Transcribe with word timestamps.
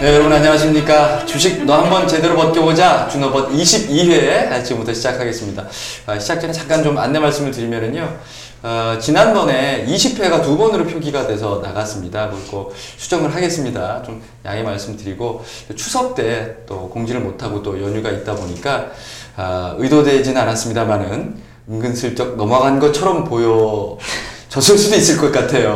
네, 0.00 0.14
여러분 0.14 0.32
안녕하십니까. 0.32 1.26
주식 1.26 1.64
너 1.66 1.74
한번 1.74 2.08
제대로 2.08 2.34
버텨보자. 2.34 3.06
준어벗 3.08 3.50
22회 3.50 4.64
지금부터 4.64 4.94
시작하겠습니다. 4.94 5.66
아, 6.06 6.18
시작 6.18 6.40
전에 6.40 6.52
잠깐 6.54 6.82
좀 6.82 6.96
안내 6.96 7.18
말씀을 7.18 7.50
드리면은요. 7.50 8.16
어, 8.62 8.98
지난번에 8.98 9.84
20회가 9.86 10.42
두 10.42 10.56
번으로 10.56 10.86
표기가 10.86 11.26
돼서 11.26 11.60
나갔습니다. 11.62 12.30
그리고 12.30 12.72
수정을 12.96 13.34
하겠습니다. 13.34 14.02
좀 14.02 14.22
양해 14.46 14.62
말씀드리고 14.62 15.44
추석 15.76 16.14
때 16.14 16.64
또 16.66 16.88
공지를 16.88 17.20
못하고 17.20 17.62
또 17.62 17.80
연휴가 17.82 18.10
있다 18.10 18.34
보니까 18.36 18.86
아, 19.36 19.74
의도되진 19.76 20.34
않았습니다만은 20.36 21.36
은근슬쩍 21.68 22.36
넘어간 22.36 22.80
것처럼 22.80 23.24
보여 23.24 23.98
졌을 24.50 24.76
수도 24.76 24.96
있을 24.96 25.16
것 25.16 25.30
같아요. 25.30 25.74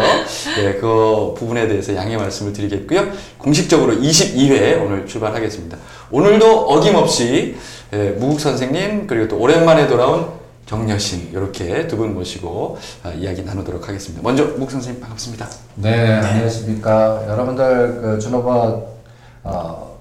네, 0.57 0.75
그 0.75 1.33
부분에 1.39 1.69
대해서 1.69 1.95
양해 1.95 2.17
말씀을 2.17 2.53
드리겠고요. 2.53 3.07
공식적으로 3.39 3.95
22회 3.95 4.83
오늘 4.85 5.07
출발하겠습니다. 5.07 5.79
오늘도 6.11 6.67
어김없이 6.69 7.57
예, 7.93 8.11
무국 8.19 8.41
선생님 8.41 9.07
그리고 9.07 9.29
또 9.29 9.39
오랜만에 9.39 9.87
돌아온 9.87 10.29
정여신 10.67 11.31
이렇게 11.33 11.87
두 11.87 11.97
분 11.97 12.15
모시고 12.15 12.79
아, 13.05 13.11
이야기 13.11 13.45
나누도록 13.45 13.87
하겠습니다. 13.89 14.21
먼저 14.25 14.45
무국 14.45 14.73
선생님 14.73 15.01
반갑습니다. 15.01 15.49
네, 15.77 16.15
안녕하십니까. 16.15 17.27
여러분들, 17.29 18.01
그, 18.01 18.19
준호버, 18.19 18.87
어, 19.45 19.99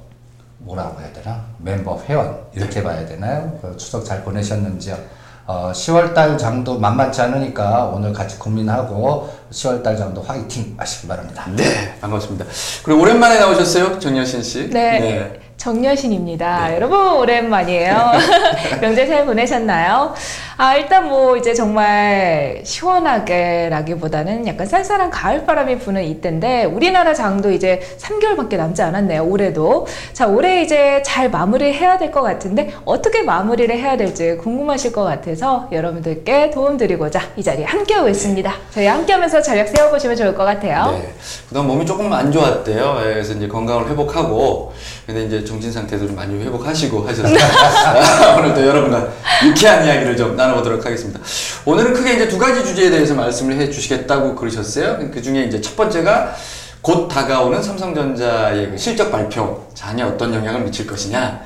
뭐라고 0.60 1.00
해야 1.02 1.12
되나? 1.14 1.46
멤버, 1.60 2.02
회원, 2.08 2.40
이렇게 2.56 2.82
봐야 2.82 3.06
되나요? 3.06 3.60
그 3.62 3.78
추석 3.78 4.04
잘 4.06 4.24
보내셨는지요? 4.24 4.98
어, 5.46 5.72
10월달 5.74 6.38
장도 6.38 6.80
만만치 6.80 7.22
않으니까 7.22 7.86
오늘 7.94 8.14
같이 8.14 8.40
고민하고 8.40 9.30
10월달 9.52 9.98
장도 9.98 10.22
화이팅 10.22 10.76
하시기 10.78 11.08
바랍니다. 11.08 11.46
네, 11.56 11.98
반갑습니다. 12.00 12.46
그리고 12.84 13.02
오랜만에 13.02 13.40
나오셨어요, 13.40 14.00
정여신 14.00 14.42
씨. 14.42 14.70
네. 14.70 15.40
정여신입니다. 15.58 16.76
여러분 16.76 17.14
오랜만이에요. 17.14 18.12
명절 18.82 19.08
잘 19.08 19.26
보내셨나요? 19.26 20.14
아 20.56 20.76
일단 20.76 21.08
뭐 21.10 21.36
이제 21.36 21.54
정말 21.54 22.62
시원하게라기보다는 22.64 24.46
약간 24.46 24.68
쌀쌀한 24.68 25.10
가을 25.10 25.46
바람이 25.46 25.80
부는 25.80 26.04
이때인데 26.04 26.66
우리나라 26.66 27.14
장도 27.14 27.52
이제 27.52 27.82
3개월밖에 28.00 28.58
남지 28.58 28.82
않았네요. 28.84 29.24
올해도 29.26 29.88
자 30.14 30.28
올해 30.28 30.62
이제 30.62 31.02
잘 31.04 31.30
마무리해야 31.32 31.98
될 31.98 32.14
것 32.14 32.22
같은데 32.22 32.72
어떻게 32.86 33.24
마무리를 33.24 33.76
해야 33.76 33.98
될지 33.98 34.38
궁금하실 34.38 34.92
것 34.92 35.04
같아서 35.04 35.68
여러분들께 35.72 36.52
도움드리고자 36.52 37.20
이 37.36 37.42
자리에 37.44 37.66
함께하고 37.66 38.08
있습니다. 38.08 38.54
저희 38.70 38.86
함께하면서 38.86 39.42
전략 39.42 39.68
세워보시면 39.70 40.16
좋을 40.16 40.36
것 40.36 40.46
같아요. 40.46 40.92
네. 40.92 41.12
그동안 41.50 41.70
몸이 41.70 41.86
조금 41.88 42.14
안 42.14 42.32
좋았대요. 42.32 42.98
예, 43.00 43.14
그래서 43.14 43.34
이제 43.34 43.48
건강을 43.48 43.90
회복하고, 43.90 44.74
근데 45.08 45.24
이제 45.26 45.44
정신 45.44 45.72
상태도 45.72 46.06
좀 46.08 46.16
많이 46.16 46.40
회복하시고 46.44 47.08
하셔서 47.08 47.34
오늘도 48.38 48.68
여러분과 48.68 49.08
유쾌한 49.46 49.84
이야기를 49.86 50.16
좀 50.16 50.36
나눠보도록 50.44 50.86
하겠습니다. 50.86 51.20
오늘은 51.66 51.94
크게 51.94 52.14
이제 52.16 52.28
두 52.28 52.38
가지 52.38 52.64
주제에 52.66 52.90
대해서 52.90 53.16
말씀을 53.16 53.56
해 53.56 53.70
주시겠다고 53.70 54.36
그러셨어요. 54.36 55.10
그 55.12 55.22
중에 55.22 55.44
이제 55.44 55.62
첫 55.62 55.76
번째가 55.76 56.36
곧 56.82 57.08
다가오는 57.08 57.64
삼성전자의 57.64 58.72
그 58.72 58.78
실적 58.78 59.10
발표, 59.10 59.66
장에 59.74 60.04
어떤 60.04 60.34
영향을 60.34 60.62
미칠 60.62 60.86
것이냐. 60.86 61.42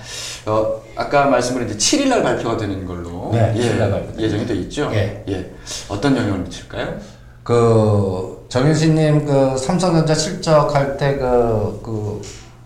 어, 0.47 0.81
아까 0.95 1.25
말씀을 1.25 1.69
이제 1.69 1.75
7일날 1.75 2.23
발표가 2.23 2.57
되는 2.57 2.85
걸로 2.85 3.29
네, 3.33 3.53
예, 3.55 3.61
7일 3.61 3.77
날 3.77 3.91
발표됩니다. 3.91 4.21
예정이 4.21 4.47
돼 4.47 4.55
있죠. 4.55 4.89
예. 4.93 5.23
예. 5.29 5.51
어떤 5.89 6.17
영향을 6.17 6.39
미칠까요? 6.39 6.97
그, 7.43 8.45
정윤씨님 8.49 9.25
그 9.25 9.57
삼성전자 9.57 10.15
실적할 10.15 10.97
때 10.97 11.17
그, 11.17 11.81
그, 11.83 12.21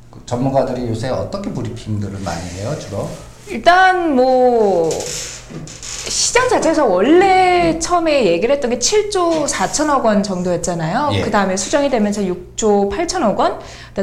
그 0.10 0.22
전문가들이 0.26 0.88
요새 0.88 1.10
어떻게 1.10 1.52
브리핑들을 1.52 2.20
많이 2.24 2.42
해요, 2.52 2.74
주로? 2.80 3.10
일단 3.50 4.16
뭐 4.16 4.90
시장 6.10 6.50
자체에서 6.50 6.86
원래 6.86 7.78
처음에 7.80 8.26
얘기를 8.26 8.56
했던 8.56 8.72
게 8.72 8.80
7조 8.80 9.48
4천억 9.48 10.04
원 10.04 10.24
정도였잖아요. 10.24 11.10
예. 11.14 11.22
그 11.22 11.30
다음에 11.30 11.56
수정이 11.56 11.90
되면서 11.90 12.22
6조 12.22 12.92
8천억 12.92 13.38
원, 13.38 13.60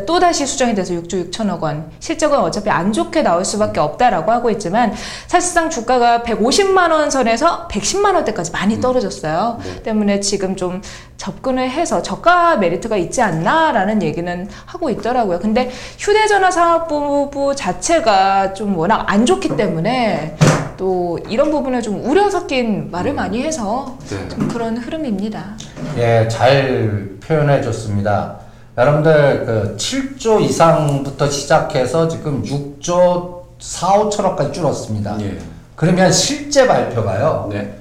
또 0.06 0.20
다시 0.20 0.46
수정이 0.46 0.74
돼서 0.74 0.94
6조 0.94 1.30
6천억 1.30 1.60
원. 1.60 1.90
실적은 1.98 2.38
어차피 2.38 2.70
안 2.70 2.92
좋게 2.92 3.22
나올 3.22 3.44
수밖에 3.44 3.80
없다라고 3.80 4.30
하고 4.30 4.50
있지만 4.50 4.94
사실상 5.26 5.70
주가가 5.70 6.22
150만 6.22 6.90
원 6.90 7.10
선에서 7.10 7.68
110만 7.68 8.14
원대까지 8.14 8.52
많이 8.52 8.80
떨어졌어요. 8.80 9.58
네. 9.64 9.82
때문에 9.82 10.20
지금 10.20 10.56
좀 10.56 10.80
접근을 11.16 11.68
해서 11.68 12.00
저가 12.00 12.56
메리트가 12.56 12.96
있지 12.96 13.22
않나라는 13.22 14.02
얘기는 14.02 14.48
하고 14.66 14.88
있더라고요. 14.90 15.40
근데 15.40 15.70
휴대전화 15.98 16.50
사업부 16.50 17.54
자체가 17.56 18.54
좀 18.54 18.76
워낙 18.76 19.04
안 19.08 19.26
좋기 19.26 19.56
때문에 19.56 20.36
또 20.76 21.18
이런 21.28 21.50
부분에 21.50 21.80
좀 21.80 21.87
우려 21.94 22.30
섞인 22.30 22.90
말을 22.90 23.14
많이 23.14 23.42
해서 23.42 23.96
네. 24.08 24.28
좀 24.28 24.48
그런 24.48 24.76
흐름입니다. 24.76 25.56
예, 25.96 26.28
잘 26.28 27.10
표현해 27.20 27.62
줬습니다. 27.62 28.36
여러분들 28.76 29.44
그 29.44 29.76
7조 29.76 30.40
이상부터 30.42 31.28
시작해서 31.28 32.08
지금 32.08 32.42
6조 32.42 33.38
4, 33.58 33.88
5천억까지 33.88 34.52
줄었습니다. 34.52 35.20
예. 35.20 35.38
그러면 35.74 36.12
실제 36.12 36.66
발표가요. 36.66 37.48
네. 37.50 37.76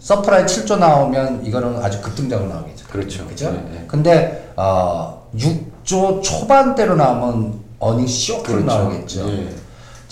서프라이즈 0.00 0.44
7조 0.44 0.78
나오면 0.78 1.46
이거는 1.46 1.82
아주 1.82 2.02
급등장으로 2.02 2.48
나오겠죠. 2.48 2.86
그렇죠. 2.88 3.26
그죠? 3.26 3.50
네, 3.52 3.64
네. 3.72 3.84
근데 3.88 4.52
어 4.56 5.28
6조 5.36 6.22
초반대로 6.22 6.96
나오면 6.96 7.60
어닝 7.78 8.06
쇼크로 8.06 8.64
그렇죠. 8.64 8.66
나오겠죠. 8.66 9.28
예. 9.30 9.48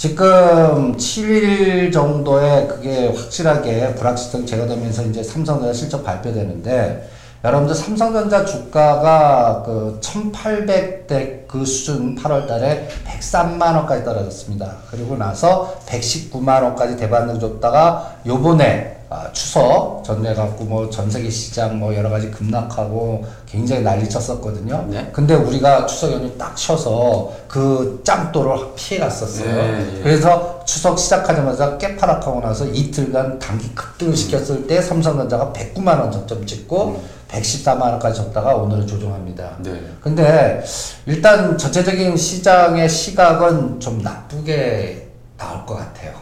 지금 0.03 0.97
7일 0.97 1.93
정도에 1.93 2.67
그게 2.67 3.07
확실하게 3.07 3.95
불확실성 3.95 4.45
제거되면서 4.45 5.05
이제 5.05 5.23
삼성전자 5.23 5.73
실적 5.73 6.03
발표되는데 6.03 7.09
여러분들 7.45 7.73
삼성전자 7.73 8.45
주가가 8.45 9.63
그 9.65 10.01
1800대 10.03 11.47
그 11.47 11.65
수준 11.65 12.17
8월 12.17 12.49
달에 12.49 12.89
103만 13.07 13.77
원까지 13.77 14.05
떨어졌습니다. 14.05 14.79
그리고 14.91 15.17
나서 15.17 15.73
119만 15.87 16.65
원까지 16.65 16.97
대반등 16.97 17.39
줬다가 17.39 18.17
요번에 18.27 19.02
아, 19.13 19.31
추석 19.33 20.03
전에 20.05 20.33
갖고 20.33 20.65
뭐 20.65 20.89
전 20.89 21.11
세계 21.11 21.29
시장 21.29 21.79
뭐 21.79 21.95
여러 21.95 22.09
가지 22.09 22.31
급락하고 22.31 23.25
굉장히 23.47 23.83
난리 23.83 24.09
쳤었거든요. 24.09 24.87
네. 24.89 25.11
근데 25.13 25.35
우리가 25.35 25.85
추석 25.87 26.13
연휴 26.13 26.31
딱 26.39 26.57
쉬어서 26.57 27.31
그 27.47 28.01
짱도를 28.05 28.69
피해 28.75 29.01
갔었어요. 29.01 29.55
네, 29.55 29.97
예. 29.99 30.03
그래서 30.03 30.65
추석 30.65 30.99
시작하자마자 30.99 31.77
깨파락하고 31.77 32.41
나서 32.41 32.65
이틀간 32.67 33.39
단기 33.39 33.67
음. 33.69 33.75
급등을 33.75 34.17
시켰을 34.17 34.67
때 34.67 34.81
삼성전자가 34.81 35.53
109만 35.53 36.01
원 36.01 36.11
저점 36.11 36.47
찍고 36.47 37.03
114만 37.29 37.83
원까지 37.83 38.17
졌다가 38.17 38.55
오늘은 38.57 38.87
조정합니다. 38.87 39.59
네. 39.61 39.79
근데 40.01 40.63
일단 41.07 41.57
전체적인 41.59 42.17
시장의 42.17 42.89
시각은 42.89 43.79
좀 43.81 43.99
나쁘게 44.03 45.09
나올 45.37 45.67
것 45.67 45.77
같아요. 45.77 46.13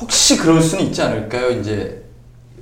혹시 0.00 0.36
그럴 0.38 0.62
수는 0.62 0.84
있지 0.86 1.02
않을까요? 1.02 1.50
이제 1.50 2.02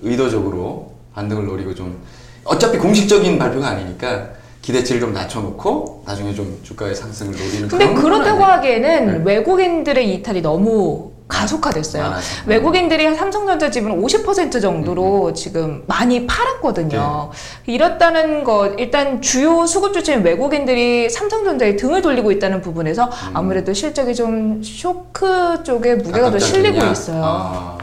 의도적으로 0.03 0.93
반등을 1.15 1.47
노리고 1.47 1.75
좀 1.75 1.99
어차피 2.45 2.79
공식적인 2.79 3.39
발표가 3.39 3.69
아니니까 3.69 4.29
기대치를 4.63 5.01
좀 5.01 5.13
낮춰놓고 5.13 6.03
나중에 6.07 6.35
좀 6.35 6.59
주가의 6.63 6.95
상승을 6.95 7.33
노리는 7.33 7.69
근데 7.69 7.95
그렇다고. 7.95 8.43
하기에는 8.45 9.25
외국인들의 9.25 10.15
이탈이 10.15 10.43
너무 10.43 11.13
가속화됐어요. 11.29 12.03
많아서. 12.03 12.27
외국인들이 12.47 13.15
삼성전자 13.15 13.71
지분 13.71 14.03
50% 14.03 14.61
정도로 14.63 15.35
지금 15.35 15.85
많이 15.87 16.27
팔았거든요. 16.27 17.31
이렇다는 17.67 18.45
것, 18.45 18.75
일단 18.79 19.21
주요 19.21 19.67
수급 19.67 19.93
주체인 19.93 20.23
외국인들이 20.23 21.11
삼성전자에 21.11 21.77
등을 21.77 22.01
돌리고 22.03 22.33
있다는 22.33 22.63
부분에서 22.63 23.11
아무래도 23.35 23.75
실적이 23.75 24.15
좀 24.15 24.63
쇼크 24.63 25.63
쪽에 25.65 25.97
무게가 25.97 26.31
더 26.31 26.39
실리고? 26.39 26.85
있어요. 26.87 27.23
아, 27.25 27.78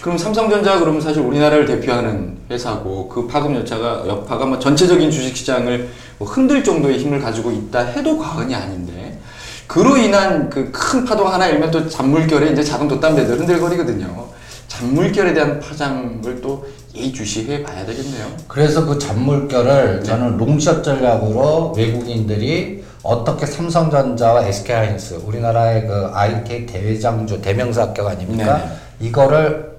그럼 0.00 0.18
삼성전자 0.18 0.78
그러면 0.78 1.00
사실 1.00 1.22
우리나라를 1.22 1.66
대표하는 1.66 2.36
회사고 2.50 3.08
그 3.08 3.26
파급 3.26 3.54
여차가 3.56 4.04
여파가 4.06 4.46
뭐 4.46 4.58
전체적인 4.58 5.10
주식시장을 5.10 5.88
뭐 6.18 6.28
흔들 6.28 6.62
정도의 6.62 6.98
힘을 6.98 7.20
가지고 7.20 7.50
있다 7.50 7.80
해도 7.80 8.18
과언이 8.18 8.54
아닌데 8.54 9.18
그로 9.66 9.96
인한 9.96 10.48
그 10.48 10.70
큰 10.70 11.04
파동 11.04 11.32
하나 11.32 11.46
일면 11.48 11.70
또 11.70 11.88
잔물결에 11.88 12.52
이제 12.52 12.62
작은 12.62 12.86
돛담배들 12.86 13.38
흔들거리거든요. 13.40 14.26
잔물결에 14.68 15.34
대한 15.34 15.58
파장을 15.58 16.40
또 16.40 16.66
예의주시해 16.94 17.62
봐야 17.62 17.84
되겠네요. 17.84 18.26
그래서 18.46 18.84
그 18.86 18.98
잔물결을 18.98 20.04
저는 20.04 20.36
롱샷 20.36 20.84
전략으로 20.84 21.74
외국인들이 21.76 22.84
어떻게 23.02 23.46
삼성전자와 23.46 24.46
SK하이닉스 24.46 25.22
우리나라의 25.26 25.86
그 25.86 26.10
IT 26.12 26.66
대장주 26.66 27.40
대명사 27.42 27.82
합격 27.82 28.06
아닙니까? 28.06 28.58
네네. 28.58 28.70
이거를 29.00 29.76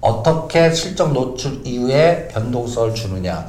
어떻게 0.00 0.72
실적 0.72 1.12
노출 1.12 1.60
이후에 1.64 2.28
변동성을 2.32 2.94
주느냐. 2.94 3.46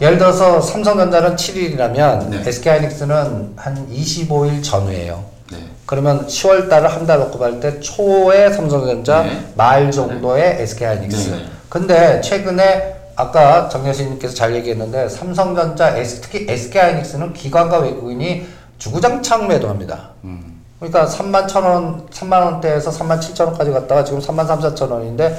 예를 0.00 0.18
들어서 0.18 0.60
삼성전자는 0.60 1.36
7일이라면 1.36 2.28
네. 2.28 2.42
SK하이닉스는 2.46 3.52
한 3.56 3.88
25일 3.90 4.62
전후예요. 4.62 5.24
네. 5.50 5.58
그러면 5.86 6.26
10월 6.26 6.68
달을 6.68 6.92
한 6.92 7.06
달 7.06 7.18
놓고 7.20 7.38
볼 7.38 7.60
때 7.60 7.80
초에 7.80 8.52
삼성전자, 8.52 9.22
네. 9.22 9.46
말 9.54 9.90
정도의 9.90 10.60
SK하이닉스. 10.62 11.30
네, 11.30 11.36
네. 11.36 11.44
근데 11.70 12.20
최근에 12.20 12.94
아까 13.16 13.70
정 13.70 13.88
여신님께서 13.88 14.34
잘 14.34 14.54
얘기했는데 14.56 15.08
삼성전자, 15.08 15.94
특히 16.20 16.46
SK하이닉스는 16.46 17.32
기관과 17.32 17.78
외국인이 17.78 18.46
주구장창 18.78 19.48
매도합니다. 19.48 20.10
음. 20.24 20.55
그러니까 20.78 21.06
3만 21.06 21.48
천 21.48 21.64
원, 21.64 22.06
3만 22.10 22.44
원대에서 22.44 22.90
3만 22.90 23.18
7천 23.20 23.46
원까지 23.46 23.70
갔다가 23.70 24.04
지금 24.04 24.20
3만 24.20 24.46
3, 24.46 24.60
4천 24.60 24.90
원인데 24.90 25.38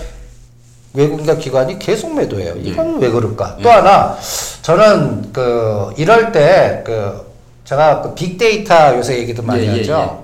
외국인과 0.93 1.35
기관이 1.35 1.77
계속 1.77 2.13
매도해요. 2.15 2.55
이건 2.55 2.99
왜 2.99 3.09
그럴까? 3.09 3.57
또 3.61 3.69
하나 3.69 4.17
저는 4.63 5.31
그 5.31 5.93
이럴 5.97 6.31
때 6.31 6.81
그 6.85 7.27
제가 7.67 8.01
그 8.01 8.13
빅데이터 8.15 8.95
요새 8.97 9.17
얘기도 9.17 9.43
많이 9.43 9.63
예, 9.67 9.73
예, 9.73 9.77
하죠. 9.79 10.23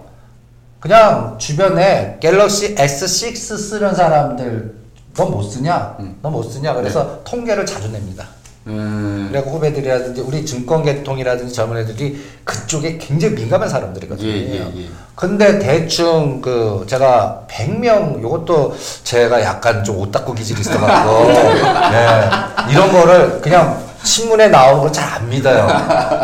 그냥 0.80 1.36
주변에 1.38 2.18
갤럭시 2.22 2.74
S6 2.74 3.36
쓰는 3.36 3.94
사람들 3.94 4.74
너못 5.16 5.52
쓰냐? 5.52 5.98
너못 6.22 6.50
쓰냐? 6.50 6.74
그래서 6.74 7.20
통계를 7.26 7.66
자주 7.66 7.90
냅니다. 7.92 8.26
음, 8.68 9.30
그리고 9.32 9.52
후배들이라든지 9.52 10.22
우리 10.22 10.46
증권 10.46 10.84
계통이라든지 10.84 11.54
젊은 11.54 11.78
애들이 11.78 12.24
그쪽에 12.46 12.98
굉장히 12.98 13.36
민감한 13.36 13.68
사람들이거든요. 13.68 14.28
예, 14.28 14.34
예, 14.34 14.60
예. 14.60 14.90
근데 15.16 15.60
대충 15.60 16.42
그 16.42 16.86
제가 16.88 17.46
100명 17.50 18.22
요것도 18.22 18.76
제가 19.04 19.42
약간 19.42 19.84
좀 19.84 19.98
오따쿠 20.00 20.34
기질이 20.34 20.62
있어갖고 20.62 21.28
네, 21.92 22.30
이런 22.72 22.92
거를 22.92 23.42
그냥 23.42 23.83
신문에 24.04 24.50
나오는 24.50 24.82
걸 24.82 24.92
잘 24.92 25.14
안 25.14 25.30
믿어요. 25.30 25.68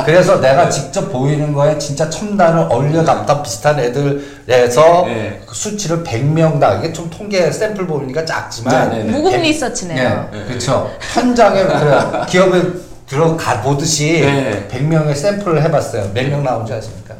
그래서 0.05 0.39
내가 0.41 0.69
직접 0.69 1.09
보이는 1.11 1.53
거에 1.53 1.77
진짜 1.77 2.09
첨단을 2.09 2.67
얼려 2.69 3.03
담다 3.03 3.41
비슷한 3.41 3.79
애들에서 3.79 5.05
네. 5.05 5.41
그 5.45 5.55
수치를 5.55 6.03
100명당 6.03 6.79
이게 6.79 6.91
좀 6.93 7.09
통계 7.09 7.49
샘플 7.51 7.87
보니까 7.87 8.25
작지만 8.25 8.89
네, 8.89 9.03
네, 9.03 9.11
네. 9.11 9.31
백- 9.31 9.41
리서치네요. 9.41 10.29
네, 10.31 10.45
그렇죠. 10.45 10.91
현장에 10.99 11.63
그래 11.63 12.25
기업에 12.27 12.61
들어가 13.07 13.61
보듯이 13.61 14.21
네. 14.21 14.67
100명의 14.69 15.15
샘플을 15.15 15.61
해봤어요. 15.63 16.11
몇 16.13 16.27
명 16.29 16.43
나온 16.43 16.65
줄 16.65 16.75
아십니까? 16.75 17.15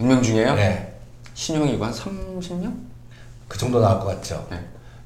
100명 0.00 0.22
중에요? 0.22 0.54
네, 0.54 0.94
신용이고 1.34 1.84
한 1.84 1.92
30명? 1.92 2.72
그 3.48 3.58
정도 3.58 3.80
나올 3.80 4.00
것 4.00 4.06
같죠. 4.06 4.46
네. 4.50 4.58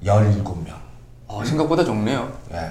17명. 0.05 0.69
어, 1.27 1.43
생각보다 1.45 1.85
적네요. 1.85 2.31
네. 2.51 2.71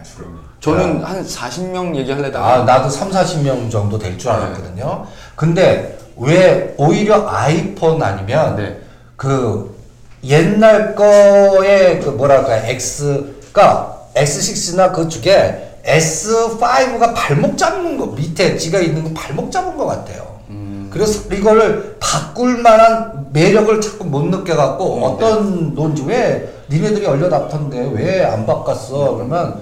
저는 0.60 1.04
한 1.04 1.24
40명 1.24 1.96
얘기하려다가 1.96 2.54
아, 2.54 2.64
나도 2.64 2.90
3, 2.90 3.12
40명 3.12 3.70
정도 3.70 3.98
될 4.00 4.18
줄 4.18 4.32
알았거든요. 4.32 5.06
근데 5.36 5.98
왜 6.18 6.74
오히려 6.78 7.28
아이폰 7.28 8.02
아니면 8.02 8.56
네. 8.56 8.80
그 9.16 9.76
옛날 10.24 10.96
거의 10.96 12.00
그 12.02 12.10
뭐랄까 12.10 12.58
X가 12.58 13.98
S6나 14.16 14.92
그 14.94 15.08
중에 15.08 15.80
S5가 15.86 17.14
발목 17.16 17.58
잡는 17.58 17.98
거 17.98 18.08
밑에 18.08 18.58
지가 18.58 18.80
있는 18.80 19.04
거 19.04 19.10
발목 19.14 19.52
잡은 19.52 19.78
것 19.78 19.86
같아요. 19.86 20.40
음. 20.50 20.90
그래서 20.92 21.32
이거를 21.34 21.98
바꿀 22.00 22.58
만한 22.58 23.28
매력을 23.32 23.80
자꾸 23.80 24.06
못 24.06 24.24
느껴갖고 24.26 24.98
음, 24.98 25.04
어떤 25.04 25.76
논지 25.76 26.04
왜 26.08 26.52
니네들이 26.70 27.06
얼려 27.06 27.30
놨던데 27.30 27.92
왜 27.94 28.26
안 28.26 28.46
바꿨어 28.46 29.14
그러면 29.16 29.62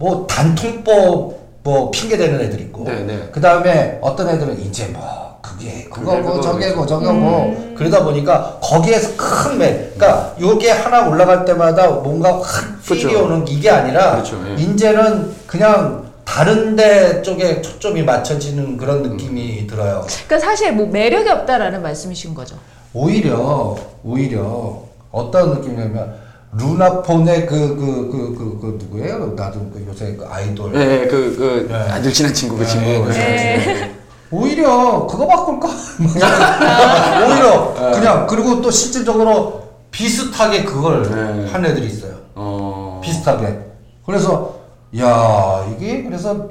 뭐 0.00 0.26
단통법 0.26 1.38
뭐 1.62 1.90
핑계 1.90 2.16
대는 2.16 2.40
애들 2.40 2.58
있고 2.62 2.84
네, 2.84 3.04
네. 3.04 3.28
그 3.30 3.38
다음에 3.38 3.98
어떤 4.00 4.30
애들은 4.30 4.58
이제 4.58 4.86
뭐 4.86 5.38
그게 5.42 5.84
그거고 5.90 6.22
그게 6.22 6.40
저게고 6.40 6.86
저거고 6.86 7.74
그러다 7.76 8.02
보니까 8.02 8.58
거기에서 8.62 9.10
큰 9.18 9.58
매, 9.58 9.90
그러니까 9.94 10.34
요게 10.40 10.70
하나 10.70 11.06
올라갈 11.06 11.44
때마다 11.44 11.86
뭔가 11.90 12.40
확 12.40 12.82
필이 12.82 13.02
그렇죠. 13.02 13.24
오는 13.26 13.46
이게 13.46 13.68
아니라 13.68 14.12
그렇죠, 14.12 14.42
예. 14.48 14.54
이제는 14.54 15.34
그냥 15.46 16.10
다른데 16.24 17.20
쪽에 17.20 17.60
초점이 17.60 18.02
맞춰지는 18.02 18.78
그런 18.78 19.02
느낌이 19.02 19.66
들어요. 19.66 20.06
그러니까 20.26 20.38
사실 20.38 20.72
뭐 20.72 20.86
매력이 20.86 21.28
없다라는 21.28 21.82
말씀이신 21.82 22.32
거죠. 22.32 22.56
오히려 22.94 23.76
오히려 24.02 24.82
어떤 25.12 25.56
느낌이냐면 25.56 26.19
루나폰의 26.52 27.46
그 27.46 27.76
그 27.76 28.10
그 28.10 28.34
그 28.34 28.60
그 28.60 28.78
누구예요? 28.80 29.34
나도 29.36 29.60
그 29.72 29.84
요새 29.88 30.16
그 30.16 30.26
아이돌 30.26 30.72
네, 30.72 31.06
그, 31.06 31.36
그, 31.36 31.66
네. 31.70 31.74
아들 31.76 32.12
친한 32.12 32.34
친구 32.34 32.56
그 32.56 32.62
네, 32.64 32.68
친구. 32.68 33.08
네, 33.08 33.18
네. 33.58 33.96
오히려 34.32 35.06
그거 35.06 35.26
바꿀까? 35.26 35.68
오히려 37.26 37.74
그냥 37.92 38.26
그리고 38.26 38.60
또 38.60 38.70
실질적으로 38.70 39.68
비슷하게 39.92 40.64
그걸 40.64 41.02
네. 41.02 41.50
한 41.50 41.64
애들이 41.64 41.86
있어요. 41.86 42.14
어. 42.34 43.00
비슷하게. 43.02 43.58
그래서 44.04 44.56
야 44.98 45.64
이게 45.76 46.02
그래서 46.02 46.48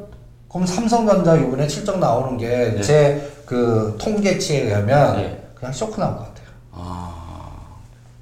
그럼 0.50 0.66
삼성전자 0.66 1.36
이번에 1.36 1.68
실적 1.68 2.00
나오는 2.00 2.38
게 2.38 2.48
네. 2.78 2.82
제그 2.82 3.98
통계치에 4.00 4.62
의하면 4.64 5.18
네. 5.18 5.44
그냥 5.56 5.74
쇼크 5.74 6.00
나올 6.00 6.14
것 6.16 6.20
같아요. 6.20 6.39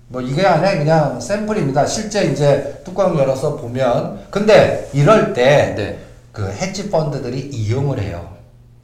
아. 0.07 0.13
뭐 0.13 0.21
이게 0.21 0.45
아니라 0.45 0.77
그냥 0.77 1.19
샘플입니다. 1.19 1.86
실제 1.86 2.25
이제 2.25 2.81
뚜껑 2.86 3.18
열어서 3.18 3.56
보면 3.57 4.19
근데 4.30 4.89
이럴 4.94 5.33
때 5.33 5.74
네. 5.75 6.00
그 6.31 6.50
헤지 6.50 6.89
펀드들이 6.89 7.39
이용을 7.39 8.00
해요. 8.00 8.36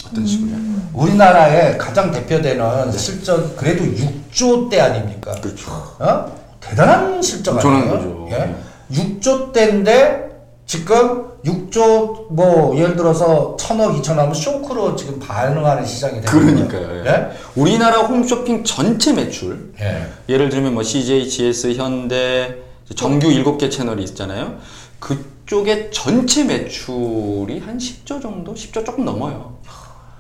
어떤 0.06 0.26
식으로요? 0.26 0.58
우리나라의 0.94 1.78
가장 1.78 2.12
대표되는 2.12 2.92
실적 2.92 3.56
그래도 3.56 3.86
6조 3.86 4.70
대 4.70 4.80
아닙니까? 4.82 5.32
그렇죠. 5.42 5.72
어? 6.00 6.32
대단한 6.60 7.22
실적 7.22 7.54
엄청난 7.54 7.84
아니에요? 7.84 7.98
거죠. 7.98 8.30
예? 8.32 8.56
6조 8.92 9.54
대인데 9.54 10.30
지금 10.66 11.33
6조 11.46 12.32
뭐 12.32 12.76
예를 12.78 12.96
들어서 12.96 13.56
천억 13.60 13.94
2천억 14.02 14.18
하면 14.18 14.34
쇼크로 14.34 14.96
지금 14.96 15.20
반응하는 15.20 15.86
시장이 15.86 16.22
되는 16.22 16.26
그러니까요. 16.26 16.88
거예요. 16.88 17.06
예. 17.06 17.32
우리나라 17.56 18.00
홈쇼핑 18.00 18.64
전체 18.64 19.12
매출 19.14 19.74
예? 19.82 19.86
예. 19.86 20.34
예를 20.34 20.50
들면 20.50 20.74
뭐 20.74 20.84
CJ, 20.84 21.30
GS, 21.30 21.74
현대 21.74 22.56
정규 22.96 23.28
7개 23.28 23.70
채널이 23.70 24.04
있잖아요. 24.04 24.58
그쪽에 25.00 25.90
전체 25.92 26.46
매출이 26.46 27.60
한 27.60 27.78
10조 27.78 28.22
정도? 28.22 28.54
10조 28.54 28.86
조금 28.86 29.04
넘어요. 29.04 29.58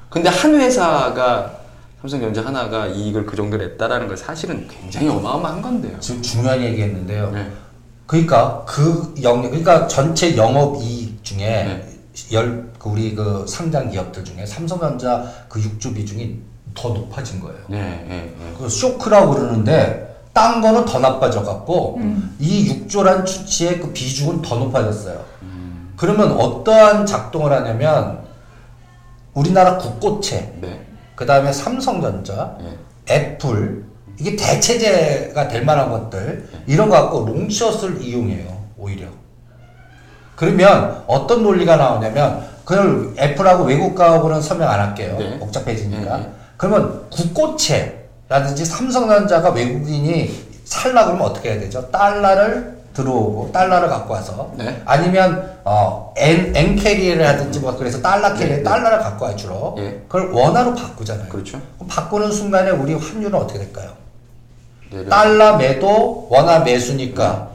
근데 0.10 0.30
한 0.30 0.56
회사가 0.60 1.60
삼성전자 2.01 2.46
하나가 2.46 2.86
이익을 2.88 3.25
그 3.25 3.38
정도 3.38 3.56
냈다라는 3.56 4.08
건 4.10 4.18
사실은 4.18 4.68
굉장히 4.68 5.08
어마어마한 5.08 5.62
건데요. 5.62 5.98
지금 6.01 6.22
중요한 6.22 6.62
얘기했는데요. 6.62 7.32
네. 7.32 7.48
그러니까 8.13 8.63
그 8.67 9.15
영역, 9.24 9.50
그러니까 9.50 9.88
전체 9.88 10.38
영업 10.38 10.79
이익 10.79 11.24
중에 11.24 11.39
네. 11.39 12.00
열, 12.32 12.72
그 12.77 12.89
우리 12.89 13.15
그 13.15 13.43
상장 13.48 13.89
기업들 13.89 14.24
중에 14.24 14.46
삼성전자 14.46 15.27
그 15.50 15.60
6조 15.60 15.96
비중이 15.96 16.38
더 16.75 16.89
높아진 16.89 17.39
거예요. 17.39 17.58
네, 17.67 18.05
네, 18.08 18.36
네. 18.38 18.53
그 18.55 18.70
쇼크라고 18.70 19.34
그러는데 19.34 20.15
딴 20.32 20.62
거는 20.62 20.86
더 20.86 21.00
나빠져 21.00 21.43
갖고 21.43 22.00
이 22.39 22.86
6조란 22.88 23.25
추치의 23.25 23.79
그 23.79 23.91
비중은 23.91 24.43
더 24.43 24.58
높아졌어요. 24.58 25.20
그러면 25.96 26.34
어떠한 26.34 27.08
작동을 27.08 27.51
하냐면 27.51 28.20
우리나라 29.34 29.79
국고채, 29.79 30.53
네. 30.62 30.86
그 31.15 31.25
다음에 31.25 31.51
삼성전자, 31.51 32.58
네. 32.60 32.77
애플 33.10 33.86
이게 34.20 34.36
대체제가 34.36 35.48
될 35.48 35.65
만한 35.65 35.89
것들 35.89 36.48
이런 36.67 36.89
거 36.89 37.01
갖고 37.01 37.25
롱숏을 37.25 38.01
이용해요 38.01 38.63
오히려. 38.77 39.08
그러면 40.36 41.03
어떤 41.08 41.43
논리가 41.43 41.75
나오냐면 41.75 42.43
그걸 42.65 43.13
애플하고 43.17 43.65
외국가하고는 43.65 44.41
설명 44.41 44.70
안 44.70 44.79
할게요. 44.79 45.15
네. 45.20 45.39
복잡해지니까. 45.39 46.17
네, 46.17 46.24
네. 46.24 46.29
그러면 46.58 47.10
국고채라든지 47.10 48.65
삼성전자가 48.65 49.50
외국인이 49.51 50.32
살라 50.65 51.05
그러면 51.05 51.27
어떻게 51.27 51.51
해야 51.51 51.60
되죠? 51.60 51.89
달러를 51.91 52.74
들어오고 52.93 53.51
달러를 53.51 53.89
갖고 53.89 54.13
와서 54.13 54.51
네. 54.55 54.82
아니면 54.86 55.58
어 55.65 56.13
엔, 56.16 56.56
엔 56.56 56.75
캐리를 56.75 57.25
하든지 57.27 57.60
뭐 57.60 57.75
그래서 57.75 58.01
달러 58.01 58.34
캐리 58.34 58.50
네, 58.50 58.58
네. 58.58 58.63
달러를 58.63 59.00
갖고 59.00 59.25
와 59.25 59.36
주로 59.36 59.75
예. 59.79 60.03
그걸 60.08 60.32
원화로 60.32 60.75
바꾸잖아요. 60.75 61.27
그렇죠. 61.27 61.60
바꾸는 61.88 62.32
순간에 62.32 62.70
우리 62.70 62.93
환율은 62.93 63.34
어떻게 63.34 63.60
될까요? 63.60 64.03
내려- 64.94 65.10
달러 65.10 65.58
매도 65.58 66.28
원화 66.30 66.60
매수니까 66.60 67.50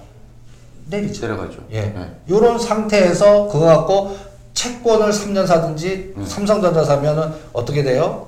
내리죠. 0.87 1.27
내려가죠. 1.27 1.59
예. 1.71 1.83
네. 1.83 2.17
요런 2.29 2.59
상태에서 2.59 3.47
그거 3.49 3.67
갖고 3.67 4.17
채권을 4.55 5.11
3년 5.13 5.47
사든지 5.47 6.15
음. 6.17 6.25
삼성전자 6.27 6.83
사면은 6.85 7.33
어떻게 7.53 7.83
돼요? 7.83 8.27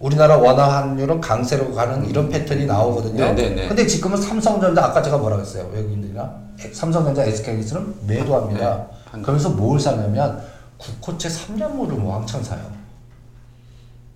우리나라 0.00 0.36
원화 0.36 0.64
환율은 0.82 1.20
강세로 1.20 1.72
가는 1.74 2.08
이런 2.08 2.28
패턴이 2.28 2.66
나오거든요. 2.66 3.24
네, 3.26 3.34
네, 3.34 3.50
네. 3.50 3.68
근데 3.68 3.86
지금은 3.86 4.20
삼성전자 4.20 4.86
아까 4.86 5.00
제가 5.00 5.16
뭐라고 5.18 5.42
했어요? 5.42 5.70
외국인들이나 5.72 6.34
삼성전자 6.72 7.22
SK기술은 7.24 7.94
매도합니다. 8.08 8.76
네, 8.76 8.86
한- 9.12 9.22
그러면서 9.22 9.50
뭘 9.50 9.78
사냐면 9.78 10.42
국고채 10.78 11.28
3년물을 11.28 11.90
뭐 11.92 12.14
왕창 12.16 12.42
사요. 12.42 12.60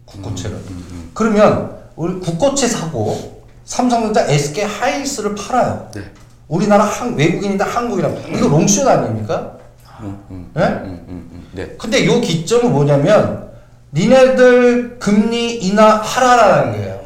국고채를. 0.07 0.57
음, 0.57 1.11
그러면 1.15 1.77
우리 1.95 2.19
국고채 2.19 2.67
사고 2.67 3.36
삼성전자 3.67 4.25
SK 4.27 4.65
하이닉스를 4.65 5.35
팔아요. 5.35 5.91
네. 5.93 6.03
우리나라 6.49 6.85
한, 6.85 7.15
외국인인데 7.17 7.65
한국이라고. 7.65 8.17
이거 8.29 8.49
롱숏 8.49 8.87
아닙니까? 8.87 9.59
음, 10.01 10.25
음, 10.31 10.53
예? 10.57 10.63
음, 10.63 11.05
음, 11.09 11.29
음. 11.33 11.49
네. 11.53 11.75
근데 11.77 12.07
요 12.07 12.21
기점은 12.21 12.73
뭐냐면 12.73 13.49
니네들 13.93 14.99
금리 14.99 15.57
인하 15.57 15.97
하라라는 15.97 16.73
거예요. 16.73 17.01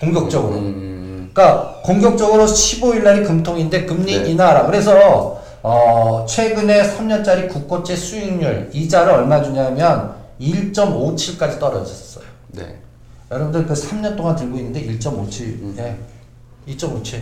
공격적으로. 0.00 0.54
음, 0.54 1.30
그러니까 1.34 1.80
공격적으로 1.84 2.46
15일 2.46 3.02
날이 3.02 3.24
금통인데 3.24 3.84
금리 3.84 4.18
네. 4.22 4.30
인하하라. 4.30 4.66
그래서 4.66 5.42
어 5.62 6.24
최근에 6.26 6.82
3년짜리 6.96 7.48
국고채 7.48 7.94
수익률 7.94 8.70
이자를 8.72 9.12
얼마 9.12 9.42
주냐면 9.42 10.14
1.57까지 10.40 11.58
떨어졌어요. 11.58 12.24
네. 12.52 12.76
여러분들 13.30 13.66
그 13.66 13.74
3년 13.74 14.16
동안 14.16 14.36
들고 14.36 14.56
있는데 14.56 14.80
1.57. 14.82 15.40
음. 15.62 15.74
예. 15.78 16.72
2.57. 16.72 17.20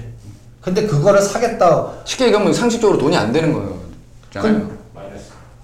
근데 0.61 0.87
그거를 0.87 1.21
사겠다. 1.21 1.93
쉽게 2.05 2.27
얘기하면 2.27 2.53
상식적으로 2.53 2.99
돈이 2.99 3.17
안 3.17 3.33
되는 3.33 3.53
거예요. 3.53 3.79
잖아요. 4.33 4.71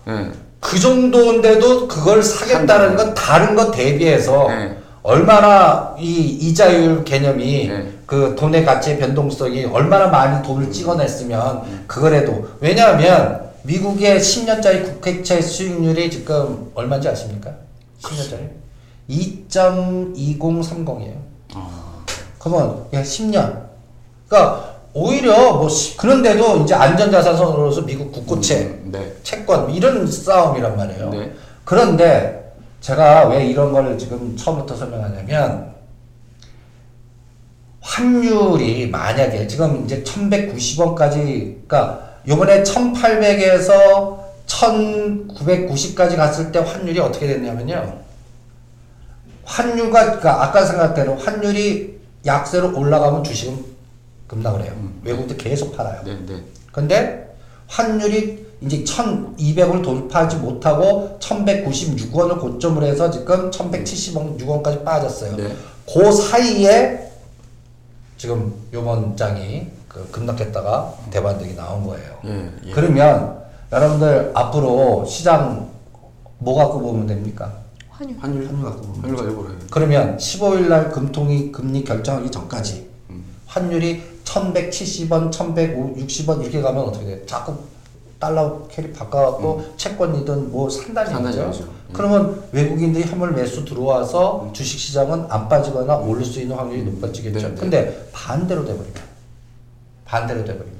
예. 0.08 0.30
그 0.60 0.78
정도인데도 0.78 1.88
그걸 1.88 2.22
사겠다는 2.22 2.96
건 2.96 3.14
다른 3.14 3.56
것 3.56 3.72
대비해서 3.72 4.46
네. 4.48 4.78
얼마나 5.02 5.96
이 5.98 6.20
이자율 6.20 7.02
개념이 7.04 7.68
네. 7.68 7.92
그 8.06 8.36
돈의 8.38 8.64
가치의 8.64 8.98
변동성이 8.98 9.64
얼마나 9.64 10.06
많이 10.06 10.40
돈을 10.46 10.70
찍어냈으면 10.70 11.86
그걸 11.88 12.14
해도 12.14 12.46
왜냐하면 12.60 13.50
미국의 13.64 14.20
10년짜리 14.20 14.84
국회채 14.84 15.40
수익률이 15.40 16.10
지금 16.10 16.70
얼마인지 16.74 17.08
아십니까? 17.08 17.50
10년짜리 18.00 18.61
2.2030이에요. 19.12 21.14
아, 21.54 22.04
그러면 22.38 22.84
야 22.92 23.02
10년. 23.02 23.62
그러니까 24.28 24.72
오히려 24.94 25.54
뭐 25.54 25.68
시- 25.68 25.96
그런데도 25.96 26.58
이제 26.58 26.74
안전자산으로서 26.74 27.82
미국 27.82 28.12
국고채 28.12 28.58
음, 28.84 28.90
네. 28.92 29.12
채권 29.22 29.70
이런 29.70 30.06
싸움이란 30.10 30.76
말이에요. 30.76 31.10
네. 31.10 31.32
그런데 31.64 32.52
제가 32.80 33.28
왜 33.28 33.46
이런 33.46 33.72
걸 33.72 33.96
지금 33.98 34.36
처음부터 34.36 34.76
설명하냐면 34.76 35.72
환율이 37.80 38.88
만약에 38.90 39.46
지금 39.46 39.84
이제 39.84 40.02
1190원까지 40.02 41.66
그러니까 41.66 42.00
요번에 42.28 42.62
1800에서 42.62 44.20
1990까지 44.46 46.16
갔을 46.16 46.52
때 46.52 46.58
환율이 46.60 46.98
어떻게 47.00 47.26
됐냐면요. 47.26 48.01
환율과 49.52 50.04
그러니까 50.04 50.44
아까 50.44 50.64
생각대로 50.64 51.14
환율이 51.16 52.00
약세로 52.24 52.76
올라가면 52.76 53.22
주식은 53.22 53.64
급락을 54.26 54.62
해요. 54.62 54.72
외국도 55.02 55.36
계속 55.36 55.76
팔아요. 55.76 56.02
네, 56.04 56.16
네. 56.26 56.42
근데 56.72 57.36
환율이 57.66 58.46
이제 58.62 58.82
1200원을 58.84 59.82
돌파하지 59.82 60.36
못하고 60.36 61.18
1196원을 61.20 62.40
고점으로 62.40 62.86
해서 62.86 63.10
지금 63.10 63.50
1176원까지 63.50 64.84
빠졌어요. 64.84 65.36
네. 65.36 65.54
그 65.92 66.12
사이에 66.12 67.10
지금 68.16 68.54
요번 68.72 69.16
장이 69.16 69.66
그 69.88 70.08
급락했다가 70.10 70.94
대반등이 71.10 71.54
나온 71.56 71.84
거예요. 71.84 72.18
예, 72.24 72.50
예. 72.66 72.70
그러면 72.70 73.42
여러분들 73.70 74.30
앞으로 74.32 75.04
시장 75.04 75.68
뭐 76.38 76.54
갖고 76.54 76.80
보면 76.80 77.06
됩니까? 77.06 77.61
환율. 78.02 78.16
환율, 78.18 78.46
환율 78.46 78.64
갖고 78.64 78.82
보면 78.82 79.00
환율 79.02 79.16
가지고 79.16 79.42
그래요. 79.44 79.58
그러면 79.70 80.16
15일 80.16 80.68
날 80.68 80.90
금통이 80.90 81.52
금리 81.52 81.84
결정하기 81.84 82.30
전까지 82.30 82.90
환율이 83.46 84.02
1170원, 84.24 85.30
1160원 85.30 86.42
이렇게 86.42 86.60
가면 86.62 86.84
어떻게 86.84 87.04
돼? 87.04 87.26
자꾸 87.26 87.54
달러 88.18 88.66
캐리 88.68 88.92
바꿔갖고 88.92 89.74
채권이든 89.76 90.52
뭐 90.52 90.70
산다는. 90.70 91.26
얘기죠. 91.26 91.42
음. 91.42 91.92
그러면 91.92 92.42
외국인들이 92.52 93.04
현물 93.04 93.32
매수 93.32 93.64
들어와서 93.64 94.48
주식시장은 94.52 95.26
안 95.28 95.48
빠지거나 95.48 95.96
오를 95.96 96.24
수 96.24 96.40
있는 96.40 96.56
확률이 96.56 96.84
높아지겠죠. 96.84 97.38
네, 97.40 97.48
네. 97.48 97.60
근데 97.60 98.08
반대로 98.12 98.64
돼버리면 98.64 98.94
반대로 100.04 100.44
돼버리면 100.44 100.78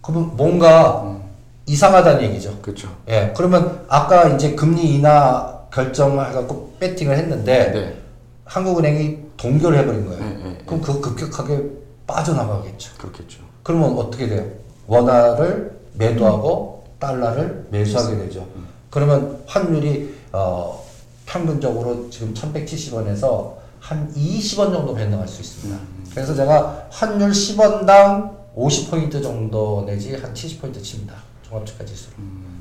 그러면 0.00 0.36
뭔가 0.36 1.02
음. 1.02 1.22
이상하다는 1.66 2.22
얘기죠. 2.24 2.58
그렇죠. 2.62 2.88
예, 3.08 3.34
그러면 3.36 3.84
아까 3.88 4.28
이제 4.28 4.54
금리 4.54 4.94
인하 4.94 5.51
결정을 5.72 6.28
해갖고 6.28 6.74
배팅을 6.78 7.16
했는데 7.16 7.72
네. 7.72 7.98
한국은행이 8.44 9.18
동결을 9.36 9.78
해버린 9.78 10.06
거예요. 10.06 10.22
네, 10.22 10.38
네, 10.44 10.58
그럼 10.66 10.82
그 10.82 11.00
급격하게 11.00 11.62
빠져나가겠죠. 12.06 12.92
그렇겠죠. 12.98 13.40
그러면 13.62 13.96
어떻게 13.96 14.28
돼요? 14.28 14.46
원화를 14.86 15.78
매도하고 15.94 16.84
달러를 16.98 17.66
매수하게 17.70 18.18
되죠. 18.18 18.46
그러면 18.90 19.42
환율이 19.46 20.14
어, 20.32 20.84
평균적으로 21.24 22.10
지금 22.10 22.34
1170원에서 22.34 23.54
한 23.80 24.12
20원 24.14 24.72
정도 24.72 24.94
변동할 24.94 25.26
수 25.26 25.40
있습니다. 25.40 25.80
그래서 26.10 26.34
제가 26.34 26.88
환율 26.90 27.30
10원당 27.30 28.30
50포인트 28.56 29.22
정도 29.22 29.84
내지 29.86 30.14
한 30.14 30.34
70포인트 30.34 30.82
칩니다. 30.82 31.14
종합주가 31.42 31.84
지수로. 31.84 32.14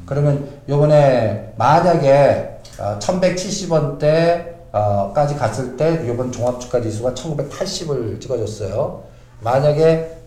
그러면 0.05 0.61
요번에 0.69 1.53
만약에 1.57 2.50
어, 2.81 2.97
1170원대 2.97 4.55
어, 4.71 5.13
까지 5.13 5.35
갔을 5.35 5.77
때 5.77 6.07
요번 6.07 6.31
종합주가 6.31 6.81
지수가 6.81 7.13
1980을 7.13 8.19
찍어줬어요. 8.19 9.03
만약에 9.41 10.17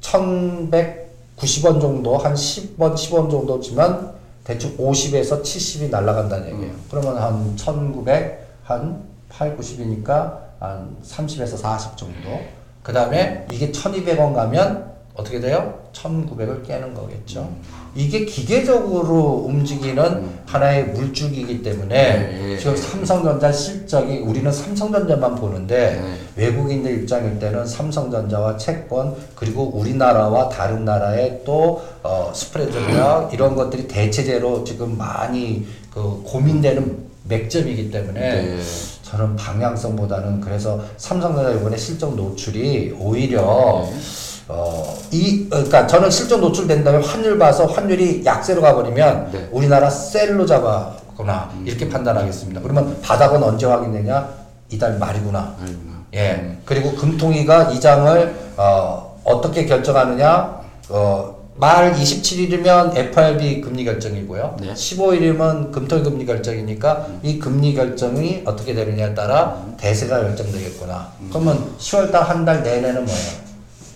1190원 0.00 1.80
정도 1.80 2.16
한 2.16 2.32
10원 2.34 2.94
10원 2.94 3.30
정도지만 3.30 4.12
대충 4.44 4.74
50에서 4.78 5.42
70이 5.42 5.90
날아간다는 5.90 6.48
얘기예요. 6.54 6.72
그러면 6.90 7.18
한 7.18 7.56
1900, 7.56 8.46
한 8.64 9.02
8, 9.28 9.58
90이니까 9.58 10.38
한 10.58 10.96
30에서 11.04 11.58
40 11.58 11.98
정도. 11.98 12.40
그 12.82 12.92
다음에 12.94 13.46
이게 13.52 13.70
1200원 13.70 14.32
가면 14.34 14.87
어떻게 15.18 15.40
돼요? 15.40 15.80
1900을 15.92 16.64
깨는 16.64 16.94
거겠죠. 16.94 17.52
이게 17.96 18.24
기계적으로 18.24 19.44
움직이는 19.48 20.28
하나의 20.46 20.90
물줄기이기 20.90 21.60
때문에 21.60 21.88
네, 21.88 22.52
예, 22.52 22.56
지금 22.56 22.72
예. 22.74 22.76
삼성전자 22.76 23.50
실적이 23.50 24.18
우리는 24.18 24.50
삼성전자만 24.52 25.34
보는데 25.34 26.00
네. 26.36 26.46
외국인들 26.46 27.02
입장일 27.02 27.40
때는 27.40 27.66
삼성전자와 27.66 28.56
채권 28.58 29.16
그리고 29.34 29.64
우리나라와 29.64 30.48
다른 30.48 30.84
나라의 30.84 31.42
또 31.44 31.82
어, 32.04 32.30
스프레드나 32.32 33.30
이런 33.32 33.56
것들이 33.56 33.88
대체제로 33.88 34.62
지금 34.62 34.96
많이 34.96 35.66
그 35.92 36.22
고민되는 36.24 37.08
맥점이기 37.24 37.90
때문에 37.90 38.20
네. 38.20 38.58
저는 39.02 39.34
방향성보다는 39.34 40.40
그래서 40.40 40.80
삼성전자 40.96 41.50
이번에 41.54 41.76
실적 41.76 42.14
노출이 42.14 42.94
오히려 43.00 43.84
네. 43.90 44.27
어, 44.48 44.96
이, 45.10 45.46
어, 45.50 45.56
그러니까 45.56 45.86
저는 45.86 46.10
실적 46.10 46.40
노출된 46.40 46.82
다음에 46.82 47.04
환율 47.04 47.38
봐서 47.38 47.66
환율이 47.66 48.22
약세로 48.24 48.62
가버리면 48.62 49.30
네. 49.32 49.48
우리나라 49.52 49.90
셀로 49.90 50.46
잡았구나 50.46 51.50
이렇게 51.66 51.88
판단하겠습니다. 51.88 52.60
그러면 52.62 52.98
바닥은 53.02 53.42
언제 53.42 53.66
확인되냐? 53.66 54.28
이달 54.70 54.98
말이구나. 54.98 55.54
알구나. 55.60 55.98
예. 56.14 56.58
그리고 56.64 56.92
금통위가 56.94 57.70
이 57.72 57.80
장을 57.80 58.34
어, 58.56 59.20
어떻게 59.24 59.66
결정하느냐? 59.66 60.60
어, 60.88 61.36
말 61.56 61.92
27일이면 61.92 62.96
FRB 62.96 63.60
금리 63.60 63.84
결정이고요. 63.84 64.56
네. 64.60 64.72
15일이면 64.74 65.72
금통위 65.72 66.04
금리 66.04 66.24
결정이니까 66.24 67.06
이 67.22 67.38
금리 67.38 67.74
결정이 67.74 68.42
어떻게 68.46 68.74
되느냐에 68.74 69.12
따라 69.14 69.60
대세가 69.76 70.20
결정되겠구나. 70.20 71.08
그러면 71.30 71.66
10월 71.78 72.12
달 72.12 72.22
한 72.22 72.44
달 72.44 72.62
내내는 72.62 73.04
뭐예요? 73.04 73.47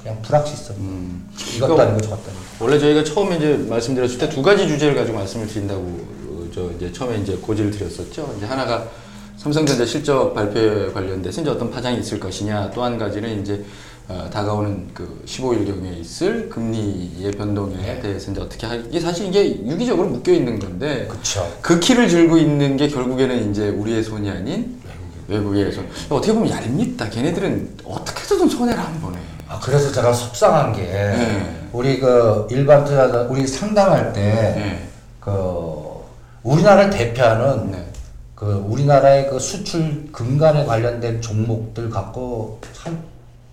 그냥 0.02 0.20
불확실성. 0.22 0.76
음. 0.76 1.28
이것도 1.56 1.74
그러니까 1.74 1.82
아니고 1.84 2.00
저것도 2.00 2.22
아니고. 2.30 2.42
원래 2.60 2.78
저희가 2.78 3.04
처음에 3.04 3.36
이제 3.36 3.56
말씀드렸을 3.68 4.18
때 4.18 4.28
두 4.28 4.42
가지 4.42 4.66
주제를 4.66 4.94
가지고 4.94 5.18
말씀을 5.18 5.46
드린다고 5.46 5.80
어, 5.80 6.48
저 6.54 6.70
이제 6.76 6.92
처음에 6.92 7.18
이제 7.18 7.36
고지를 7.36 7.70
드렸었죠. 7.70 8.34
이제 8.36 8.46
하나가 8.46 8.88
삼성전자 9.36 9.84
실적 9.86 10.34
발표에 10.34 10.92
관련돼서 10.92 11.40
이제 11.40 11.50
어떤 11.50 11.70
파장이 11.70 11.98
있을 12.00 12.20
것이냐, 12.20 12.70
또 12.72 12.82
한 12.84 12.98
가지는 12.98 13.40
이제 13.40 13.64
어, 14.08 14.28
다가오는 14.32 14.88
그 14.92 15.22
15일경에 15.26 15.98
있을 16.00 16.48
금리의 16.48 17.30
변동에 17.32 17.76
네. 17.76 18.00
대해서 18.00 18.32
이제 18.32 18.40
어떻게 18.40 18.66
하 18.66 18.74
이게 18.74 18.98
사실 19.00 19.26
이게 19.26 19.64
유기적으로 19.64 20.08
묶여 20.08 20.32
있는 20.32 20.58
건데 20.58 21.06
그쵸. 21.08 21.48
그 21.62 21.78
키를 21.78 22.08
들고 22.08 22.36
있는 22.38 22.76
게 22.76 22.88
결국에는 22.88 23.50
이제 23.50 23.68
우리의 23.68 24.02
손이 24.02 24.28
아닌 24.28 24.80
외국의 25.28 25.72
손. 25.72 25.88
어떻게 26.10 26.32
보면 26.32 26.50
얄밉다. 26.50 27.08
걔네들은 27.10 27.78
어떻게 27.84 28.20
해서든 28.22 28.48
손해를 28.48 28.80
안 28.80 29.00
보네. 29.00 29.16
아, 29.52 29.58
그래서 29.60 29.92
제가 29.92 30.12
속상한 30.14 30.72
게, 30.72 30.82
네. 30.82 31.68
우리 31.72 32.00
그 32.00 32.46
일반 32.50 32.84
투자자, 32.84 33.20
우리 33.22 33.46
상담할 33.46 34.12
때, 34.14 34.20
네. 34.20 34.88
그, 35.20 36.00
우리나라를 36.42 36.90
대표하는 36.90 37.70
네. 37.70 37.86
그 38.34 38.64
우리나라의 38.66 39.28
그 39.28 39.38
수출 39.38 40.10
근간에 40.10 40.64
관련된 40.64 41.20
종목들 41.20 41.90
갖고 41.90 42.60
참 42.72 42.98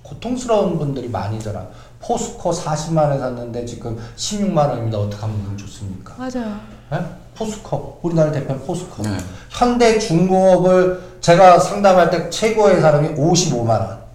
고통스러운 0.02 0.80
분들이 0.80 1.10
많이잖아. 1.10 1.68
포스코 2.02 2.52
40만 2.52 2.98
원 2.98 3.20
샀는데 3.20 3.66
지금 3.66 4.00
16만 4.16 4.70
원입니다. 4.70 4.98
어떻게 4.98 5.22
하면 5.22 5.58
좋습니까? 5.58 6.16
맞아요. 6.18 6.56
예? 6.94 6.98
포스코 7.36 8.00
우리나라 8.02 8.32
대표는 8.32 8.66
포스코 8.66 9.04
네. 9.04 9.18
현대 9.50 10.00
중공업을 10.00 11.02
제가 11.22 11.60
상담할 11.60 12.10
때 12.10 12.30
최고의 12.30 12.82
사람이 12.82 13.10
55만 13.10 13.70
원 13.70 13.90
네. 13.90 14.09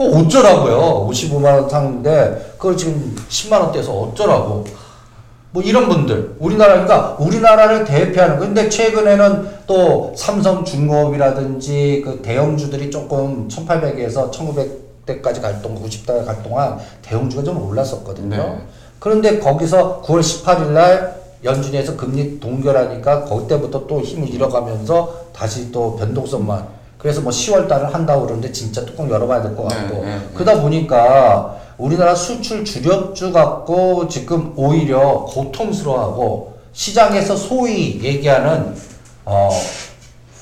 그거 0.00 0.18
어쩌라고요 0.18 1.06
55만 1.10 1.44
원 1.44 1.68
샀는데 1.68 2.54
그걸 2.56 2.74
지금 2.74 3.14
10만 3.28 3.60
원대에서 3.60 3.92
어쩌라고 3.92 4.64
뭐 5.50 5.62
이런 5.62 5.90
분들 5.90 6.36
우리나라 6.38 6.72
그러니까 6.72 7.16
우리나라를 7.18 7.84
대표하는 7.84 8.38
근데 8.38 8.70
최근에는 8.70 9.48
또 9.66 10.14
삼성 10.16 10.64
중공업이라든지 10.64 12.00
그 12.02 12.22
대형주들이 12.22 12.90
조금 12.90 13.46
1800에서 13.48 14.30
1900대까지 14.30 15.42
갈 15.42 15.60
동안 15.60 15.82
90대까지 15.82 16.24
갈 16.24 16.42
동안 16.42 16.78
대형주가 17.02 17.42
좀 17.42 17.68
올랐었거든요. 17.68 18.36
네. 18.36 18.58
그런데 19.00 19.38
거기서 19.38 20.00
9월 20.02 20.20
18일 20.20 20.68
날 20.68 21.20
연준에서 21.44 21.96
금리 21.96 22.40
동결하니까 22.40 23.24
그때부터 23.24 23.86
또 23.86 24.00
힘을 24.00 24.32
잃어가면서 24.32 25.14
다시 25.34 25.70
또 25.72 25.96
변동성만 25.96 26.79
그래서 27.00 27.20
뭐 27.22 27.32
10월 27.32 27.66
달을 27.68 27.92
한다고 27.94 28.22
그러는데 28.22 28.52
진짜 28.52 28.84
뚜껑 28.84 29.10
열어봐야 29.10 29.42
될 29.42 29.56
것 29.56 29.64
같고 29.68 29.94
네, 29.96 30.00
네, 30.02 30.16
네. 30.18 30.20
그러다 30.34 30.60
보니까 30.60 31.56
우리나라 31.78 32.14
수출 32.14 32.64
주력주 32.64 33.32
갖고 33.32 34.06
지금 34.08 34.52
오히려 34.56 35.24
고통스러워하고 35.24 36.58
시장에서 36.72 37.34
소위 37.36 38.00
얘기하는 38.02 38.74
어 39.24 39.50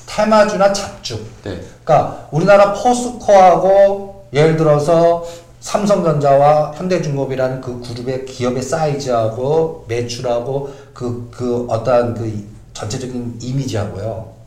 테마주나 0.05 0.73
잡주 0.73 1.23
네. 1.43 1.61
그러니까 1.83 2.27
우리나라 2.31 2.73
포스코하고 2.73 4.25
예를 4.33 4.57
들어서 4.57 5.23
삼성전자와 5.61 6.73
현대중공업이라는 6.75 7.61
그 7.61 7.81
그룹의 7.81 8.25
기업의 8.25 8.61
사이즈하고 8.63 9.85
매출하고 9.87 10.73
그, 10.93 11.29
그 11.31 11.65
어떠한 11.69 12.13
그 12.15 12.47
전체적인 12.73 13.39
이미지하고요. 13.41 14.38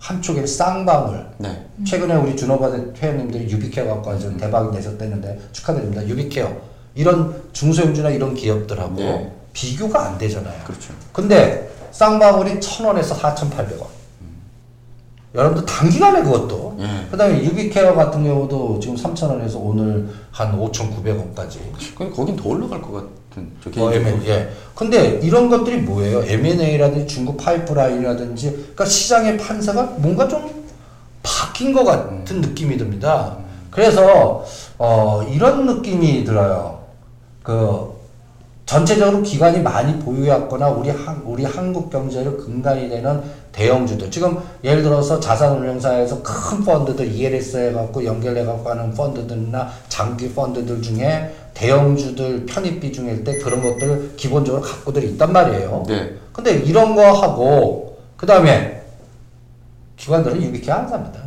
한쪽에 0.00 0.46
쌍방울. 0.46 1.26
네. 1.38 1.66
최근에 1.86 2.14
우리 2.16 2.34
준호바 2.34 2.72
회원님들이 2.96 3.50
유비케어 3.50 3.86
갖고 3.86 4.10
와서 4.10 4.34
대박 4.36 4.72
내셨다는데 4.72 5.38
축하드립니다. 5.52 6.06
유비케어. 6.08 6.50
이런 6.94 7.42
중소형주나 7.52 8.08
이런 8.10 8.34
기업들하고 8.34 8.96
네. 8.96 9.32
비교가 9.52 10.06
안 10.06 10.18
되잖아요. 10.18 10.58
그렇죠. 10.64 10.94
근데 11.12 11.70
쌍방울이 11.92 12.58
1,000원에서 12.60 13.14
4,800원. 13.14 13.86
여러분들 15.34 15.64
단기간에 15.66 16.22
그것도. 16.22 16.76
예. 16.80 17.06
그 17.10 17.16
다음에 17.16 17.44
유비케어 17.44 17.94
같은 17.94 18.24
경우도 18.24 18.80
지금 18.80 18.96
3,000원에서 18.96 19.56
오늘 19.56 20.08
한 20.32 20.58
5,900원까지. 20.58 21.58
그럼 21.94 22.12
거긴 22.12 22.36
더 22.36 22.48
올라갈 22.48 22.80
것 22.80 22.92
같은 22.92 23.08
저 23.34 23.40
어, 23.40 23.90
개인적으로. 23.90 23.94
M&A. 23.94 24.28
예. 24.28 24.50
근데 24.74 25.20
이런 25.22 25.48
것들이 25.48 25.78
뭐예요? 25.78 26.22
M&A라든지 26.22 27.06
중국 27.06 27.36
파이프라인이라든지, 27.36 28.50
그러니까 28.50 28.84
시장의 28.84 29.38
판세가 29.38 29.82
뭔가 29.98 30.26
좀 30.26 30.64
바뀐 31.22 31.72
것 31.72 31.84
같은 31.84 32.40
느낌이 32.40 32.76
듭니다. 32.76 33.36
그래서, 33.70 34.44
어, 34.78 35.22
이런 35.30 35.66
느낌이 35.66 36.24
들어요. 36.24 36.80
그, 37.42 38.00
전체적으로 38.70 39.20
기관이 39.22 39.58
많이 39.58 39.98
보유했거나 39.98 40.68
우리 40.68 40.90
한, 40.90 41.20
우리 41.24 41.44
한국 41.44 41.90
경제를 41.90 42.36
근간이 42.36 42.88
되는 42.88 43.20
대형주들. 43.50 44.12
지금 44.12 44.38
예를 44.62 44.84
들어서 44.84 45.18
자산운용사에서 45.18 46.22
큰 46.22 46.64
펀드들 46.64 47.10
ELS 47.12 47.56
해갖고 47.56 48.04
연결해갖고 48.04 48.70
하는 48.70 48.94
펀드들이나 48.94 49.68
장기 49.88 50.32
펀드들 50.32 50.80
중에 50.80 51.34
대형주들 51.54 52.46
편입 52.46 52.80
비 52.80 52.92
중일 52.92 53.24
때 53.24 53.38
그런 53.38 53.62
것들 53.62 54.16
기본적으로 54.16 54.62
갖고들 54.62 55.04
있단 55.04 55.32
말이에요. 55.32 55.84
네. 55.88 56.14
근데 56.32 56.52
이런 56.52 56.94
거 56.94 57.12
하고, 57.12 57.98
그 58.16 58.26
다음에 58.26 58.82
기관들은 59.96 60.42
유비케 60.42 60.70
안 60.70 60.88
삽니다. 60.88 61.20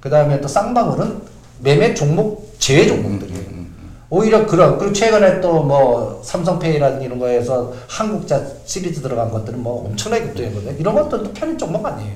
그 0.00 0.10
다음에 0.10 0.40
또 0.40 0.46
쌍방울은 0.46 1.20
매매 1.60 1.92
종목 1.92 2.54
제외 2.58 2.86
종목들이에요. 2.86 3.25
오히려 4.10 4.46
그런 4.46 4.78
그리고 4.78 4.92
최근에 4.92 5.40
또 5.40 5.62
뭐 5.66 6.20
삼성페이라든지 6.22 7.06
이런 7.06 7.18
거에서 7.18 7.72
한국자 7.88 8.40
시리즈 8.64 9.00
들어간 9.02 9.30
것들은 9.30 9.60
뭐 9.62 9.86
엄청나게 9.86 10.26
급등했거든요. 10.26 10.72
이런 10.78 10.94
것들도 10.94 11.32
편입 11.32 11.58
종목 11.58 11.84
아니에요. 11.84 12.14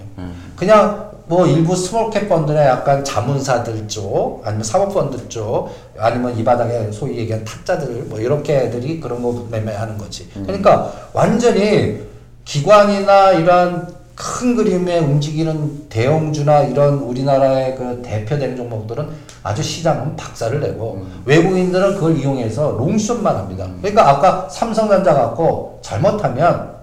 그냥 0.56 1.10
뭐 1.26 1.46
일부 1.46 1.74
small 1.76 2.09
cap 2.09 2.28
펀드나 2.28 2.64
약간 2.66 3.04
자문사들 3.04 3.86
쪽 3.88 4.42
아니면 4.44 4.64
사모펀드 4.64 5.28
쪽 5.28 5.70
아니면 5.98 6.36
이 6.36 6.44
바닥에 6.44 6.90
소위 6.92 7.18
얘기한 7.18 7.44
타짜들 7.44 8.04
뭐 8.08 8.20
이렇게 8.20 8.56
애들이 8.58 9.00
그런 9.00 9.22
거 9.22 9.46
매매하는 9.50 9.96
거지. 9.96 10.28
그러니까 10.32 10.92
완전히 11.12 12.00
기관이나 12.44 13.32
이런 13.32 13.99
큰 14.20 14.54
그림에 14.54 14.98
움직이는 14.98 15.88
대형주나 15.88 16.64
이런 16.64 16.98
우리나라의 16.98 17.74
그 17.76 18.02
대표되는 18.04 18.54
종목들은 18.54 19.08
아주 19.42 19.62
시장은 19.62 20.14
박살을 20.16 20.60
내고 20.60 21.06
외국인들은 21.24 21.94
그걸 21.94 22.18
이용해서 22.18 22.72
long 22.72 22.93
short만 22.93 23.34
합니다. 23.34 23.66
그러니까 23.80 24.10
아까 24.10 24.46
삼성전자 24.50 25.14
갖고 25.14 25.78
잘못하면 25.80 26.74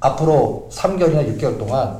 앞으로 0.00 0.68
3개월이나 0.70 1.38
6개월 1.38 1.58
동안 1.58 1.96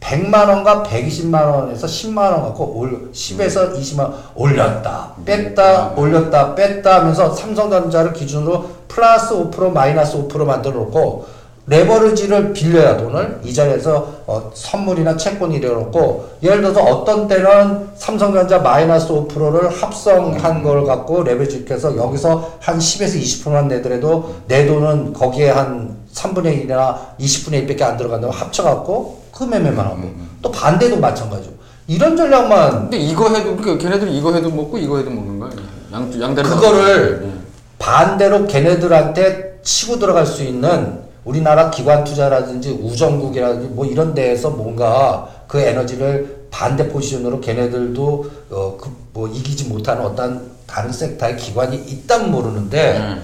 100만 0.00 0.48
원과 0.48 0.84
120만 0.84 1.46
원에서 1.46 1.86
10만 1.86 2.16
원 2.16 2.42
갖고 2.44 2.64
올 2.78 3.10
10에서 3.12 3.74
20만 3.74 4.00
원 4.00 4.14
올렸다 4.34 5.12
뺐다 5.24 5.92
올렸다 5.96 6.54
뺐다 6.54 7.00
하면서 7.00 7.34
삼성전자를 7.34 8.14
기준으로 8.14 8.70
플러스 8.88 9.34
5% 9.34 9.70
마이너스 9.70 10.16
5% 10.16 10.44
만들어 10.44 10.76
놓고 10.76 11.43
레버리지를 11.66 12.52
빌려야 12.52 12.96
돈을 12.98 13.40
이 13.42 13.52
자리에서 13.54 14.12
어, 14.26 14.50
선물이나 14.54 15.16
채권 15.16 15.52
이래놓고 15.52 16.28
예를 16.42 16.60
들어서 16.60 16.82
어떤 16.82 17.26
때는 17.26 17.88
삼성전자 17.96 18.58
마이너스 18.58 19.08
5%를 19.08 19.70
합성한 19.70 20.62
걸 20.62 20.84
갖고 20.84 21.22
레버리지 21.22 21.64
해서 21.70 21.96
여기서 21.96 22.52
한 22.60 22.78
10에서 22.78 23.20
20%만 23.20 23.68
내더라도 23.68 24.34
내 24.46 24.66
돈은 24.66 25.14
거기에 25.14 25.50
한 25.50 25.96
3분의 26.12 26.68
1이나 26.68 26.96
20분의 27.18 27.66
1밖에 27.66 27.82
안 27.82 27.96
들어간다고 27.96 28.32
합쳐갖고 28.32 29.22
그 29.32 29.44
매매만 29.44 29.84
하고 29.86 30.10
또 30.42 30.50
반대도 30.50 30.98
마찬가지고 30.98 31.54
이런 31.86 32.16
전략만 32.16 32.82
근데 32.82 32.98
이거 32.98 33.28
해도 33.28 33.56
그러니까 33.56 33.78
걔네들은 33.78 34.12
이거 34.12 34.32
해도 34.34 34.50
먹고 34.50 34.78
이거 34.78 34.98
해도 34.98 35.10
먹는 35.10 35.38
거야. 35.38 35.50
양 35.92 36.20
양다리. 36.20 36.48
그거를 36.48 37.32
반대로 37.78 38.46
걔네들한테 38.46 39.60
치고 39.62 39.98
들어갈 39.98 40.24
수 40.26 40.42
있는 40.42 41.03
우리나라 41.24 41.70
기관 41.70 42.04
투자라든지 42.04 42.70
우정국이라든지 42.70 43.68
뭐 43.68 43.84
이런 43.86 44.14
데에서 44.14 44.50
뭔가 44.50 45.28
그 45.48 45.58
에너지를 45.60 46.44
반대 46.50 46.88
포지션으로 46.88 47.40
걔네들도 47.40 48.30
어 48.50 48.76
그 48.78 48.90
뭐 49.14 49.28
이기지 49.28 49.68
못하는 49.68 50.04
어떤 50.04 50.50
다른 50.66 50.90
섹터의 50.90 51.36
기관이 51.36 51.76
있다면 51.76 52.32
모르는데 52.32 52.98
네. 52.98 53.22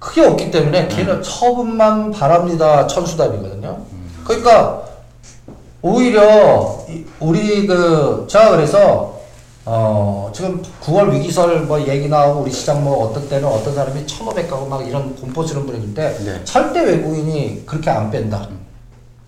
크게 0.00 0.26
없기 0.26 0.50
때문에 0.50 0.88
걔는 0.88 1.22
처분만 1.22 2.10
바랍니다 2.10 2.84
천수답이거든요. 2.88 3.78
그러니까 4.24 4.82
오히려 5.82 6.84
이- 6.88 7.04
우리 7.20 7.64
그 7.68 8.26
제가 8.28 8.50
그래서 8.50 9.17
어 9.70 10.30
지금 10.32 10.62
9월 10.80 11.12
위기설 11.12 11.60
뭐 11.66 11.78
얘기 11.86 12.08
나오고 12.08 12.40
우리 12.40 12.50
시장 12.50 12.82
뭐 12.82 13.06
어떤 13.06 13.28
때는 13.28 13.46
어떤 13.46 13.74
사람이 13.74 14.06
1,500 14.06 14.48
가고 14.48 14.64
막 14.66 14.88
이런 14.88 15.14
공포 15.14 15.46
쓰는 15.46 15.66
분인데 15.66 16.18
네. 16.24 16.40
절대 16.44 16.80
외국인이 16.80 17.66
그렇게 17.66 17.90
안 17.90 18.10
뺀다. 18.10 18.48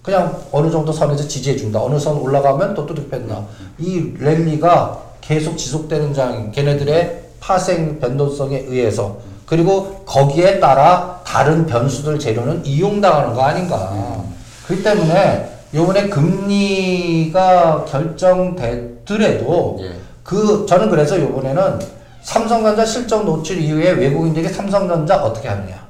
그냥 0.02 0.34
어느 0.50 0.70
정도 0.70 0.92
선에서 0.92 1.28
지지해 1.28 1.56
준다. 1.58 1.82
어느 1.82 1.98
선 1.98 2.16
올라가면 2.16 2.72
또 2.72 2.86
뚜둑 2.86 3.10
뺀다. 3.10 3.44
이 3.76 4.14
랠리가 4.18 4.98
계속 5.20 5.58
지속되는 5.58 6.14
장 6.14 6.50
걔네들의 6.52 7.22
파생 7.38 8.00
변동성에 8.00 8.60
의해서 8.60 9.18
그리고 9.44 10.02
거기에 10.06 10.58
따라 10.58 11.20
다른 11.26 11.66
변수들 11.66 12.18
재료는 12.18 12.64
이용당하는 12.64 13.34
거 13.34 13.42
아닌가. 13.42 14.24
그렇기 14.66 14.82
때문에 14.82 15.50
요번에 15.74 16.08
금리가 16.08 17.84
결정되더라도 17.84 19.78
예. 19.82 20.09
그 20.30 20.64
저는 20.64 20.90
그래서 20.90 21.18
이번에는 21.18 21.80
삼성전자 22.22 22.86
실적 22.86 23.24
노출 23.24 23.58
이후에 23.58 23.90
외국인들이 23.90 24.48
삼성전자 24.48 25.16
어떻게 25.24 25.48
하느냐. 25.48 25.88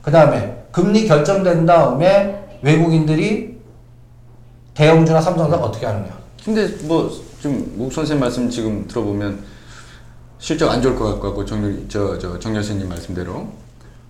그 0.00 0.10
다음에 0.10 0.64
금리 0.72 1.06
결정된 1.06 1.66
다음에 1.66 2.58
외국인들이 2.62 3.58
대형주나 4.72 5.20
삼성전자 5.20 5.62
어떻게 5.62 5.84
하느냐. 5.84 6.08
근데 6.42 6.66
뭐 6.84 7.10
지금 7.42 7.70
목 7.76 7.92
선생 7.92 8.18
말씀 8.18 8.48
지금 8.48 8.88
들어보면 8.88 9.38
실적 10.38 10.70
안 10.70 10.80
좋을 10.80 10.96
것 10.96 11.20
같고 11.20 11.44
정저저정 11.44 12.56
여사님 12.56 12.88
말씀대로 12.88 13.48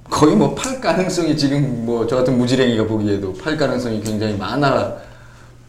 거의 0.09 0.37
뭐 0.37 0.55
팔 0.55 0.81
가능성이 0.81 1.37
지금 1.37 1.85
뭐 1.85 2.07
저 2.07 2.15
같은 2.15 2.39
무지랭이가 2.39 2.87
보기에도 2.87 3.35
팔 3.35 3.57
가능성이 3.57 4.01
굉장히 4.03 4.37
많아 4.37 4.93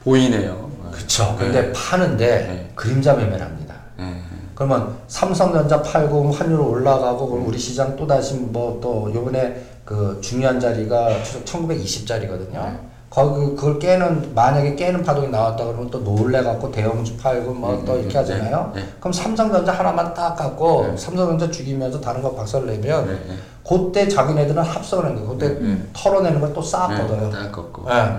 보이네요. 0.03 0.69
그쵸. 0.91 1.35
근데 1.39 1.71
파는데 1.73 2.25
네. 2.27 2.71
그림자 2.75 3.15
매매를 3.15 3.41
합니다. 3.43 3.68
네. 3.99 4.21
그러면 4.55 4.95
삼성전자 5.07 5.81
팔고 5.81 6.23
뭐 6.23 6.31
환율 6.31 6.59
올라가고 6.59 7.29
그럼 7.29 7.47
우리 7.47 7.57
시장 7.57 7.95
또 7.95 8.07
다시 8.07 8.35
뭐 8.35 8.79
또 8.81 9.11
요번에 9.13 9.61
그 9.85 10.19
중요한 10.21 10.59
자리가 10.59 11.09
1920짜리거든요. 11.45 12.53
네. 12.53 12.79
거기 13.09 13.55
그걸 13.55 13.79
깨는 13.79 14.33
만약에 14.35 14.75
깨는 14.75 15.03
파동이 15.03 15.29
나왔다 15.29 15.65
그러면 15.65 15.89
또 15.89 15.99
놀래 15.99 16.43
갖고 16.43 16.71
대형주 16.71 17.17
팔고 17.17 17.53
뭐또 17.55 17.93
음, 17.93 17.99
이렇게 18.01 18.17
음, 18.17 18.21
하잖아요. 18.21 18.71
네, 18.75 18.81
네. 18.81 18.87
그럼 18.99 19.11
삼성전자 19.11 19.71
하나만 19.71 20.13
딱 20.13 20.35
갖고 20.35 20.83
네. 20.91 20.95
삼성전자 20.97 21.49
죽이면서 21.49 21.99
다른 21.99 22.21
거 22.21 22.33
박살 22.35 22.67
내면 22.67 23.07
네, 23.07 23.13
네. 23.13 23.35
그때 23.67 24.07
자기네들은 24.07 24.61
합성을 24.61 25.03
하는 25.05 25.15
거예요. 25.17 25.29
그때 25.31 25.47
네, 25.55 25.59
네. 25.59 25.81
털어내는 25.93 26.39
걸 26.39 26.53
또 26.53 26.61
싹 26.61 26.87
걷어요. 26.89 27.31
딱 27.31 27.51
걷고. 27.51 27.85
예. 27.89 28.09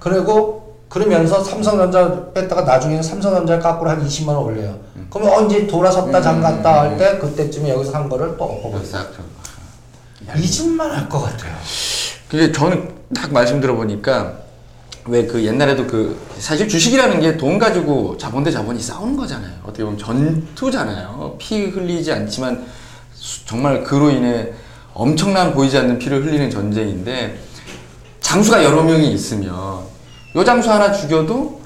그리고 0.00 0.76
그러면서 0.88 1.44
삼성전자 1.44 2.32
뺐다가 2.32 2.62
나중에는 2.62 3.02
삼성전자 3.02 3.58
깎고로 3.58 3.90
한 3.90 4.02
20만 4.02 4.28
원 4.28 4.38
올려요. 4.44 4.74
그러면 5.10 5.32
언제 5.34 5.66
돌아섰다 5.66 6.18
음, 6.18 6.22
잠갔다 6.22 6.82
음, 6.84 6.90
할때 6.90 7.18
그때쯤에 7.18 7.70
여기서 7.70 7.90
산 7.92 8.08
거를 8.08 8.36
또 8.36 8.44
엎어버려. 8.44 8.84
싹 8.84 9.12
좀. 9.14 9.24
잊을만 10.36 10.90
할 10.90 11.08
것 11.08 11.20
같아요. 11.22 11.54
근데 12.28 12.52
저는 12.52 12.94
딱 13.14 13.32
말씀 13.32 13.60
들어보니까 13.60 14.34
왜 15.06 15.26
그 15.26 15.42
옛날에도 15.42 15.86
그 15.86 16.18
사실 16.38 16.68
주식이라는 16.68 17.20
게 17.20 17.36
돈 17.38 17.58
가지고 17.58 18.18
자본 18.18 18.44
대 18.44 18.50
자본이 18.50 18.78
싸우는 18.80 19.16
거잖아요. 19.16 19.52
어떻게 19.62 19.82
보면 19.84 19.96
전투잖아요. 19.98 21.36
피 21.38 21.64
흘리지 21.66 22.12
않지만 22.12 22.66
수- 23.14 23.46
정말 23.46 23.82
그로 23.82 24.10
인해 24.10 24.52
엄청난 24.92 25.54
보이지 25.54 25.78
않는 25.78 25.98
피를 25.98 26.22
흘리는 26.26 26.50
전쟁인데 26.50 27.38
장수가 28.20 28.62
여러 28.64 28.82
명이 28.82 29.10
있으면 29.12 29.48
요 30.36 30.44
장수 30.44 30.70
하나 30.70 30.92
죽여도 30.92 31.57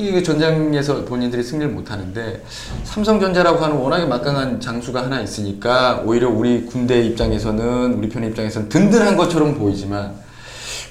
이 0.00 0.22
전쟁에서 0.22 1.04
본인들이 1.04 1.42
승리를 1.42 1.72
못 1.72 1.90
하는데 1.90 2.40
삼성전자라고 2.84 3.58
하는 3.58 3.78
워낙에 3.78 4.06
막강한 4.06 4.60
장수가 4.60 5.02
하나 5.02 5.20
있으니까 5.20 6.04
오히려 6.06 6.30
우리 6.30 6.66
군대 6.66 7.02
입장에서는 7.02 7.94
우리 7.94 8.08
편의 8.08 8.30
입장에서는 8.30 8.68
든든한 8.68 9.16
것처럼 9.16 9.58
보이지만 9.58 10.14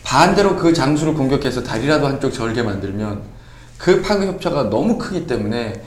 반대로 0.04 0.58
그 0.58 0.74
장수를 0.74 1.14
공격해서 1.14 1.64
다리라도 1.64 2.06
한쪽 2.06 2.34
절게 2.34 2.64
만들면 2.64 3.22
그 3.78 4.02
파급 4.02 4.28
협차가 4.28 4.70
너무 4.70 4.98
크기 4.98 5.26
때문에 5.26 5.82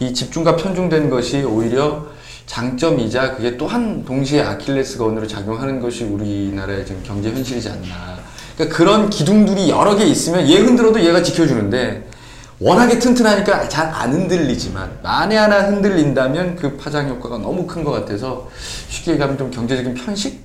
이 0.00 0.12
집중과 0.12 0.56
편중된 0.56 1.08
것이 1.08 1.44
오히려 1.44 2.04
장점이자 2.44 3.36
그게 3.36 3.56
또한 3.56 4.04
동시에 4.04 4.42
아킬레스건으로 4.42 5.26
작용하는 5.26 5.80
것이 5.80 6.04
우리나라의 6.04 6.84
지금 6.84 7.02
경제 7.06 7.30
현실이지 7.30 7.70
않나. 7.70 8.18
그러니까 8.54 8.76
그런 8.76 9.08
기둥들이 9.08 9.70
여러 9.70 9.96
개 9.96 10.04
있으면 10.04 10.46
얘 10.50 10.58
흔들어도 10.58 11.02
얘가 11.02 11.22
지켜주는데 11.22 12.15
워낙에 12.58 12.98
튼튼하니까 12.98 13.68
잘 13.68 13.86
안 13.92 14.12
흔들리지만 14.12 14.98
만에 15.02 15.36
하나 15.36 15.62
흔들린다면 15.68 16.56
그 16.56 16.76
파장 16.76 17.08
효과가 17.08 17.38
너무 17.38 17.66
큰 17.66 17.84
것 17.84 17.90
같아서 17.92 18.48
쉽게 18.88 19.12
얘기하면 19.12 19.36
좀 19.38 19.50
경제적인 19.50 19.94
편식 19.94 20.44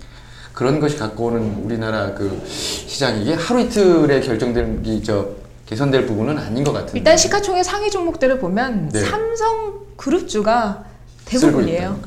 그런 0.54 0.80
것이 0.80 0.98
갖고 0.98 1.26
오는 1.28 1.64
우리나라 1.64 2.14
그 2.14 2.42
시장 2.46 3.22
이게 3.22 3.34
하루 3.34 3.62
이틀에 3.62 4.20
결정된 4.22 5.02
저 5.04 5.30
개선될 5.66 6.06
부분은 6.06 6.38
아닌 6.38 6.64
것 6.66 6.74
같은데 6.74 6.98
일단 7.00 7.16
시가총액 7.18 7.64
상위 7.64 7.90
종목들을 7.90 8.40
보면 8.40 8.90
네. 8.90 9.00
삼성 9.06 9.80
그룹주가 9.96 10.84
대부분이에요. 11.26 11.98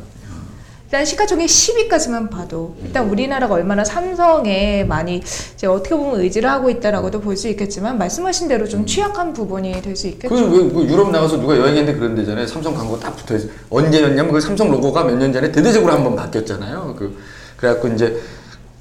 일단 0.95 1.05
시가총액 1.07 1.49
10위까지만 1.49 2.31
봐도 2.31 2.77
일단 2.85 3.09
우리나라가 3.11 3.55
얼마나 3.55 3.83
삼성에 3.83 4.85
많이 4.85 5.21
이제 5.57 5.67
어떻게 5.67 5.97
보면 5.97 6.21
의지를 6.21 6.49
하고 6.49 6.71
있다라고도 6.71 7.21
볼 7.21 7.35
수 7.37 7.49
있겠지만 7.49 7.99
말씀하신 7.99 8.47
대로 8.47 8.69
좀 8.69 8.87
취약한 8.87 9.33
부분이 9.33 9.83
될 9.83 9.97
수 9.97 10.07
있겠죠. 10.07 10.33
그, 10.33 10.41
왜, 10.57 10.73
그 10.73 10.85
유럽 10.85 11.11
나가서 11.11 11.39
누가 11.41 11.57
여행했는데 11.57 11.99
그런 11.99 12.15
데잖아요. 12.15 12.47
삼성 12.47 12.75
광고 12.77 13.01
딱 13.01 13.17
붙어 13.17 13.35
있어. 13.35 13.49
언제였냐면 13.71 14.31
그 14.31 14.41
삼성 14.41 14.71
로고가 14.71 15.03
몇 15.03 15.17
년 15.19 15.33
전에 15.33 15.51
대대적으로 15.51 15.93
한번 15.93 16.15
바뀌었잖아요. 16.15 16.95
그, 16.97 17.19
그래갖고 17.57 17.89
이제 17.89 18.17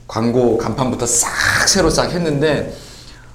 광고 0.08 0.56
간판부터 0.60 1.08
싹 1.08 1.68
새로 1.68 1.90
싹 1.90 2.12
했는데, 2.12 2.76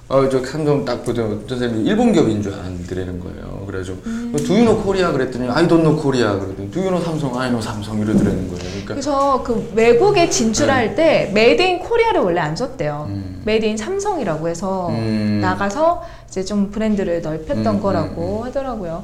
어, 0.06 0.28
저 0.28 0.40
삼성 0.44 0.84
딱 0.84 1.02
보더니 1.04 1.40
선생님이 1.48 1.84
일본 1.84 2.12
기업인 2.12 2.40
줄 2.40 2.54
알더라는 2.54 3.18
거예요. 3.18 3.58
그래가지고, 3.68 3.98
do 4.38 4.48
you 4.48 4.63
know 4.63 4.83
Korea 4.83 5.12
그랬더니, 5.12 5.48
I 5.50 5.68
don't 5.68 5.96
know 5.96 6.15
Korea 6.15 6.38
그러더니, 6.38 6.70
do 6.70 6.77
you 6.77 6.87
know 6.87 7.00
삼성, 7.00 7.38
I 7.38 7.43
know 7.43 7.61
삼성 7.61 7.98
이러더라는 7.98 8.48
거예요. 8.48 8.62
그러니까, 8.62 8.94
그래서 8.94 9.42
그 9.42 9.70
외국에 9.74 10.31
진출할 10.31 10.94
때 10.94 11.31
made 11.35 11.61
in 11.62 11.78
Korea를 11.81 12.20
원래 12.22 12.40
안 12.40 12.57
썼대요. 12.57 13.07
네. 13.09 13.14
음. 13.14 13.42
made 13.44 13.66
in 13.66 13.76
삼성이라고 13.76 14.48
해서 14.48 14.88
음. 14.88 15.40
나가서 15.42 16.02
이제 16.28 16.42
좀 16.44 16.70
브랜드를 16.70 17.20
넓혔던 17.22 17.66
음, 17.66 17.81
거라고 17.81 18.44
하더라고요. 18.44 19.02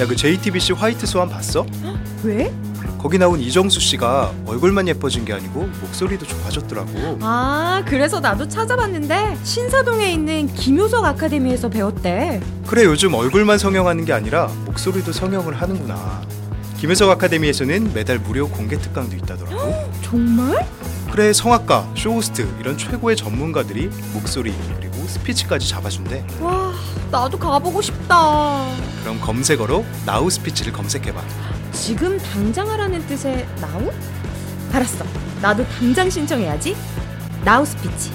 야 0.00 0.06
그 0.06 0.16
JTBC 0.16 0.72
화이트 0.72 1.06
스완 1.06 1.28
봤어? 1.28 1.66
왜? 2.22 2.52
거기 2.98 3.16
나온 3.18 3.40
이정수 3.40 3.80
씨가 3.80 4.32
얼굴만 4.46 4.86
예뻐진 4.88 5.24
게 5.24 5.32
아니고 5.32 5.68
목소리도 5.80 6.26
좋아졌더라고. 6.26 7.18
아, 7.22 7.82
그래서 7.86 8.20
나도 8.20 8.46
찾아봤는데 8.46 9.38
신사동에 9.42 10.12
있는 10.12 10.46
김효석 10.54 11.04
아카데미에서 11.04 11.70
배웠대. 11.70 12.42
그래 12.66 12.84
요즘 12.84 13.14
얼굴만 13.14 13.56
성형하는 13.58 14.04
게 14.04 14.12
아니라 14.12 14.48
목소리도 14.66 15.12
성형을 15.12 15.60
하는구나. 15.60 16.20
김효석 16.78 17.08
아카데미에서는 17.10 17.92
매달 17.94 18.18
무료 18.18 18.48
공개 18.48 18.78
특강도 18.78 19.16
있다더라고. 19.16 19.90
정말? 20.02 20.66
그래 21.10 21.32
성악가, 21.32 21.88
쇼호스트 21.96 22.46
이런 22.60 22.76
최고의 22.78 23.16
전문가들이 23.16 23.90
목소리 24.12 24.54
그리고 24.78 24.94
스피치까지 25.08 25.68
잡아준대. 25.68 26.24
와, 26.40 26.72
나도 27.10 27.38
가보고 27.38 27.82
싶다. 27.82 28.66
그럼 29.02 29.18
검색어로 29.20 29.84
나우 30.06 30.30
스피치를 30.30 30.72
검색해봐. 30.72 31.20
지금 31.72 32.18
당장 32.18 32.68
하라는 32.70 33.00
뜻의 33.06 33.46
now? 33.60 33.90
알았어. 34.72 35.04
나도 35.42 35.64
당장 35.78 36.08
신청해야지. 36.10 36.76
나우 37.44 37.64
스피치. 37.64 38.10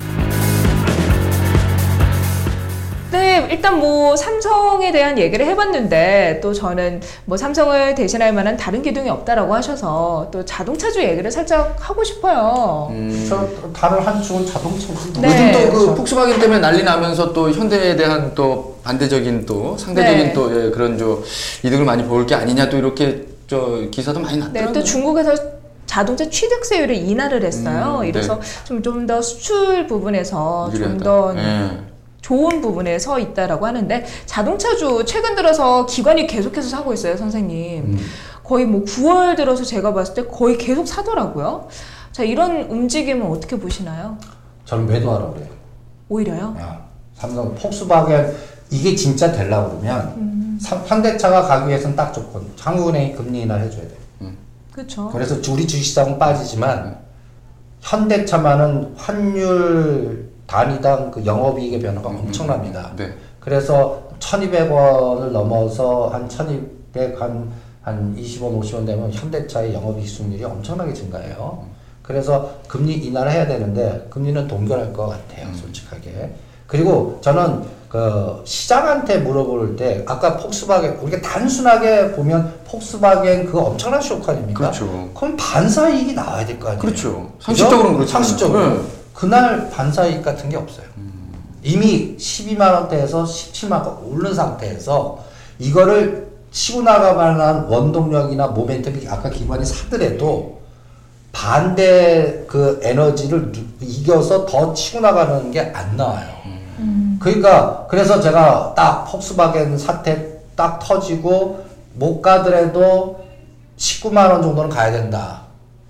네, 3.12 3.48
일단 3.50 3.80
뭐 3.80 4.15
삼성에 4.15 4.91
대한 4.91 5.18
얘기를 5.18 5.46
해봤는데 5.46 6.39
또 6.44 6.54
저는 6.54 7.02
뭐 7.24 7.38
삼성을 7.38 7.96
대신할 7.96 8.34
만한 8.34 8.58
다른 8.58 8.82
기둥이 8.82 9.10
없다라고 9.10 9.54
하셔서 9.54 10.28
또 10.32 10.44
자동차주 10.44 11.02
얘기를 11.02 11.32
살짝 11.32 11.76
하고 11.80 12.04
싶어요. 12.04 12.88
음. 12.91 13.26
저 13.30 13.48
다른 13.74 14.02
한 14.06 14.22
축은 14.22 14.46
자동차지. 14.46 15.13
네. 15.22 15.63
요즘 15.65 15.76
또그 15.76 15.96
폭스바겐 15.96 16.39
때문에 16.39 16.60
난리 16.60 16.84
나면서 16.84 17.32
또 17.32 17.50
현대에 17.52 17.96
대한 17.96 18.34
또 18.36 18.80
반대적인 18.84 19.46
또 19.46 19.78
상대적인 19.78 20.28
네. 20.28 20.34
또 20.34 20.65
예, 20.68 20.70
그런 20.72 20.98
저 20.98 21.20
이득을 21.63 21.86
많이 21.86 22.04
볼 22.04 22.26
게 22.26 22.36
아니냐 22.36 22.70
또 22.70 22.78
이렇게 22.78 23.26
저 23.48 23.80
기사도 23.92 24.20
많이 24.20 24.38
네, 24.38 24.46
났더라고요. 24.46 24.74
또 24.74 24.84
중국에서 24.84 25.34
자동차 25.86 26.28
취득세율을 26.30 26.96
인하를 26.96 27.44
했어요. 27.44 28.00
음, 28.02 28.06
이래서 28.06 28.40
좀 28.66 28.82
좀 28.82 29.06
더 29.06 29.22
수출 29.22 29.86
부분에서 29.88 30.70
좀 30.72 30.82
유리하다. 30.82 31.04
더 31.04 31.34
예. 31.38 31.80
좋은 32.22 32.60
부분에 32.62 32.98
서 32.98 33.20
있다라고 33.20 33.68
하는데 33.68 34.04
자동차주 34.26 35.04
최근 35.06 35.36
들어서 35.36 35.86
기관이 35.86 36.26
계속해서 36.26 36.68
사고 36.70 36.92
있어요, 36.94 37.16
선생님. 37.18 37.84
음. 37.84 38.00
거의 38.44 38.66
뭐 38.66 38.84
9월 38.84 39.36
들어서 39.36 39.64
제가 39.64 39.94
봤을 39.94 40.16
때 40.16 40.26
거의 40.26 40.58
계속 40.58 40.88
사더라고요. 40.88 41.68
자, 42.12 42.24
이런 42.24 42.64
움직임은 42.64 43.28
어떻게 43.30 43.58
보시나요? 43.60 44.18
저는 44.66 44.88
매도하라 44.88 45.30
그래요. 45.32 45.48
오히려요? 46.10 46.56
야, 46.60 46.84
삼성 47.16 47.54
폭스바겐 47.56 48.36
이게 48.72 48.96
진짜 48.96 49.32
되려고 49.32 49.80
그러면 49.80 50.02
삼- 50.02 50.35
현대차가 50.62 51.44
가기 51.44 51.70
위해서는 51.70 51.96
딱 51.96 52.13
조건 52.13 52.46
한국은행이 52.60 53.13
금리 53.13 53.41
인하를 53.41 53.65
해줘야 53.65 53.84
돼. 53.84 53.96
그렇죠. 54.72 55.10
그래서 55.10 55.36
우리 55.54 55.65
주식시장은 55.65 56.20
빠지지만 56.20 56.98
현대차만은 57.80 58.96
환율 58.98 60.30
단위당 60.48 61.12
그 61.12 61.26
영업이익의 61.26 61.80
변화가 61.80 62.10
엄청납니다. 62.10 62.91
네. 62.98 63.13
그래서 63.39 64.10
1,200원을 64.20 65.30
넘어서 65.32 66.10
한 66.10 66.28
1,200, 66.28 67.22
한, 67.22 67.52
한 67.84 68.15
20원, 68.18 68.60
50원 68.60 68.86
되면 68.86 69.12
현대차의 69.12 69.74
영업이익 69.74 70.08
수익률이 70.08 70.44
엄청나게 70.44 70.94
증가해요. 70.94 71.65
그래서 72.02 72.56
금리 72.68 72.96
인하를 72.96 73.32
해야 73.32 73.48
되는데 73.48 74.08
금리는 74.10 74.48
동결할 74.48 74.91
것 74.94 75.08
같아요, 75.08 75.54
솔직하게. 75.54 76.36
그리고 76.68 77.18
저는 77.22 77.63
그그 77.96 78.42
시장한테 78.44 79.20
물어볼 79.20 79.78
때 79.78 80.04
아까 80.06 80.36
폭스바겐 80.38 80.98
우리가 81.02 81.22
단순하게 81.22 82.12
보면 82.12 82.54
폭스바겐 82.68 83.46
그 83.46 83.58
엄청난 83.58 84.02
쇼크 84.02 84.30
아닙니까? 84.30 84.60
그렇죠. 84.60 85.10
그럼 85.14 85.38
반사이익이 85.38 86.14
나와야 86.14 86.46
될 86.46 86.60
거 86.60 86.68
아니에요? 86.68 86.82
그렇죠. 86.82 87.32
상식적으로는 87.40 87.94
그렇죠. 87.96 88.12
상식적으로. 88.12 88.70
네. 88.70 88.80
그날 89.14 89.70
반사이익 89.70 90.22
같은 90.24 90.50
게 90.50 90.58
없어요. 90.58 90.86
이미 91.64 92.18
12만 92.18 92.74
원대에서 92.74 93.24
17만 93.24 93.72
원 93.72 93.98
오른 94.04 94.34
상태에서 94.34 95.20
이거를 95.60 96.28
치고 96.52 96.82
나가만 96.82 97.40
한 97.40 97.66
원동력이나 97.68 98.54
모멘텀이 98.54 99.10
아까 99.10 99.30
기관이 99.30 99.66
사더라도 99.66 100.60
반대 101.32 102.44
그 102.48 102.80
에너지를 102.84 103.52
누- 103.54 103.62
이겨서 103.82 104.46
더 104.46 104.74
치고 104.74 105.00
나가는 105.00 105.50
게 105.52 105.72
안 105.74 105.96
나와요. 105.98 106.28
그러니까 107.26 107.88
그래서 107.90 108.22
제가 108.22 108.74
딱 108.76 109.06
폭스바겐 109.06 109.80
사태 109.80 110.42
딱 110.56 110.78
터지고 110.78 111.66
못 111.96 112.22
가더라도 112.22 113.26
19만 113.78 114.30
원 114.30 114.44
정도는 114.44 114.70
가야 114.70 114.92
된다. 114.92 115.42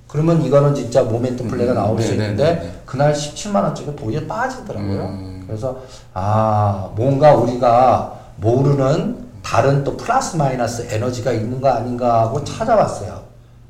그러면 0.08 0.42
이거는 0.42 0.74
진짜 0.74 1.04
모멘텀 1.04 1.50
플레이가 1.50 1.74
음, 1.74 1.76
나올 1.76 2.02
수 2.02 2.12
네, 2.12 2.18
네, 2.18 2.24
있는데 2.24 2.44
네, 2.44 2.60
네. 2.62 2.82
그날 2.86 3.14
17만 3.14 3.64
원짜리 3.64 3.94
도저히 3.98 4.26
빠지더라고요. 4.26 5.02
음. 5.02 5.44
그래서 5.46 5.78
아 6.14 6.90
뭔가 6.96 7.36
우리가 7.36 8.14
모르는 8.38 9.26
다른 9.44 9.84
또 9.84 9.98
플러스 9.98 10.38
마이너스 10.38 10.88
에너지가 10.90 11.34
있는 11.34 11.60
거 11.60 11.68
아닌가 11.68 12.22
하고 12.22 12.42
찾아봤어요. 12.46 13.22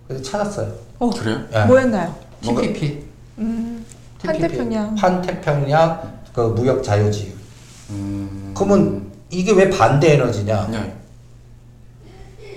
그래서 0.08 0.24
찾았어요. 0.24 0.72
어, 1.00 1.10
그래요? 1.10 1.40
예. 1.52 1.66
뭐였나요? 1.66 2.14
TPP. 2.42 3.06
음, 3.40 3.84
TPP. 4.22 4.40
환태평양. 4.40 4.96
환태평양 4.96 6.14
그 6.32 6.42
무역 6.42 6.84
자유지유. 6.84 7.35
음. 7.92 8.54
그러면 8.56 9.12
이게 9.30 9.52
왜 9.52 9.70
반대 9.70 10.14
에너지냐? 10.14 10.68
네. 10.72 10.94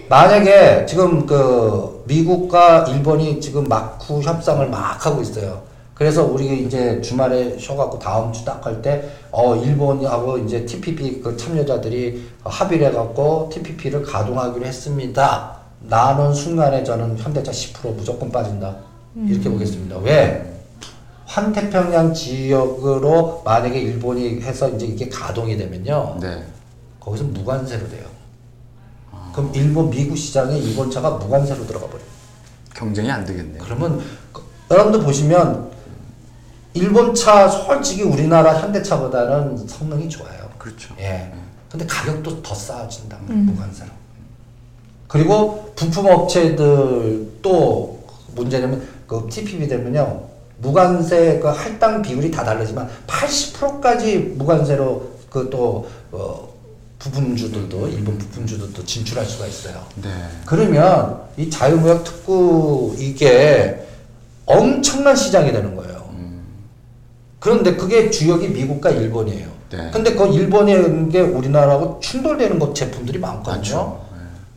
만약에 0.09 0.87
지금 0.87 1.27
그 1.27 2.03
미국과 2.07 2.87
일본이 2.89 3.41
지금 3.41 3.65
마쿠 3.65 4.23
협상을 4.23 4.67
막 4.69 5.05
하고 5.05 5.21
있어요. 5.21 5.63
그래서 5.95 6.25
우리 6.25 6.63
이제 6.65 7.01
주말에 7.03 7.59
쉬어갖고 7.59 7.99
다음 7.99 8.33
주 8.33 8.45
딱 8.45 8.65
할 8.65 8.81
때, 8.81 9.11
어, 9.33 9.57
일본하고 9.57 10.39
이제 10.39 10.65
TPP 10.65 11.21
그 11.21 11.37
참여자들이 11.37 12.29
합의를 12.45 12.87
해갖고 12.89 13.51
TPP를 13.53 14.03
가동하기로 14.03 14.65
했습니다. 14.65 15.57
나는 15.81 16.33
순간에 16.33 16.85
저는 16.85 17.19
현대차 17.19 17.51
10% 17.53 17.95
무조건 17.97 18.31
빠진다. 18.31 18.77
이렇게 19.29 19.51
보겠습니다. 19.51 19.99
왜? 19.99 20.58
환태평양 21.29 22.15
지역으로 22.15 23.43
만약에 23.45 23.79
일본이 23.79 24.41
해서 24.41 24.69
이제 24.71 24.87
이게 24.87 25.09
가동이 25.11 25.59
되면요. 25.59 26.17
네. 26.21 26.43
거기서 26.99 27.25
무관세로 27.25 27.87
돼요. 27.91 28.07
그럼 29.35 29.53
일본 29.55 29.91
미국 29.91 30.17
시장에 30.17 30.57
일본 30.59 30.91
차가 30.91 31.11
무관세로 31.11 31.67
들어가 31.67 31.87
버려요. 31.87 32.07
경쟁이 32.75 33.11
안 33.11 33.25
되겠네요. 33.27 33.63
그러면 33.63 34.01
그- 34.33 34.43
여러분들 34.71 35.03
보시면 35.03 35.71
일본 36.73 37.15
차 37.15 37.47
솔직히 37.47 38.03
우리나라 38.03 38.59
현대차보다는 38.61 39.69
성능이 39.69 40.09
좋아요. 40.09 40.49
그렇죠. 40.57 40.95
예. 40.99 41.31
근데 41.71 41.87
가격도 41.87 42.43
더 42.43 42.55
싸진단 42.55 43.21
말이에요. 43.27 43.45
무관세로. 43.45 43.91
그리고 45.07 45.73
부품 45.77 46.07
업체들 46.07 47.35
또 47.43 48.03
문제냐면 48.35 48.87
그 49.07 49.27
TPP 49.31 49.69
되면요. 49.69 50.28
무관세 50.59 51.39
그 51.41 51.49
할당 51.49 52.03
비율이 52.03 52.31
다 52.31 52.45
다르지만 52.45 52.89
80%까지 53.07 54.19
무관세로 54.37 55.19
그또 55.31 55.89
어, 56.11 56.49
부품주들도 56.99 57.89
일본 57.89 58.19
부품주들도 58.19 58.85
진출할 58.85 59.25
수가 59.25 59.47
있어요. 59.47 59.85
네. 60.03 60.09
그러면 60.45 61.21
이 61.37 61.49
자유무역 61.49 62.05
특구 62.05 62.97
이게 62.99 63.87
엄청난 64.47 65.15
시장이 65.15 65.53
되는 65.53 65.77
거예요. 65.77 66.09
그런데 67.39 67.77
그게 67.77 68.11
주역이 68.11 68.49
미국과 68.49 68.91
일본이에요. 68.91 69.47
네. 69.71 69.91
근데 69.93 70.15
그 70.15 70.27
있는 70.27 71.09
게 71.09 71.21
우리나라하고 71.21 72.01
충돌되는 72.01 72.59
것 72.59 72.75
제품들이 72.75 73.19
많거든요. 73.19 73.59
맞죠. 73.59 74.08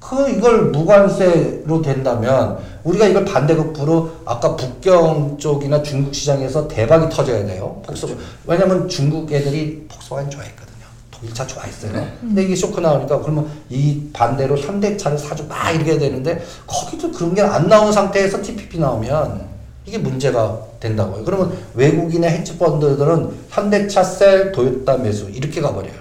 그 0.02 0.30
이걸 0.30 0.72
무관세로 0.72 1.82
된다면 1.82 2.58
우리가 2.84 3.06
이걸 3.06 3.24
반대급부로 3.24 4.10
아까 4.26 4.56
북경 4.56 5.38
쪽이나 5.38 5.82
중국 5.84 6.14
시장에서 6.14 6.68
대박이 6.68 7.08
터져야 7.16 7.46
돼요. 7.46 7.80
폭소. 7.86 8.10
왜냐면 8.48 8.90
중국 8.90 9.32
애들이 9.32 9.86
폭소가 9.88 10.28
좋아했거든요. 10.28 10.72
독일차 11.12 11.46
좋아했어요. 11.46 11.92
근데 12.20 12.44
이게 12.44 12.56
쇼크 12.56 12.80
나오니까 12.80 13.22
그러면 13.22 13.48
이 13.70 14.10
반대로 14.12 14.58
현대차를 14.58 15.20
사주 15.20 15.46
막 15.48 15.70
이렇게 15.72 15.98
되는데 16.00 16.44
거기도 16.66 17.12
그런 17.12 17.36
게 17.36 17.42
안 17.44 17.70
나온 17.70 17.92
상태에서 17.94 18.42
TPP 18.42 18.80
나오면 18.80 19.52
이게 19.86 20.00
문제가 20.00 20.58
된다고요. 20.80 21.24
그러면 21.24 21.54
외국인의 21.76 22.30
헤지펀드들은 22.32 23.30
현대차 23.50 24.04
셀, 24.04 24.52
도요타 24.52 24.98
매수 24.98 25.30
이렇게 25.30 25.62
가버려요. 25.62 25.94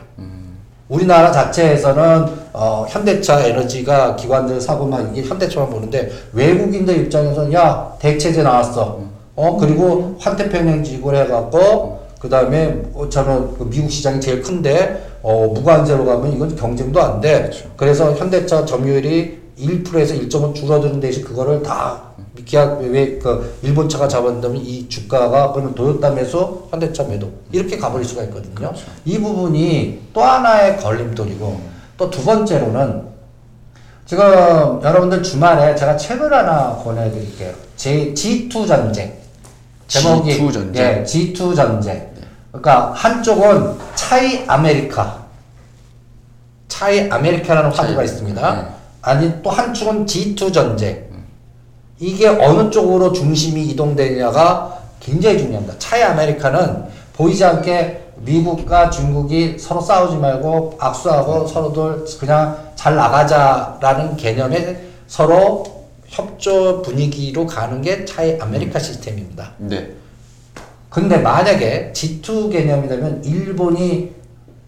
우리나라 0.90 1.30
자체에서는 1.30 2.26
어, 2.52 2.84
현대차 2.88 3.46
에너지가 3.46 4.16
기관들 4.16 4.60
사고 4.60 4.86
막 4.86 5.08
이게 5.12 5.22
현대차만 5.26 5.70
보는데 5.70 6.10
외국인들 6.32 6.98
입장에서는 7.02 7.52
야 7.52 7.94
대체제 8.00 8.42
나왔어. 8.42 9.00
어 9.36 9.56
그리고 9.56 10.16
환태평양 10.18 10.82
지구를 10.82 11.20
해갖고 11.20 12.00
그 12.18 12.28
다음에 12.28 12.82
저는 13.08 13.56
그 13.56 13.70
미국 13.70 13.90
시장이 13.90 14.20
제일 14.20 14.42
큰데 14.42 15.00
어 15.22 15.46
무관세로 15.54 16.04
가면 16.04 16.32
이건 16.32 16.56
경쟁도 16.56 17.00
안 17.00 17.20
돼. 17.20 17.50
그래서 17.76 18.12
현대차 18.12 18.66
점유율이 18.66 19.38
1%에서 19.60 20.14
1.5 20.14 20.54
줄어드는 20.54 20.98
대신 20.98 21.24
그거를 21.24 21.62
다 21.62 22.09
기아 22.50 22.64
왜그 22.64 23.58
일본 23.62 23.88
차가 23.88 24.08
잡아낸다면 24.08 24.56
이 24.56 24.88
주가가 24.88 25.52
그러면 25.52 25.72
도요타 25.72 26.10
매수, 26.10 26.66
현대차 26.72 27.04
매도 27.04 27.30
이렇게 27.52 27.76
가버릴 27.76 28.04
수가 28.04 28.24
있거든요. 28.24 28.72
이 29.04 29.20
부분이 29.20 30.08
또 30.12 30.20
하나의 30.20 30.76
걸림돌이고 30.78 31.60
또 31.96 32.10
두 32.10 32.24
번째로는 32.24 33.04
지금 34.04 34.24
여러분들 34.82 35.22
주말에 35.22 35.76
제가 35.76 35.96
책을 35.96 36.32
하나 36.34 36.74
권해드릴게요. 36.82 37.54
제 37.76 38.12
G2 38.12 38.66
전쟁 38.66 39.16
제목이 39.86 40.36
G2 40.38 40.52
전쟁? 40.52 40.84
예, 40.84 41.04
G2 41.04 41.54
전쟁. 41.54 42.10
그러니까 42.50 42.90
한쪽은 42.96 43.76
Chimerica, 43.94 45.24
Chimerica라는 46.66 47.70
화두가 47.70 48.02
있습니다. 48.02 48.54
네. 48.54 48.68
아니 49.02 49.40
또 49.40 49.50
한쪽은 49.50 50.04
G2 50.06 50.52
전쟁. 50.52 51.09
이게 52.00 52.26
어느 52.26 52.70
쪽으로 52.70 53.12
중심이 53.12 53.62
이동되냐가 53.66 54.78
굉장히 55.00 55.38
중요합니다. 55.38 55.78
Chimerica는 55.78 56.84
보이지 57.12 57.44
않게 57.44 58.00
미국과 58.16 58.90
중국이 58.90 59.58
서로 59.58 59.80
싸우지 59.80 60.16
말고 60.16 60.76
악수하고 60.78 61.46
서로들 61.46 62.04
그냥 62.18 62.72
잘 62.74 62.96
나가자라는 62.96 64.16
개념에 64.16 64.80
서로 65.06 65.86
협조 66.06 66.82
분위기로 66.82 67.46
가는 67.46 67.80
게 67.82 68.04
Chimerica 68.04 68.78
시스템입니다. 68.78 69.52
네. 69.58 69.90
근데 70.88 71.18
만약에 71.18 71.92
G2 71.94 72.50
개념이 72.50 72.88
되면 72.88 73.22
일본이 73.24 74.10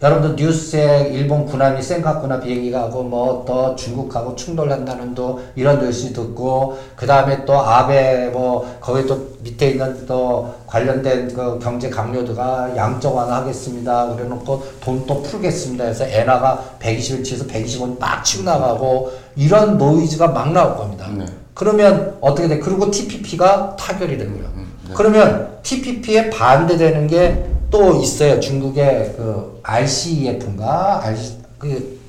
여러분들 0.03 0.35
뉴스에 0.35 1.11
일본 1.13 1.45
군함이 1.45 1.81
센카쿠나 1.81 2.41
비행기가 2.41 2.81
하고 2.83 3.03
뭐 3.03 3.45
또 3.47 3.75
중국하고 3.75 4.35
충돌한다는 4.35 5.15
또 5.15 5.41
이런 5.55 5.79
뉴스 5.79 6.11
듣고 6.11 6.77
그 6.95 7.07
다음에 7.07 7.45
또 7.45 7.59
아베 7.59 8.27
뭐 8.27 8.77
거기 8.81 9.05
또 9.07 9.29
밑에 9.41 9.69
있는 9.71 10.05
또 10.05 10.53
관련된 10.67 11.33
그 11.33 11.57
경제 11.59 11.89
강요도가 11.89 12.75
양적 12.75 13.15
완화하겠습니다. 13.15 14.15
그래놓고 14.15 14.63
돈 14.81 15.03
또 15.07 15.21
풀겠습니다. 15.21 15.85
해서 15.85 16.05
엔화가 16.05 16.77
120을 16.79 17.23
치서 17.23 17.45
120원 17.45 17.97
막 17.99 18.23
치고 18.23 18.43
나가고 18.43 19.11
이런 19.35 19.77
노이즈가 19.77 20.27
막 20.27 20.51
나올 20.51 20.75
겁니다. 20.77 21.07
네. 21.17 21.25
그러면 21.53 22.17
어떻게 22.21 22.47
돼? 22.47 22.59
그리고 22.59 22.89
TPP가 22.91 23.75
타결이 23.77 24.17
되고요. 24.17 24.43
음, 24.55 24.67
네. 24.87 24.93
그러면 24.95 25.49
TPP에 25.63 26.29
반대되는 26.29 27.07
게 27.07 27.45
또 27.73 27.99
있어요. 27.99 28.39
중국의 28.39 29.15
그 29.17 29.59
RCEF인가? 29.63 31.01
RC, 31.03 31.37
그, 31.57 31.99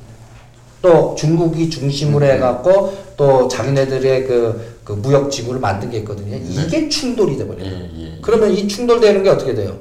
또 0.83 1.15
중국이 1.15 1.71
중심으로 1.71 2.27
해갖고 2.27 2.95
또 3.17 3.49
자기네들의 3.49 4.27
그, 4.27 4.77
그 4.85 4.93
무역 4.93 5.31
지구를 5.31 5.59
만든 5.59 5.91
게 5.91 5.97
있거든요. 6.01 6.37
이게 6.37 6.91
충돌이 6.91 7.39
돼버려요. 7.39 7.65
예, 7.65 7.91
예. 7.97 8.19
그러면 8.21 8.51
이 8.51 8.69
충돌되는 8.69 9.23
게 9.23 9.31
어떻게 9.31 9.55
돼요? 9.55 9.79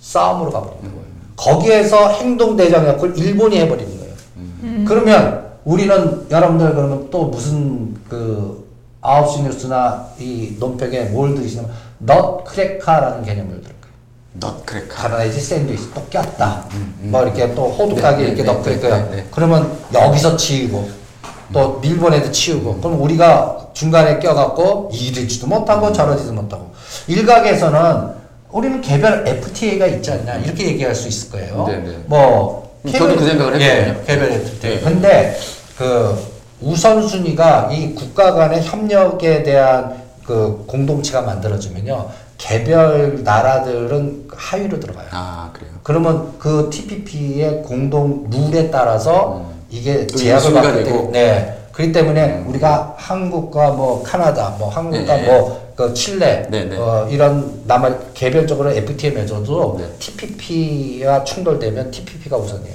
싸움으로 0.00 0.50
가버리는 0.50 0.82
거예요. 0.82 1.04
거기에서 1.36 2.08
행동 2.08 2.56
대장 2.56 2.84
역을 2.88 3.16
일본이 3.16 3.58
해버리는 3.58 3.96
거예요. 3.96 4.84
그러면 4.86 5.52
우리는 5.64 6.26
여러분들 6.28 6.74
그러면 6.74 7.08
또 7.10 7.26
무슨 7.26 7.94
그 8.08 8.66
9시 9.02 9.44
뉴스나 9.44 10.08
이 10.18 10.56
논평에 10.58 11.04
뭘 11.06 11.34
들으시냐면 11.34 11.70
nutcracker라는 11.98 13.24
개념을 13.24 13.60
들을 13.60 13.62
거예요. 13.62 13.73
nutcracker. 14.34 14.88
가라지 14.88 15.40
샌드위치 15.40 15.90
또 15.94 16.02
꼈다. 16.10 16.64
뭐 17.00 17.22
이렇게 17.22 17.54
또 17.54 17.68
호두까기 17.68 18.22
네, 18.22 18.28
이렇게 18.28 18.42
네, 18.42 18.52
넣고 18.52 18.64
네, 18.64 18.80
네, 18.80 19.10
네. 19.10 19.26
그러면 19.30 19.78
여기서 19.92 20.36
치우고 20.36 20.90
또 21.52 21.80
일본에도 21.84 22.30
치우고 22.30 22.78
그럼 22.78 23.00
우리가 23.00 23.68
중간에 23.74 24.18
껴갖고 24.18 24.90
이리지도 24.92 25.46
못하고 25.46 25.92
저러지도 25.92 26.32
못하고 26.32 26.72
일각에서는 27.06 28.24
우리는 28.50 28.80
개별 28.80 29.26
FTA가 29.26 29.86
있지 29.86 30.12
않냐 30.12 30.36
이렇게 30.36 30.66
얘기할 30.66 30.94
수 30.94 31.08
있을 31.08 31.30
거예요. 31.30 31.64
네, 31.68 31.76
네. 31.78 31.98
뭐 32.06 32.72
음, 32.84 32.92
저도 32.92 33.16
그 33.16 33.24
생각을 33.24 33.60
했거든요. 33.60 33.64
예, 33.64 34.02
개별 34.06 34.32
FTA. 34.32 34.76
네. 34.76 34.80
근데 34.80 35.38
그 35.76 36.16
우선순위가 36.60 37.70
이 37.72 37.94
국가 37.94 38.32
간의 38.32 38.62
협력에 38.62 39.42
대한 39.42 40.02
그 40.24 40.64
공동체가 40.66 41.22
만들어지면요. 41.22 42.08
개별 42.44 43.22
나라들은 43.24 44.28
하위로 44.30 44.78
들어가요. 44.78 45.06
아 45.12 45.48
그래요. 45.54 45.70
그러면 45.82 46.38
그 46.38 46.68
TPP의 46.70 47.62
공동 47.62 48.28
룰에 48.30 48.70
따라서 48.70 49.46
이게 49.70 50.06
또 50.06 50.18
제약을 50.18 50.52
되고. 50.52 50.84
되고, 50.84 51.10
네. 51.10 51.58
그렇기 51.72 51.92
때문에 51.92 52.44
우리가 52.46 52.96
한국과 52.98 53.70
뭐 53.70 54.02
카나다, 54.02 54.56
뭐 54.58 54.68
한국과 54.68 55.16
네. 55.16 55.26
뭐그 55.26 55.94
칠레, 55.94 56.48
네, 56.50 56.64
네. 56.66 56.76
어, 56.76 57.08
이런 57.10 57.62
남아 57.66 58.12
개별적으로 58.12 58.70
FTA 58.72 59.12
맺어도 59.12 59.76
네. 59.80 59.86
TPP와 59.98 61.24
충돌되면 61.24 61.90
TPP가 61.90 62.36
우선이에요. 62.36 62.74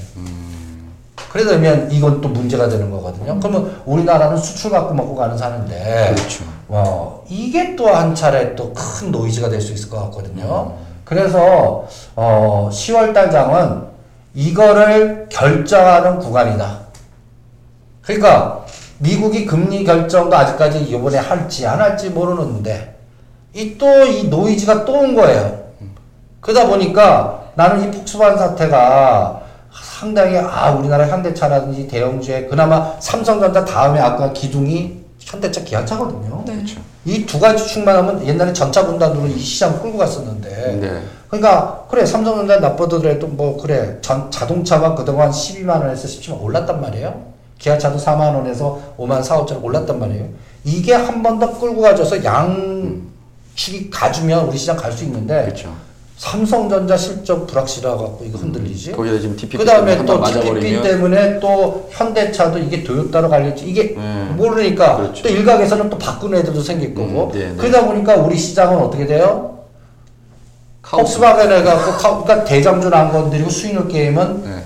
그러면 1.32 1.92
이건 1.92 2.22
또 2.22 2.28
문제가 2.28 2.68
되는 2.68 2.90
거거든요. 2.90 3.40
그러면 3.40 3.82
우리나라는 3.86 4.36
수출 4.36 4.72
갖고 4.72 4.96
먹고 4.96 5.16
가는 5.16 5.38
사는데, 5.38 6.14
그렇죠. 6.16 6.44
어, 6.70 7.24
이게 7.28 7.76
또 7.76 7.88
한 7.90 8.14
차례 8.16 8.56
또 8.56 8.72
큰 8.74 9.12
노이즈가 9.12 9.50
될 9.50 9.60
수 9.62 9.74
있을 9.74 9.90
것 9.90 10.00
같거든요. 10.06 10.74
그래서 11.04 11.86
어, 12.16 12.70
10월 12.72 13.14
달장은 13.14 13.84
이거를 14.36 15.28
결정하는 15.30 16.20
구간이다. 16.20 16.80
그러니까 18.04 18.66
미국이 19.00 19.46
금리 19.46 19.84
결정도 19.84 20.36
아직까지 20.36 20.84
이번에 20.84 21.18
할지 21.18 21.66
안 21.66 21.80
할지 21.80 22.10
모르는데 22.10 22.96
이 23.56 23.78
또 23.78 24.06
이 24.06 24.28
노이즈가 24.28 24.86
또 24.86 24.94
온 25.00 25.16
거예요. 25.16 25.60
그러다 26.42 26.68
보니까 26.68 27.44
나는 27.56 27.84
이 27.84 27.92
폭스바겐 27.92 28.38
사태가 28.38 29.42
상당히 30.00 30.38
아 30.38 30.72
우리나라 30.72 31.08
현대차라든지 31.08 31.88
대형주에 31.88 32.46
그나마 32.46 32.94
삼성전자 33.00 33.66
다음에 33.66 34.00
아까 34.00 34.32
기둥이 34.32 34.99
현대차 35.30 35.64
기아차거든요. 35.64 36.44
네. 36.48 36.64
이두 37.06 37.40
가지 37.40 37.66
축만 37.68 37.96
하면 37.98 38.26
옛날에 38.26 38.52
전차 38.52 38.86
분단으로 38.86 39.28
이 39.28 39.38
시장 39.40 39.80
끌고 39.82 39.98
갔었는데 39.98 40.50
네. 40.82 41.04
그러니까 41.30 41.86
그래 41.90 42.04
삼성전자 42.06 42.58
나쁘더라도 42.60 43.28
뭐 43.28 43.56
그래 43.62 43.98
전 44.02 44.32
자동차만 44.32 44.96
그동안 44.96 45.30
12만 45.30 45.82
원에서 45.82 46.08
17만 46.08 46.42
올랐단 46.42 46.82
말이에요. 46.82 47.30
기아차도 47.60 47.98
4만 48.00 48.36
원에서 48.36 48.80
5만 48.98 49.22
4, 49.22 49.46
5천 49.46 49.64
올랐단 49.64 50.00
말이에요. 50.00 50.26
이게 50.64 50.94
한 50.94 51.22
번 51.22 51.40
더 51.40 51.58
끌고 51.60 51.82
가져서 51.82 52.24
양 52.24 53.02
축이 53.56 53.90
가주면 53.92 54.48
우리 54.48 54.58
시장 54.58 54.76
갈 54.78 54.92
수 54.92 55.04
있는데 55.04 55.44
그렇죠. 55.44 55.74
삼성전자 56.24 56.98
실적 56.98 57.48
불확실해 57.48 57.88
갖고 57.88 58.20
이거 58.26 58.38
흔들리지. 58.40 58.92
거기다 58.92 59.20
지금 59.22 59.38
TPP 59.38 59.58
그 59.58 59.64
다음에 59.64 59.92
때문에 59.96 60.06
또 60.06 60.20
맞아버리면 60.20 60.84
때문에 60.84 61.40
또 61.40 61.88
현대차도 61.92 62.60
이게 62.60 62.84
도요타로 62.84 63.30
갈릴지 63.30 63.64
이게 63.66 63.94
음. 63.96 64.34
모르니까 64.38 64.98
그렇죠. 64.98 65.24
또 65.24 65.30
일각에서는 65.30 65.90
또 65.90 65.98
바꾸는 65.98 66.40
애들도 66.40 66.62
생길 66.62 66.94
거고 66.94 67.28
음, 67.28 67.32
네, 67.32 67.48
네. 67.48 67.56
그러다 67.56 67.86
보니까 67.86 68.18
우리 68.18 68.38
시장은 68.38 68.80
어떻게 68.82 69.06
돼요? 69.08 69.60
카오스. 70.82 71.04
폭스바겐 71.20 71.54
해갖고 71.54 71.92
카- 71.94 72.22
그러니까 72.24 72.44
대장주 72.44 72.90
안 72.90 73.14
건드리고 73.14 73.50
수익률 73.50 73.88
게임은 73.88 74.44
네. 74.44 74.64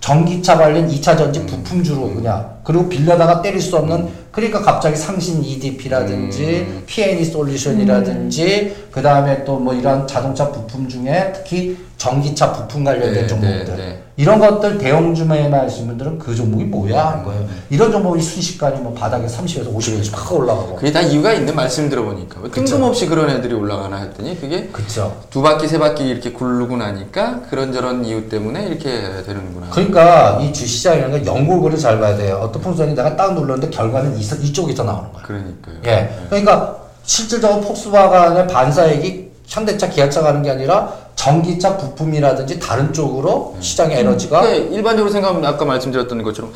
전기차 0.00 0.56
관련 0.56 0.88
2차 0.88 1.16
전지 1.16 1.46
부품주로 1.46 2.12
그냥 2.14 2.58
그리고 2.70 2.88
빌려다가 2.88 3.42
때릴 3.42 3.60
수 3.60 3.76
없는 3.76 4.08
그러니까 4.30 4.60
갑자기 4.62 4.94
상신 4.96 5.42
EDP라든지 5.44 6.66
음. 6.68 6.82
P&E 6.86 7.24
솔루션이라든지 7.24 8.76
그 8.92 9.02
다음에 9.02 9.44
또 9.44 9.60
뭐 9.60 9.74
이런 9.74 10.06
자동차 10.06 10.50
부품 10.50 10.88
중에 10.88 11.32
특히 11.34 11.76
전기차 11.98 12.52
부품 12.52 12.82
관련된 12.82 13.12
네, 13.12 13.26
종목들 13.26 13.66
네, 13.66 13.76
네. 13.76 14.02
이런 14.16 14.38
것들 14.38 14.78
대형 14.78 15.14
주매에 15.14 15.48
하시는 15.48 15.88
분들은 15.88 16.18
그 16.18 16.34
종목이 16.34 16.64
뭐야 16.64 17.08
할 17.08 17.24
거예요. 17.24 17.46
이런 17.70 17.90
종목이 17.92 18.20
순식간에 18.22 18.78
뭐 18.80 18.92
바닥에 18.94 19.26
30에서 19.26 19.74
50에서 19.74 20.10
확 20.12 20.32
올라가고. 20.32 20.76
그게 20.76 20.92
다 20.92 21.00
이유가 21.00 21.32
있는 21.32 21.54
말씀 21.54 21.88
들어보니까 21.88 22.40
왜 22.42 22.50
뜬금없이 22.50 23.06
그런 23.06 23.30
애들이 23.30 23.54
올라가나 23.54 23.96
했더니 23.98 24.38
그게 24.40 24.68
그쵸. 24.72 25.14
두 25.30 25.40
바퀴 25.42 25.68
세 25.68 25.78
바퀴 25.78 26.08
이렇게 26.08 26.32
굴르고 26.32 26.76
나니까 26.76 27.42
그런저런 27.48 28.04
이유 28.04 28.28
때문에 28.28 28.66
이렇게 28.66 28.90
되는구나. 29.26 29.68
그러니까 29.70 30.38
이 30.42 30.52
주시장이라는 30.52 31.24
건 31.24 31.36
연골고를 31.36 31.78
잘 31.78 31.98
봐야 32.00 32.16
돼요. 32.16 32.40
어떤 32.42 32.59
풍선이 32.60 32.94
내가 32.94 33.16
딱 33.16 33.34
눌렀는데 33.34 33.70
결과는 33.70 34.16
이, 34.16 34.20
이쪽에서 34.20 34.84
나오는 34.84 35.12
거야. 35.12 35.22
그러니까요. 35.22 35.76
예. 35.86 36.10
그러니까 36.28 36.76
실질적으로 37.04 37.60
폭스바겐의 37.60 38.46
반사액이 38.48 39.30
현대차, 39.46 39.88
기아차 39.88 40.22
가는 40.22 40.42
게 40.42 40.50
아니라 40.50 40.94
전기차 41.16 41.76
부품이라든지 41.76 42.58
다른 42.60 42.92
쪽으로 42.92 43.56
시장의 43.60 43.98
에너지가 43.98 44.42
네, 44.42 44.56
일반적으로 44.58 45.10
생각하면 45.12 45.44
아까 45.44 45.64
말씀드렸던 45.64 46.22
것처럼 46.22 46.52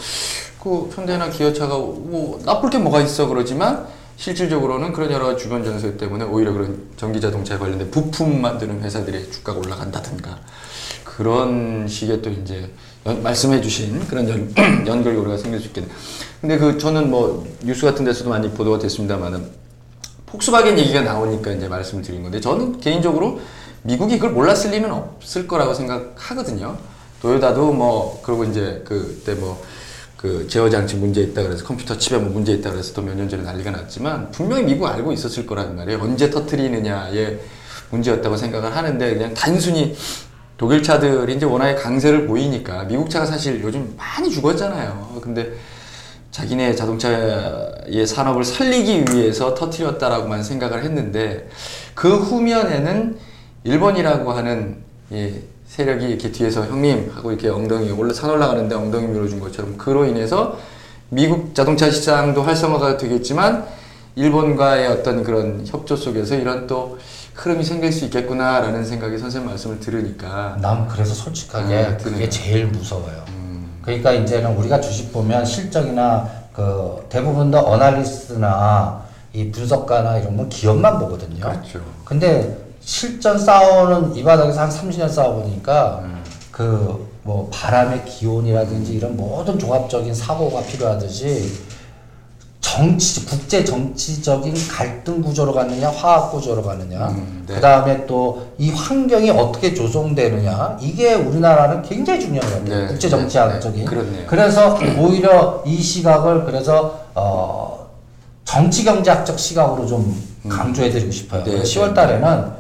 그 0.63 0.89
현대나 0.95 1.29
기아차가 1.29 1.75
뭐 1.77 2.41
나쁠 2.45 2.71
게 2.71 2.79
뭐가 2.79 3.01
있어 3.03 3.27
그러지만 3.27 3.85
실질적으로는 4.17 4.93
그런 4.93 5.11
여러 5.11 5.37
주변 5.37 5.65
전세 5.65 5.97
때문에 5.97 6.25
오히려 6.25 6.53
그런 6.53 6.85
전기 6.97 7.21
자동차에 7.21 7.59
관련된 7.59 7.91
부품 7.91 8.41
만드는 8.41 8.81
회사들의 8.83 9.31
주가가 9.33 9.59
올라간다든가 9.59 10.39
그런 11.05 11.87
식의 11.89 12.23
또 12.23 12.31
이제 12.31 12.55
연- 12.61 12.71
말씀해 13.05 13.61
주신 13.61 14.07
그런 14.09 14.29
연, 14.29 14.55
연결 14.87 15.17
고리가 15.17 15.37
생길 15.37 15.61
수 15.61 15.67
있겠네. 15.69 15.89
근데 16.41 16.59
그 16.59 16.79
저는 16.79 17.11
뭐 17.11 17.47
뉴스 17.63 17.85
같은 17.85 18.05
데서도 18.05 18.31
많이 18.31 18.51
보도가 18.51 18.79
됐습니다만은 18.79 19.47
폭스바겐 20.27 20.79
얘기가 20.79 21.03
나오니까 21.03 21.53
이제 21.53 21.69
말씀을 21.69 22.03
드린 22.03 22.23
건데 22.23 22.41
저는 22.41 22.81
개인적으로 22.81 23.41
미국이 23.83 24.19
그걸 24.19 24.33
몰랐을 24.33 24.71
리는 24.73 24.91
없을 24.91 25.47
거라고 25.47 25.75
생각하거든요. 25.75 26.77
도요다도 27.23 27.73
뭐 27.73 28.21
그리고 28.25 28.45
이제 28.45 28.83
그때 28.87 29.35
뭐 29.35 29.63
그 30.25 30.49
제어 30.49 30.71
장치 30.71 30.97
문제 30.97 31.21
있다 31.21 31.43
그래서 31.43 31.63
컴퓨터 31.67 31.99
칩에 31.99 32.17
뭐 32.17 32.31
문제 32.31 32.55
있다 32.55 32.71
그래서 32.71 32.95
또 32.95 33.03
몇 33.03 33.15
년 33.15 33.29
전에 33.29 33.43
난리가 33.43 33.71
났지만 33.71 34.31
분명히 34.31 34.63
미국 34.65 34.87
알고 34.87 35.13
있었을 35.13 35.45
거란 35.45 35.77
말이에요. 35.77 36.01
언제 36.01 36.31
터트리느냐의 36.31 37.41
문제였다고 37.91 38.35
생각을 38.39 38.75
하는데 38.75 39.15
그냥 39.15 39.35
단순히 39.35 39.95
독일 40.57 40.83
차들이 40.83 41.35
이제 41.35 41.47
워낙에 41.47 41.75
강세를 41.75 42.27
보이니까 42.27 42.85
미국 42.85 43.11
차가 43.11 43.27
사실 43.27 43.61
요즘 43.63 43.95
많이 43.97 44.31
죽었잖아요. 44.31 45.21
근데 45.21 45.53
자기네 46.31 46.75
자동차의 46.75 48.07
산업을 48.07 48.45
살리기 48.45 49.05
위해서 49.13 49.55
터트렸다라고만 49.55 50.43
생각을 50.43 50.85
했는데 50.85 51.49
그 51.95 52.17
후면에는 52.17 53.17
일본이라고 53.65 54.33
하는 54.33 54.77
이 55.11 55.33
세력이 55.67 56.07
이렇게 56.07 56.31
뒤에서 56.31 56.67
형님 56.67 57.11
하고 57.15 57.31
이렇게 57.31 57.49
엉덩이 57.49 57.91
올라 57.91 58.13
산 58.13 58.31
올라가는데 58.31 58.75
엉덩이 58.75 59.07
밀어준 59.09 59.41
것처럼 59.41 59.77
그로 59.77 60.05
인해서 60.05 60.59
미국 61.09 61.55
자동차 61.55 61.91
시장도 61.91 62.43
활성화가 62.43 62.97
되겠지만 62.97 63.67
일본과의 64.17 64.89
어떤 64.89 65.25
그런 65.25 65.65
협조 65.67 65.97
속에서 65.97 66.37
이런 66.37 66.67
또 66.67 66.99
흐름이 67.35 67.65
생길 67.65 67.93
수 67.93 68.05
있겠구나라는 68.07 68.85
생각이 68.85 69.19
선생님 69.19 69.51
말씀을 69.51 69.81
들으니까 69.81 70.57
난 70.61 70.87
그래서 70.89 71.15
솔직하게 71.15 71.75
음, 71.75 71.99
그게. 72.03 72.29
제일 72.29 72.67
무서워요. 72.67 73.25
그러니까 73.83 74.13
이제는 74.13 74.57
우리가 74.57 74.81
주식 74.81 75.13
보면 75.13 75.45
실적이나 75.45 76.27
그 76.55 77.05
대부분 77.11 77.51
더 77.51 77.61
어널리스트나 77.61 79.03
이 79.33 79.51
분석가나 79.51 80.19
이런 80.19 80.37
건 80.37 80.49
기업만 80.49 80.99
보거든요. 81.01 81.41
그렇죠. 81.41 81.81
근데 82.05 82.57
실전 82.81 83.39
싸우는 83.39 84.15
이 84.15 84.23
바닥에서 84.23 84.61
한 84.63 84.71
30년 84.71 85.11
싸워보니까 85.11 86.01
음. 86.05 86.23
그뭐 86.53 87.51
바람의 87.53 88.05
기온이라든지 88.05 88.95
이런 88.95 89.17
모든 89.17 89.59
종합적인 89.59 90.15
사고가 90.15 90.63
필요하듯이 90.63 91.53
정치 92.65 93.27
국제 93.27 93.63
정치적인 93.63 94.55
갈등 94.69 95.21
구조로 95.21 95.53
가느냐 95.53 95.91
화학 95.91 96.31
구조로 96.33 96.63
가느냐 96.63 97.09
음, 97.09 97.45
네. 97.47 97.55
그 97.55 97.61
다음에 97.61 98.07
또 98.07 98.55
이 98.59 98.71
환경이 98.71 99.31
어떻게 99.31 99.75
조성되느냐 99.75 100.79
이게 100.81 101.15
우리나라는 101.15 101.83
굉장히 101.83 102.21
중요한 102.21 102.49
것 102.49 102.59
같아요 102.61 102.81
네, 102.83 102.87
국제 102.87 103.09
네, 103.09 103.11
정치학적인 103.11 103.85
네. 103.85 104.25
그래서 104.27 104.79
오히려 104.99 105.63
이 105.67 105.81
시각을 105.81 106.45
그래서 106.45 107.01
어 107.15 107.91
정치 108.45 108.85
경제학적 108.85 109.39
시각으로 109.39 109.87
좀 109.87 110.15
강조해 110.49 110.91
드리고 110.91 111.11
싶어요. 111.11 111.43
네, 111.45 111.63
10월 111.63 111.89
네. 111.89 111.95
달에는 111.95 112.53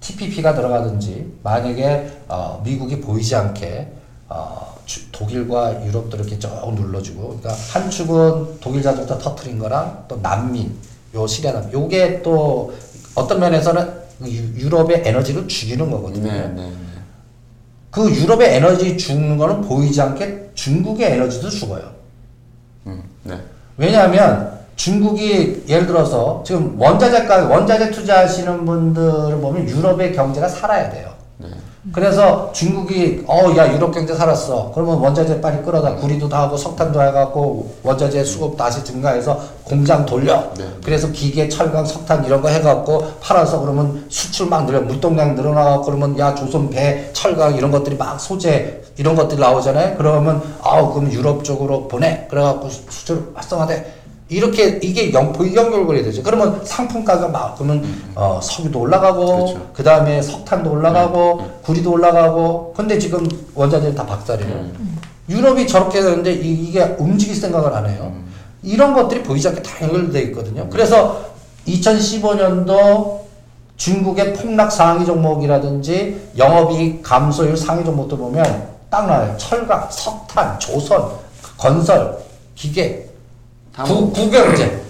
TPP가 0.00 0.54
들어가든지 0.54 1.38
만약에 1.42 2.10
어, 2.28 2.60
미국이 2.64 3.00
보이지 3.00 3.34
않게 3.34 3.88
어, 4.28 4.65
주- 4.86 5.10
독일과 5.12 5.84
유럽도 5.84 6.16
이렇게 6.16 6.38
쭉 6.38 6.72
눌러주고 6.74 7.40
그러니까 7.40 7.52
한 7.72 7.90
축은 7.90 8.60
독일 8.60 8.82
자동차 8.82 9.18
터트린 9.18 9.58
거랑 9.58 10.04
또 10.08 10.18
난민 10.22 10.74
요 11.14 11.26
난민 11.26 11.70
요게 11.72 12.22
또 12.22 12.72
어떤 13.14 13.40
면에서는 13.40 13.88
유- 14.26 14.60
유럽의 14.64 15.02
에너지를 15.04 15.46
죽이는 15.48 15.90
거거든요. 15.90 16.30
네, 16.32 16.38
네, 16.48 16.54
네. 16.54 16.72
그 17.90 18.10
유럽의 18.10 18.54
에너지 18.56 18.96
죽는 18.96 19.36
거는 19.38 19.62
보이지 19.62 20.00
않게 20.00 20.50
중국의 20.54 21.12
에너지도 21.12 21.50
죽어요. 21.50 21.90
음, 22.86 23.02
네. 23.24 23.38
왜냐하면 23.76 24.56
중국이 24.76 25.64
예를 25.68 25.86
들어서 25.86 26.42
지금 26.46 26.78
원자재가 26.80 27.46
원자재 27.48 27.90
투자하시는 27.90 28.64
분들을 28.66 29.40
보면 29.40 29.68
유럽의 29.68 30.14
경제가 30.14 30.46
살아야 30.48 30.90
돼요. 30.90 31.05
네. 31.86 31.92
그래서 31.92 32.50
중국이 32.52 33.24
어 33.28 33.54
야 33.56 33.72
유럽 33.72 33.92
경제 33.92 34.12
살았어. 34.14 34.72
그러면 34.74 34.98
원자재 34.98 35.40
빨리 35.40 35.62
끌어다 35.62 35.94
구리도 35.96 36.28
다 36.28 36.42
하고 36.42 36.56
석탄도 36.56 37.00
해갖고 37.00 37.74
원자재 37.84 38.24
수급 38.24 38.56
다시 38.56 38.82
증가해서 38.84 39.38
공장 39.64 40.04
돌려. 40.04 40.42
네. 40.58 40.64
그래서 40.84 41.08
기계, 41.12 41.48
철강, 41.48 41.86
석탄 41.86 42.24
이런 42.24 42.42
거 42.42 42.48
해갖고 42.48 43.04
팔아서 43.20 43.60
그러면 43.60 44.04
수출 44.08 44.48
막 44.48 44.66
늘려 44.66 44.80
물동량 44.80 45.34
늘어나고 45.36 45.84
그러면 45.84 46.18
야 46.18 46.34
조선 46.34 46.68
배, 46.70 47.08
철강 47.12 47.54
이런 47.54 47.70
것들이 47.70 47.96
막 47.96 48.18
소재 48.20 48.80
이런 48.96 49.14
것들이 49.14 49.40
나오잖아요. 49.40 49.96
그러면 49.96 50.42
아우 50.62 50.92
그럼 50.92 51.12
유럽 51.12 51.44
쪽으로 51.44 51.86
보내. 51.86 52.26
그래갖고 52.28 52.68
수- 52.68 52.82
수출 52.90 53.30
활성화돼. 53.34 53.94
이렇게 54.28 54.80
이게 54.82 55.12
연, 55.12 55.32
연결고리 55.54 56.02
되죠. 56.02 56.22
그러면 56.22 56.60
상품가가 56.64 57.28
막 57.28 57.54
그러면 57.56 57.84
어, 58.14 58.40
석유도 58.42 58.80
올라가고 58.80 59.26
그렇죠. 59.26 59.70
그 59.72 59.82
다음에 59.84 60.20
석탄도 60.20 60.70
올라가고 60.70 61.60
구리도 61.62 61.92
올라가고 61.92 62.74
근데 62.76 62.98
지금 62.98 63.28
원자재 63.54 63.94
다 63.94 64.04
박살이에요. 64.04 64.70
유럽이 65.28 65.66
저렇게 65.66 66.00
되는데 66.02 66.32
이, 66.32 66.72
게 66.72 66.96
움직일 66.98 67.36
생각을 67.36 67.72
안 67.72 67.88
해요. 67.88 68.12
이런 68.62 68.94
것들이 68.94 69.22
보이지 69.22 69.46
않게 69.48 69.62
다 69.62 69.86
연결돼 69.86 70.22
있거든요. 70.22 70.68
그래서 70.70 71.24
2015년도 71.68 73.20
중국의 73.76 74.34
폭락 74.34 74.72
상위 74.72 75.06
종목이라든지 75.06 76.30
영업이익 76.36 77.02
감소율 77.02 77.56
상위 77.56 77.84
종목도 77.84 78.16
보면 78.16 78.68
딱 78.90 79.06
나와요. 79.06 79.34
철강, 79.36 79.88
석탄, 79.90 80.58
조선, 80.58 81.10
건설, 81.58 82.18
기계, 82.54 83.05
다 83.05 83.05
구, 83.84 83.92
뭐- 83.92 84.12
구경제. 84.12 84.80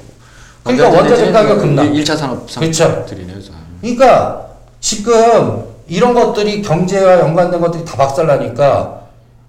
그러니까 0.64 0.88
원자재 0.90 1.32
가격 1.32 1.58
급락. 1.60 1.84
1차 1.92 2.16
산업 2.16 2.46
그렇죠. 2.46 2.72
산업들이네요. 2.84 3.40
다. 3.40 3.52
그러니까 3.80 4.46
지금 4.80 5.64
이런 5.88 6.14
것들이 6.14 6.62
경제와 6.62 7.20
연관된 7.20 7.60
것들이 7.60 7.84
다 7.84 7.96
박살나니까 7.96 9.00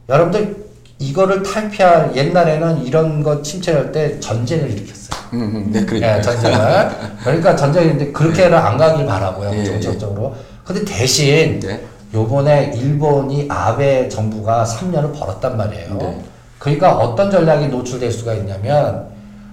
여러분들 0.09 0.67
이거를 0.99 1.43
탈피할 1.43 2.15
옛날에는 2.15 2.83
이런 2.85 3.21
거 3.23 3.41
침체할 3.41 3.91
때 3.91 4.19
전쟁을 4.19 4.69
일으켰어요. 4.71 5.19
음, 5.33 5.39
음, 5.41 5.69
네, 5.71 5.85
그러니까. 5.85 6.17
예, 6.17 6.21
전쟁을. 6.21 6.89
그러니까 7.23 7.55
전쟁인데 7.55 8.11
그렇게는 8.11 8.57
안 8.57 8.77
가길 8.77 9.05
바라고요. 9.05 9.51
예, 9.53 9.63
정책적으로. 9.65 10.35
근데 10.63 10.83
대신 10.85 11.59
네. 11.59 11.83
요번에 12.13 12.71
일본이 12.75 13.45
아베 13.49 14.07
정부가 14.09 14.63
3년을 14.63 15.13
벌었단 15.17 15.57
말이에요. 15.57 15.95
네. 15.95 16.21
그러니까 16.59 16.95
어떤 16.95 17.29
전략이 17.29 17.67
노출될 17.67 18.11
수가 18.11 18.33
있냐면, 18.35 19.07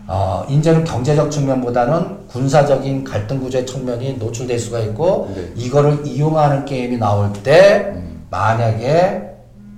어, 0.07 0.45
이제는 0.49 0.85
경제적 0.85 1.31
측면보다는 1.31 2.29
군사적인 2.29 3.05
갈등 3.05 3.41
구조의 3.41 3.67
측면이 3.67 4.19
노출될 4.19 4.59
수가 4.59 4.81
있고, 4.81 5.33
네. 5.35 5.53
이거를 5.57 6.07
이용하는 6.07 6.65
게임이 6.65 6.99
나올 6.99 7.33
때, 7.33 7.93
음. 7.95 8.27
만약에 8.31 9.23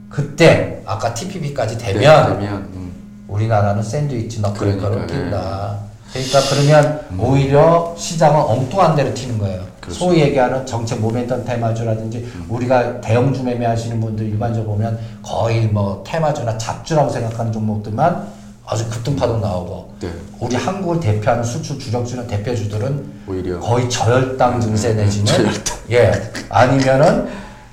그때, 0.08 0.82
아까 0.84 1.14
TPP까지 1.14 1.78
네, 1.78 1.92
되면, 1.92 2.38
되면 2.38 2.54
음. 2.74 2.92
우리나라는 3.28 3.82
샌드위치 3.82 4.42
그러니까요, 4.42 5.06
낀다. 5.06 5.76
그러니까 6.12 6.40
그러면 6.50 7.00
오히려 7.18 7.94
시장은 7.96 8.40
엉뚱한 8.40 8.96
데로 8.96 9.12
튀는 9.14 9.38
거예요. 9.38 9.60
음. 9.60 9.76
그렇죠. 9.80 10.00
소위 10.00 10.20
얘기하는 10.20 10.66
정책 10.66 11.00
모멘텀 11.00 11.44
테마주라든지 11.44 12.18
음. 12.18 12.46
우리가 12.48 13.00
대형주 13.00 13.44
매매하시는 13.44 14.00
분들 14.00 14.26
일반적으로 14.26 14.72
보면 14.72 14.98
거의 15.22 15.66
뭐 15.66 16.02
테마주나 16.04 16.58
잡주라고 16.58 17.08
생각하는 17.10 17.52
종목들만 17.52 18.26
아주 18.66 18.88
급등파동 18.90 19.40
나오고 19.40 19.94
네. 20.00 20.10
우리 20.40 20.56
한국을 20.56 20.98
대표하는 21.00 21.44
수출 21.44 21.78
주력주는 21.78 22.26
대표주들은 22.26 23.12
오히려 23.28 23.60
거의 23.60 23.88
저혈당 23.88 24.60
증세 24.60 24.92
내지는 24.94 25.26
저혈당. 25.26 25.76
예 25.92 26.12
아니면은 26.48 27.28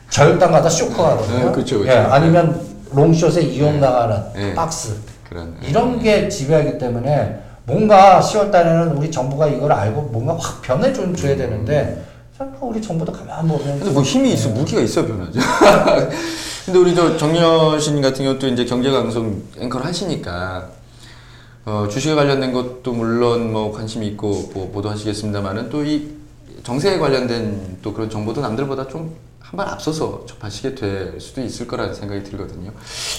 저혈당 0.10 0.52
가다 0.52 0.70
쇼크하거든요. 0.70 1.38
네, 1.46 1.52
그렇죠, 1.52 1.80
그렇죠. 1.80 1.88
예 1.92 1.98
아니면 1.98 2.62
롱숏에 2.92 3.42
이용당하는 3.42 4.24
네. 4.34 4.54
박스 4.54 4.96
그런 5.28 5.56
이런 5.64 6.00
게 6.00 6.30
지배하기 6.30 6.78
때문에 6.78 7.40
뭔가 7.66 8.20
10월 8.22 8.52
달에는 8.52 8.96
우리 8.96 9.10
정부가 9.10 9.48
이걸 9.48 9.72
알고 9.72 10.02
뭔가 10.04 10.38
확 10.40 10.62
변해 10.62 10.94
좀 10.94 11.16
줘야 11.16 11.36
되는데 11.36 12.06
설마 12.38 12.54
우리 12.62 12.80
정부도 12.80 13.12
가만 13.12 13.48
보면 13.48 13.80
근데 13.80 13.92
뭐 13.92 14.04
힘이 14.04 14.34
있어 14.34 14.50
무기가 14.50 14.82
있어 14.82 15.06
변하죠. 15.06 15.40
근데 16.66 16.80
우리 16.80 16.96
저 16.96 17.18
정여신 17.18 18.02
같은 18.02 18.24
경우 18.24 18.38
또 18.40 18.48
이제 18.48 18.64
경제 18.64 18.92
방송 18.92 19.42
앵커를 19.60 19.86
하시니까 19.86 20.70
어, 21.66 21.88
주식에 21.90 22.14
관련된 22.16 22.52
것도 22.52 22.92
물론 22.94 23.52
뭐 23.52 23.72
관심이 23.72 24.08
있고 24.08 24.52
뭐 24.54 24.72
보도하시겠습니다만은 24.72 25.70
또 25.70 25.84
이 25.84 26.22
정세에 26.64 26.98
관련된 26.98 27.80
또 27.82 27.94
그런 27.94 28.10
정보도 28.10 28.42
남들보다 28.42 28.88
좀 28.88 29.16
한 29.44 29.58
발 29.58 29.68
앞서서 29.70 30.26
접하시게 30.26 30.74
될 30.74 31.20
수도 31.22 31.42
있을 31.42 31.68
거라는 31.68 31.94
생각이 31.94 32.24
들거든요. 32.24 32.72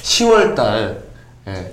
10월 0.03 0.57
달 0.57 1.05
예, 1.47 1.73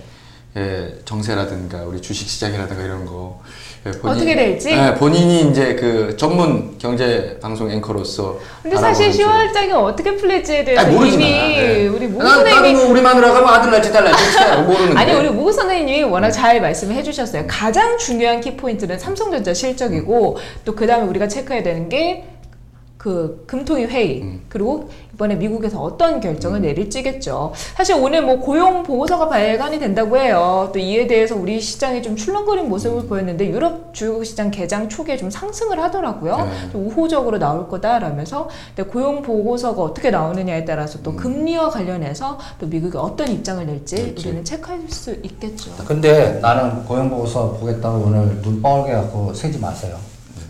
예, 0.56 1.00
정세라든가 1.04 1.84
우리 1.86 2.00
주식 2.00 2.30
시장이라든가 2.30 2.84
이런 2.84 3.06
거 3.08 3.42
예, 3.88 3.90
어떻게 4.04 4.36
될지? 4.36 4.70
예, 4.70 4.94
본인이 4.94 5.50
이제 5.50 5.74
그 5.76 6.16
전문 6.16 6.78
경제 6.78 7.40
방송 7.42 7.72
앵커로서 7.72 8.38
근데 8.62 8.78
사실 8.78 9.06
알아보는 9.08 9.12
쪽. 9.12 9.24
10월 9.24 9.54
장이 9.54 9.72
어떻게 9.72 10.16
풀릴지에 10.16 10.64
대해서 10.64 10.84
아니, 10.86 10.96
모르지만, 10.96 11.28
이미 11.28 11.58
예. 11.58 11.88
우리 11.88 12.08
무 12.08 12.20
나- 12.20 12.30
나는 12.38 12.46
선생님이 12.52 12.76
뭐 12.84 12.92
우리 12.92 13.02
마누라가 13.02 13.42
뭐 13.42 13.50
아들 13.50 13.72
날지 13.72 13.92
딸 13.92 14.04
날지 14.04 14.34
잘 14.34 14.64
모르는데. 14.66 15.00
아니 15.00 15.14
우리 15.14 15.30
무 15.32 15.52
선생님이 15.52 16.04
워낙 16.04 16.30
잘 16.30 16.62
말씀을 16.62 16.96
해주셨어요. 16.96 17.46
가장 17.48 17.98
중요한 17.98 18.40
키 18.40 18.56
포인트는 18.56 19.00
삼성전자 19.00 19.52
실적이고 19.54 20.38
또 20.64 20.76
그 20.76 20.86
다음에 20.86 21.08
우리가 21.08 21.28
체크해야 21.28 21.64
되는 21.64 21.90
게 21.90 22.26
그 22.98 23.46
금통위 23.48 23.86
회의 23.86 24.22
음. 24.22 24.44
그리고 24.48 24.88
이번에 25.22 25.36
미국에서 25.36 25.80
어떤 25.80 26.20
결정을 26.20 26.62
내릴지겠죠. 26.62 27.54
사실 27.76 27.96
오늘 27.96 28.24
뭐 28.24 28.40
고용 28.40 28.82
보고서가 28.82 29.30
발간이 29.30 29.78
된다고 29.78 30.18
해요. 30.18 30.72
또 30.74 30.80
이에 30.80 31.06
대해서 31.06 31.36
우리 31.36 31.62
시장이 31.62 32.02
좀 32.02 32.16
출렁거린 32.16 32.66
음. 32.66 32.70
모습을 32.70 33.08
보였는데 33.08 33.48
유럽 33.50 33.94
주요 33.94 34.24
시장 34.24 34.50
개장 34.50 34.90
초기에 34.90 35.18
좀 35.18 35.30
상승을 35.30 35.80
하더라고요. 35.80 36.38
네. 36.38 36.72
좀 36.72 36.88
우호적으로 36.88 37.38
나올 37.38 37.68
거다라면서 37.68 38.50
근데 38.76 38.90
고용 38.90 39.22
보고서가 39.22 39.84
어떻게 39.84 40.10
나오느냐에 40.10 40.66
따라서 40.66 40.98
음. 40.98 41.04
또 41.04 41.16
금리와 41.16 41.70
관련해서 41.70 42.40
또 42.60 42.66
미국이 42.66 42.98
어떤 42.98 43.28
입장을 43.28 43.64
낼지 43.64 43.98
그렇지. 43.98 44.28
우리는 44.28 44.44
체크할 44.44 44.82
수 44.88 45.14
있겠죠. 45.22 45.72
근데 45.86 46.40
나는 46.42 46.84
고용 46.86 47.12
보고서 47.12 47.52
보겠다고 47.60 48.06
오늘 48.08 48.42
눈 48.42 48.60
뻘게 48.60 48.92
갖고 48.92 49.32
세지 49.36 49.60
마세요. 49.60 49.98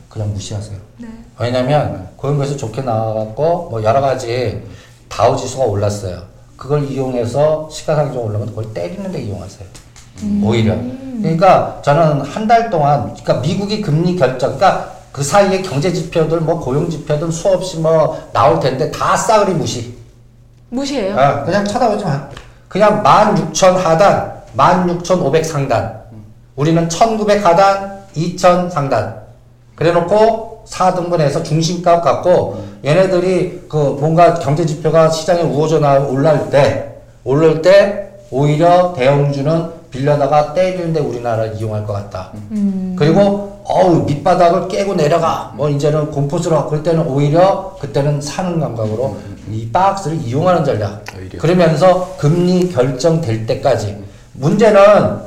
그냥 0.07 0.33
무시하세요. 0.33 0.77
네. 0.97 1.07
왜냐면 1.39 2.07
고용보고서 2.17 2.57
좋게 2.57 2.81
나와갖고 2.81 3.69
뭐 3.71 3.83
여러 3.83 4.01
가지 4.01 4.61
다우 5.09 5.35
지수가 5.35 5.63
올랐어요. 5.65 6.21
그걸 6.57 6.83
이용해서 6.89 7.69
시가상정 7.71 8.23
올라면 8.23 8.47
그걸 8.47 8.73
때리는데 8.73 9.21
이용하세요. 9.21 9.67
오히려. 10.43 10.75
그러니까 11.21 11.79
저는 11.83 12.21
한 12.21 12.47
달 12.47 12.69
동안, 12.69 13.03
그러니까 13.15 13.33
미국이 13.35 13.81
금리 13.81 14.15
결정, 14.15 14.55
그러니까 14.55 14.91
그 15.11 15.23
사이에 15.23 15.61
경제 15.61 15.91
지표들, 15.91 16.41
뭐 16.41 16.59
고용 16.59 16.89
지표들 16.89 17.31
수없이 17.31 17.79
뭐 17.79 18.29
나올 18.31 18.59
텐데 18.59 18.89
다 18.91 19.15
싸그리 19.17 19.53
무시. 19.53 19.97
무시해요. 20.69 21.17
아, 21.19 21.43
그냥 21.43 21.65
쳐다보지 21.65 22.05
마. 22.05 22.29
그냥 22.67 23.03
16,000 23.03 23.75
하단, 23.75 24.41
16,500 24.55 25.45
상단. 25.45 26.01
우리는 26.55 26.87
1,900 26.87 27.43
하단, 27.45 28.03
2,000 28.15 28.69
상단. 28.69 29.21
그래 29.75 29.91
놓고 29.91 30.50
4등분해서 30.67 31.43
중심값 31.43 32.03
갖고 32.03 32.63
얘네들이 32.83 33.63
그 33.69 33.77
뭔가 33.99 34.33
경제 34.35 34.65
지표가 34.65 35.09
시장에 35.09 35.41
우호전화 35.41 35.99
올랄 35.99 36.49
때, 36.49 36.95
오를 37.23 37.61
때 37.61 38.09
오히려 38.31 38.93
대형주는 38.93 39.81
빌려다가 39.91 40.53
때리는데 40.53 41.01
우리나라 41.01 41.45
이용할 41.45 41.85
것 41.85 41.93
같다. 41.93 42.31
그리고 42.97 43.59
어우 43.65 44.03
밑바닥을 44.05 44.67
깨고 44.69 44.95
내려가. 44.95 45.51
뭐 45.55 45.69
이제는 45.69 46.11
공포스러워 46.11 46.67
그럴 46.67 46.81
때는 46.81 47.05
오히려 47.05 47.75
그때는 47.79 48.21
사는 48.21 48.59
감각으로 48.59 49.17
이 49.51 49.69
박스를 49.69 50.17
이용하는 50.21 50.63
전략. 50.63 51.03
오히려. 51.17 51.39
그러면서 51.39 52.15
금리 52.17 52.69
결정될 52.71 53.45
때까지. 53.45 54.01
문제는 54.33 54.81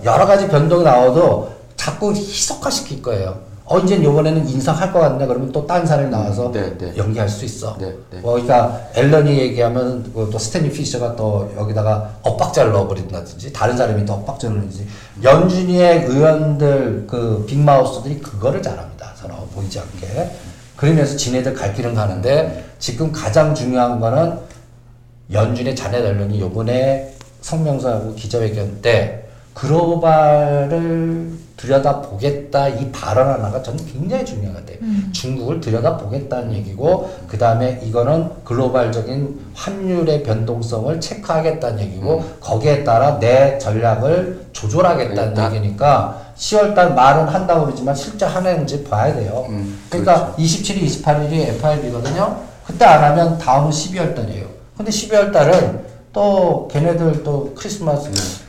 여러 0.04 0.26
가지 0.26 0.48
변동이 0.48 0.82
나와도 0.82 1.50
자꾸 1.76 2.12
희석화시킬 2.14 3.02
거예요 3.02 3.36
어 3.66 3.78
이제 3.78 4.02
요번에는 4.02 4.46
인상할 4.46 4.92
것 4.92 5.00
같네 5.00 5.26
그러면 5.26 5.50
또 5.50 5.66
딴 5.66 5.86
사람이 5.86 6.10
나와서 6.10 6.52
네, 6.52 6.76
네. 6.76 6.94
연기할 6.96 7.26
수 7.28 7.46
있어. 7.46 7.76
네, 7.78 7.94
네. 8.10 8.18
뭐 8.20 8.32
그러니까 8.32 8.78
앨런이 8.94 9.38
얘기하면 9.38 10.02
그또 10.12 10.38
스탠리 10.38 10.70
피셔가 10.70 11.16
또 11.16 11.50
여기다가 11.56 12.10
엇박자를 12.22 12.72
넣어버린다든지 12.72 13.52
다른 13.54 13.74
사람이 13.76 14.04
또 14.04 14.12
엇박자를 14.14 14.56
넣든지. 14.56 14.86
연준이의 15.22 16.04
의원들 16.04 17.06
그 17.08 17.44
빅마우스들이 17.48 18.18
그거를 18.18 18.60
잘합니다. 18.60 19.12
서로 19.16 19.34
보이지 19.54 19.80
않게. 19.80 20.30
그러면서 20.76 21.16
지네들 21.16 21.54
갈 21.54 21.72
길은 21.72 21.94
가는데 21.94 22.66
지금 22.78 23.12
가장 23.12 23.54
중요한 23.54 23.98
거는 23.98 24.38
연준의 25.32 25.74
자네 25.74 26.04
연령이 26.04 26.38
요번에 26.38 27.14
성명서하고 27.40 28.14
기자회견 28.14 28.82
때 28.82 29.24
글로벌을 29.54 31.32
들여다보겠다 31.56 32.68
이 32.68 32.90
발언 32.92 33.28
하나가 33.28 33.62
저는 33.62 33.84
굉장히 33.86 34.24
것 34.52 34.60
같아요. 34.60 34.78
중국을 35.12 35.60
들여다보겠다는 35.60 36.52
얘기고 36.54 37.10
그 37.28 37.38
다음에 37.38 37.80
이거는 37.84 38.30
글로벌적인 38.44 39.40
환율의 39.54 40.22
변동성을 40.24 41.00
체크하겠다는 41.00 41.80
얘기고 41.80 42.24
거기에 42.40 42.84
따라 42.84 43.18
내 43.18 43.58
전략을 43.58 44.46
조절하겠다는 44.52 45.38
알겠다. 45.38 45.54
얘기니까 45.54 46.20
10월달 46.36 46.94
말은 46.94 47.28
한다고 47.28 47.66
그러지만 47.66 47.94
실제 47.94 48.24
하는지 48.26 48.82
봐야 48.84 49.14
돼요. 49.14 49.46
음, 49.48 49.80
그러니까 49.88 50.34
27일, 50.36 50.84
28일이 50.84 51.48
FRB거든요. 51.50 52.36
그때 52.66 52.84
안 52.84 53.04
하면 53.12 53.38
다음은 53.38 53.70
12월 53.70 54.14
달이에요. 54.14 54.46
근데 54.76 54.90
12월 54.90 55.32
달은 55.32 55.84
또 56.12 56.68
걔네들 56.72 57.22
또 57.22 57.52
크리스마스 57.56 58.08
막 58.08 58.43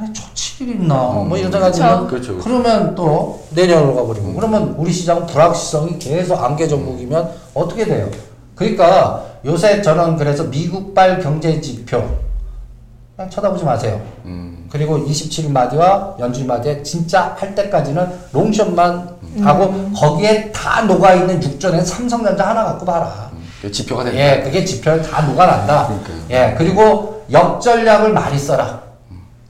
아니, 0.00 0.10
저 0.14 0.22
7일 0.32 0.80
있나 0.80 0.94
뭐 0.94 1.36
이런 1.36 1.52
생각하면 1.52 2.06
그렇죠, 2.06 2.32
그렇죠. 2.32 2.38
그러면 2.38 2.94
또 2.94 3.42
내년으로 3.50 3.94
가버리고 3.94 4.32
그러면 4.32 4.74
우리 4.78 4.90
시장 4.92 5.26
불확실성이 5.26 5.98
계속 5.98 6.42
안개 6.42 6.66
전국이면 6.66 7.30
어떻게 7.52 7.84
돼요? 7.84 8.08
그러니까 8.54 9.22
요새 9.44 9.82
저는 9.82 10.16
그래서 10.16 10.44
미국발 10.44 11.20
경제 11.20 11.60
지표 11.60 12.02
그냥 13.14 13.28
쳐다보지 13.30 13.64
마세요. 13.64 14.00
음. 14.24 14.66
그리고 14.70 14.98
27일 15.04 15.50
마디와 15.50 16.16
연준 16.18 16.46
마디에 16.46 16.82
진짜 16.82 17.36
할 17.38 17.54
때까지는 17.54 18.08
롱숏만 18.32 19.16
하고 19.42 19.90
거기에 19.94 20.50
다 20.52 20.82
녹아 20.82 21.14
있는 21.14 21.42
육전에 21.42 21.82
삼성전자 21.84 22.48
하나 22.48 22.64
갖고 22.64 22.86
봐라. 22.86 23.30
그 23.60 23.70
지표가 23.70 24.04
된다. 24.04 24.18
예, 24.18 24.42
그게 24.42 24.64
지표에 24.64 25.02
다 25.02 25.20
녹아난다. 25.22 25.88
그러니까요. 25.88 26.16
예, 26.30 26.54
그리고 26.56 27.22
역전략을 27.30 28.14
많이 28.14 28.38
써라. 28.38 28.89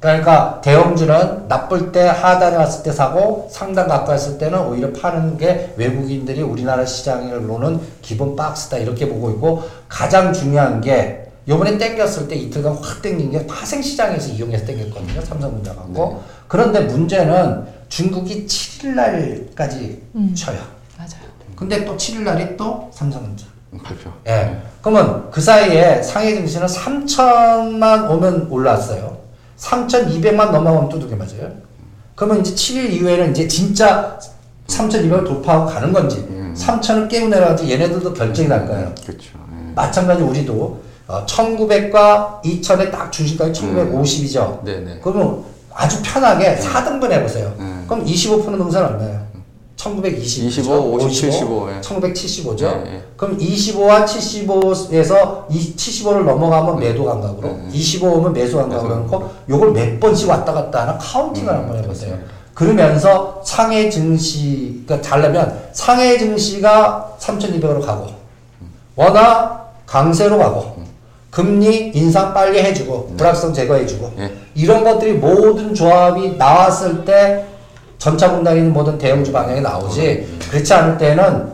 그러니까 0.01 0.61
대형주는 0.63 1.47
나쁠 1.47 1.93
때 1.93 2.07
하단에 2.07 2.57
왔을 2.57 2.83
때 2.83 2.91
사고 2.91 3.49
상단 3.53 3.87
가까이 3.87 4.13
왔을 4.13 4.39
때는 4.39 4.59
오히려 4.67 4.91
파는 4.93 5.37
게 5.37 5.75
외국인들이 5.77 6.41
우리나라 6.41 6.87
시장을 6.87 7.47
노는 7.47 7.81
기본 8.01 8.35
박스다 8.35 8.79
이렇게 8.79 9.07
보고 9.09 9.31
있고 9.31 9.63
가장 9.89 10.33
중요한 10.33 10.81
게 10.81 11.27
요번에 11.47 11.77
땡겼을 11.77 12.29
때 12.29 12.35
이틀간 12.35 12.77
확 12.77 13.03
땡긴 13.03 13.31
게 13.31 13.47
파생 13.47 13.83
시장에서 13.83 14.31
이용해서 14.31 14.65
땡겼거든요. 14.65 15.21
삼성전자 15.21 15.75
갖고. 15.75 16.23
그런데 16.49 16.81
문제는 16.81 17.67
중국이 17.89 18.47
7일 18.47 18.95
날까지 18.95 20.03
쉬어요. 20.35 20.59
맞아요. 20.97 21.31
근데 21.57 21.85
또 21.85 21.97
7일 21.97 22.23
날이 22.23 22.57
또 22.57 22.91
삼성전자. 22.93 23.47
음, 23.73 23.79
발표. 23.83 24.11
예. 24.27 24.57
그러면 24.81 25.31
그 25.31 25.41
사이에 25.41 26.03
상해 26.03 26.35
증시는 26.35 26.67
3천만 26.67 28.11
오면 28.11 28.49
올랐어요. 28.51 29.20
3,200만 29.61 30.51
넘어가면 30.51 30.89
두둑이 30.89 31.15
맞아요. 31.15 31.53
그러면 32.15 32.41
이제 32.41 32.55
7일 32.55 32.91
이후에는 32.93 33.31
이제 33.31 33.47
진짜 33.47 34.19
3,200을 34.67 35.25
돌파하고 35.27 35.67
가는 35.67 35.93
건지, 35.93 36.27
3,000을 36.55 37.09
깨고 37.09 37.29
내려가지 37.29 37.71
얘네들도 37.71 38.13
결정이 38.15 38.49
날 38.49 38.67
거예요. 38.67 38.93
그렇죠. 39.07 39.39
예. 39.53 39.73
마찬가지 39.75 40.23
우리도 40.23 40.81
어, 41.09 41.27
1900과 41.27 42.41
2000에 42.43 42.91
딱 42.91 43.11
주식가격이 43.11 43.61
1950이죠. 43.61 44.65
네네. 44.65 45.01
그러면 45.03 45.45
아주 45.75 45.99
편하게 46.03 46.57
4등분 46.57 47.11
해보세요. 47.11 47.53
음. 47.59 47.85
그럼 47.89 48.05
25% 48.05 48.51
능선 48.57 48.85
얼마예요? 48.85 49.27
1920. 49.81 50.45
25, 50.49 50.93
50, 50.93 51.11
75, 51.11 51.69
예. 51.71 51.81
1975죠. 51.81 52.63
예, 52.65 52.95
예. 52.97 53.03
그럼 53.17 53.39
25와 53.39 54.05
75에서 54.05 55.45
이 55.49 55.75
75를 55.75 56.25
넘어가면 56.25 56.79
매도 56.79 57.07
감각으로, 57.07 57.49
음. 57.49 57.71
25면 57.73 58.33
매수 58.33 58.59
감각으로 58.59 58.97
놓고 58.97 59.31
요걸 59.49 59.73
몇 59.73 59.99
번씩 60.01 60.29
왔다 60.29 60.53
갔다 60.53 60.83
하나 60.83 60.99
카운팅을 60.99 61.53
한번 61.53 61.79
해보세요. 61.79 62.19
그러면서 62.53 63.41
상해 63.43 63.89
증시, 63.89 64.83
그러니까 64.85 65.09
잘라면 65.09 65.59
상해 65.73 66.19
증시가 66.19 67.17
3,200으로 67.19 67.81
가고, 67.81 68.09
워낙 68.97 69.73
강세로 69.87 70.37
가고, 70.37 70.77
금리 71.31 71.93
인상 71.95 72.35
빨리 72.35 72.59
해주고, 72.59 73.15
불확성 73.17 73.55
제거해주고, 73.55 74.13
예. 74.19 74.33
이런 74.55 74.85
것들이 74.85 75.15
모든 75.15 75.73
조합이 75.75 76.37
나왔을 76.37 77.07
때 77.07 77.47
전차 78.01 78.33
분당이는 78.33 78.73
모든 78.73 78.97
대형주 78.99 79.31
방향이 79.31 79.61
나오지, 79.61 80.39
그렇지 80.51 80.75
않을 80.75 80.97
때는 80.99 81.53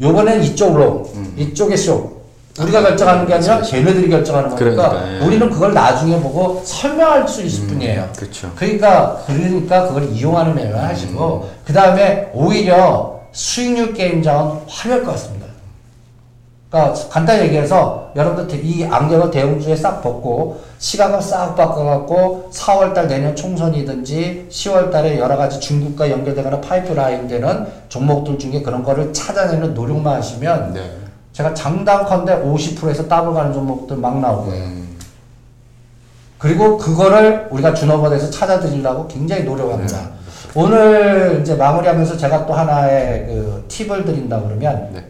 요번엔 0.00 0.42
이쪽으로, 0.42 1.08
이쪽에 1.36 1.76
쇼. 1.76 2.18
우리가 2.58 2.82
결정하는 2.82 3.24
게 3.26 3.34
아니라 3.34 3.60
걔네들이 3.60 4.08
결정하는 4.10 4.48
거니까 4.48 4.88
그러니까, 4.88 5.14
예. 5.14 5.24
우리는 5.24 5.48
그걸 5.48 5.72
나중에 5.74 6.18
보고 6.18 6.60
설명할 6.64 7.28
수 7.28 7.42
있을 7.42 7.68
뿐이에요. 7.68 8.08
그렇죠. 8.16 8.50
그러니까 8.56 9.22
그러니까 9.28 9.86
그걸 9.86 10.08
이용하는 10.10 10.56
면을 10.56 10.76
하시고 10.76 11.50
그 11.64 11.72
다음에 11.72 12.30
오히려 12.34 13.20
수익률 13.30 13.94
게임장은 13.94 14.62
화려할 14.66 15.04
것 15.04 15.12
같습니다. 15.12 15.46
그러니까 16.70 17.08
간단히 17.08 17.44
얘기해서 17.44 18.12
여러분들 18.14 18.62
이 18.62 18.84
안경을 18.84 19.30
대형주에 19.30 19.74
싹 19.74 20.02
벗고 20.02 20.60
시각을 20.78 21.22
싹 21.22 21.56
바꿔갖고 21.56 22.50
4월달 22.52 23.06
내년 23.06 23.34
총선이든지 23.34 24.48
10월달에 24.50 25.18
여러 25.18 25.36
가지 25.36 25.58
중국과 25.60 26.10
연결되거나 26.10 26.60
파이프라인 26.60 27.26
되는 27.26 27.66
종목들 27.88 28.38
중에 28.38 28.60
그런 28.60 28.82
거를 28.82 29.12
찾아내는 29.14 29.72
노력만 29.72 30.16
하시면 30.16 30.74
네. 30.74 30.90
제가 31.32 31.54
장담컨대 31.54 32.42
50%에서 32.42 33.08
더블 33.08 33.32
가는 33.32 33.52
종목들 33.52 33.96
막 33.96 34.20
거예요. 34.20 34.64
음. 34.64 34.96
그리고 36.36 36.76
그거를 36.76 37.48
우리가 37.50 37.74
준업원에서 37.74 38.30
찾아드리려고 38.30 39.08
굉장히 39.08 39.44
노력합니다. 39.44 40.10
오늘 40.54 41.38
이제 41.40 41.54
마무리하면서 41.54 42.16
제가 42.16 42.46
또 42.46 42.52
하나의 42.52 43.26
그 43.26 43.64
팁을 43.68 44.04
드린다 44.04 44.40
그러면 44.40 44.90
네. 44.92 45.04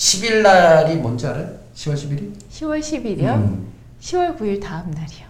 10일 0.00 0.40
날이 0.40 0.96
뭔지 0.96 1.26
알아요? 1.26 1.46
10월 1.74 1.92
11일? 1.92 2.32
10월 2.50 2.80
10일이요? 2.80 3.34
음. 3.34 3.68
10월 4.00 4.38
9일 4.38 4.62
다음 4.62 4.90
날이요. 4.92 5.28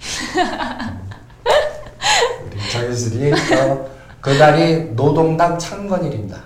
우리 2.46 2.70
자기들이 2.72 3.32
어, 3.32 3.86
그날이 4.22 4.94
노동당 4.96 5.58
창건일입니다. 5.58 6.38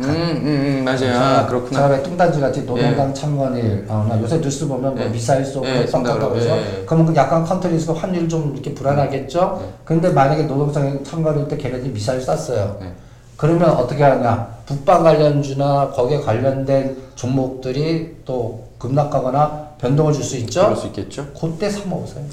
음, 0.00 0.04
음, 0.04 0.46
음, 0.46 0.84
맞아요. 0.84 1.18
아, 1.18 1.46
그렇구나. 1.46 1.86
왜 1.86 2.02
뚱딴지 2.02 2.38
같이 2.38 2.66
노동당 2.66 3.14
창건일, 3.14 3.86
어, 3.88 4.06
나 4.06 4.20
요새 4.20 4.38
뉴스 4.38 4.68
보면 4.68 4.94
뭐 4.94 5.02
예. 5.02 5.08
미사일 5.08 5.42
쏘고 5.42 5.66
예, 5.66 5.70
해서 5.78 6.02
예, 6.04 6.80
예. 6.80 6.84
그러면 6.84 7.06
그 7.06 7.16
약간 7.16 7.44
country에서 7.44 7.94
환율 7.94 8.28
좀 8.28 8.52
이렇게 8.52 8.74
불안하겠죠? 8.74 9.72
근데 9.86 10.10
만약에 10.10 10.42
노동당 10.42 11.02
창건일 11.02 11.48
때 11.48 11.56
걔네들이 11.56 11.92
미사일 11.92 12.20
쐈어요. 12.20 12.76
네. 12.80 12.92
그러면 13.38 13.70
어떻게 13.70 14.02
하냐? 14.02 14.59
북방 14.70 15.02
관련주나 15.02 15.90
거기에 15.90 16.20
관련된 16.20 16.96
종목들이 17.16 18.18
또 18.24 18.68
급락하거나 18.78 19.70
변동을 19.78 20.12
줄 20.12 20.22
수 20.22 20.36
있죠? 20.36 20.62
그럴 20.62 20.76
수 20.76 20.86
있겠죠. 20.86 21.26
그때 21.38 21.68
사 21.68 21.80
먹으세요. 21.88 22.24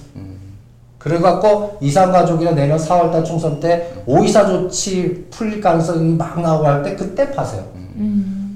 그래갖고 1.00 1.78
이산가족이나 1.82 2.52
내년 2.52 2.78
4월달 2.78 3.26
총선 3.26 3.60
때 3.60 3.92
오이사 4.06 4.46
조치 4.46 5.26
풀릴 5.32 5.60
가능성이 5.62 6.14
막 6.16 6.40
나오고 6.40 6.68
할 6.68 6.84
때 6.84 6.96
그때 6.96 7.32
파세요. 7.32 7.64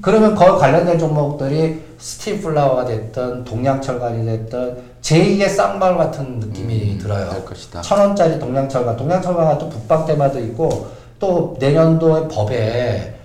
그러면 0.02 0.36
거기 0.36 0.60
관련된 0.60 1.00
종목들이 1.00 1.82
스팀플라워가 1.98 2.86
됐든 2.86 3.46
동양철관이 3.46 4.26
됐든 4.26 4.78
제2의 5.02 5.50
쌍발 5.50 5.98
같은 5.98 6.40
느낌이 6.40 7.00
들어요. 7.00 7.30
될 7.32 7.46
것이다. 7.46 7.82
천 7.82 7.98
원짜리 8.00 8.38
동양철관, 8.38 8.96
동양철관은 8.96 9.58
또 9.58 9.70
북방 9.70 10.06
테마도 10.06 10.40
있고 10.40 10.88
또 11.20 11.56
내년도에 11.60 12.28
법에 12.28 13.16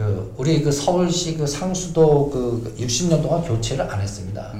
그 0.00 0.34
우리 0.38 0.62
그 0.62 0.72
서울시 0.72 1.36
그 1.36 1.46
상수도 1.46 2.30
그 2.32 2.74
60년 2.80 3.22
동안 3.22 3.42
교체를 3.42 3.90
안 3.90 4.00
했습니다. 4.00 4.54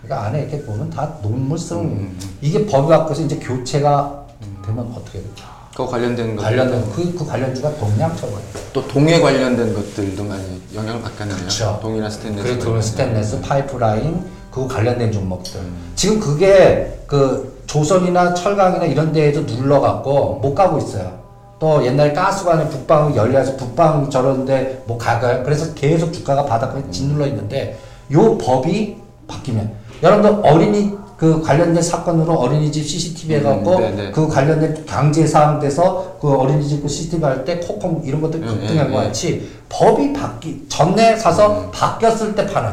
그러니까 0.00 0.26
안에 0.26 0.42
이렇게 0.42 0.62
보면 0.62 0.88
다 0.90 1.18
논문성 1.22 2.14
이게 2.40 2.64
법이 2.64 2.88
바뀌어서 2.88 3.22
이제 3.22 3.36
교체가 3.36 4.26
되면 4.64 4.92
어떻게 4.94 5.20
될까? 5.20 5.56
그거 5.72 5.88
관련된 5.88 6.36
거. 6.36 6.42
관련된 6.42 6.90
그, 6.92 7.14
그 7.16 7.26
관련주가 7.26 7.74
동양철관이에요. 7.76 8.42
또 8.72 8.86
동해 8.86 9.20
관련된 9.20 9.74
것들도 9.74 10.24
많이 10.24 10.62
영향을 10.74 11.02
받겠네요. 11.02 11.36
그쵸. 11.38 11.78
동이나 11.82 12.08
스테인레스. 12.08 12.44
그리고 12.48 12.60
관련된. 12.60 12.82
스테인레스, 12.82 13.40
파이프라인, 13.42 14.24
그 14.50 14.66
관련된 14.66 15.12
종목들. 15.12 15.60
지금 15.96 16.18
그게 16.20 17.02
그 17.06 17.62
조선이나 17.66 18.32
철강이나 18.32 18.86
이런 18.86 19.12
데에도 19.12 19.44
눌러 19.44 19.80
갖고 19.80 20.36
못 20.36 20.54
가고 20.54 20.78
있어요. 20.78 21.15
또 21.58 21.84
옛날 21.86 22.12
가스관에 22.12 22.68
북방 22.68 23.16
열려서 23.16 23.56
북방 23.56 24.10
저런데 24.10 24.82
뭐 24.86 24.98
가가요. 24.98 25.42
그래서 25.42 25.72
계속 25.74 26.12
주가가 26.12 26.44
바닥에 26.44 26.82
짓눌러 26.90 27.26
있는데 27.28 27.78
요 28.12 28.36
법이 28.36 28.96
바뀌면 29.26 29.72
여러분들 30.02 30.50
어린이 30.50 30.92
그 31.16 31.40
관련된 31.40 31.82
사건으로 31.82 32.34
어린이집 32.34 32.86
CCTV 32.86 33.36
해갖고 33.36 33.78
음. 33.78 34.12
그 34.14 34.28
관련된 34.28 34.84
강제 34.86 35.26
사항 35.26 35.58
돼서 35.58 36.16
그 36.20 36.30
어린이집 36.30 36.82
그 36.82 36.88
CCTV 36.88 37.24
할 37.24 37.44
때 37.46 37.58
코컴 37.60 38.02
이런 38.04 38.20
것들 38.20 38.42
음, 38.42 38.46
급등한 38.46 38.88
음, 38.88 38.92
것 38.92 38.98
음. 38.98 39.04
같이 39.06 39.48
법이 39.70 40.12
바뀌 40.12 40.66
전에 40.68 41.16
사서 41.16 41.70
바뀌었을 41.70 42.34
때 42.34 42.46
파는 42.46 42.70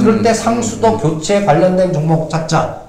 그럴 0.00 0.22
때 0.24 0.34
상수도 0.34 0.98
교체 0.98 1.44
관련된 1.44 1.92
종목 1.92 2.28
찾자. 2.28 2.87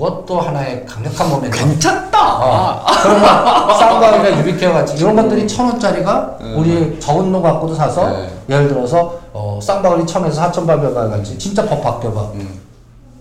이것도 0.00 0.40
하나의 0.40 0.86
강력한 0.86 1.28
모멘텀. 1.28 1.58
괜찮다. 1.58 2.38
어. 2.42 2.86
그러면 3.02 3.78
쌍방울이나 3.78 4.38
유비케어 4.38 4.72
같이 4.72 4.96
이런 4.96 5.14
것들이 5.14 5.46
천 5.46 5.66
원짜리가 5.66 6.38
우리 6.56 6.98
적은 6.98 7.30
놈 7.30 7.42
갖고도 7.42 7.74
사서 7.74 8.08
네. 8.08 8.30
예를 8.48 8.68
들어서 8.68 9.18
어, 9.34 9.60
쌍방울이 9.62 10.06
천에서 10.06 10.40
사천 10.40 10.66
같이 10.66 11.38
진짜 11.38 11.66
법 11.66 11.82
바뀌어봐. 11.82 12.28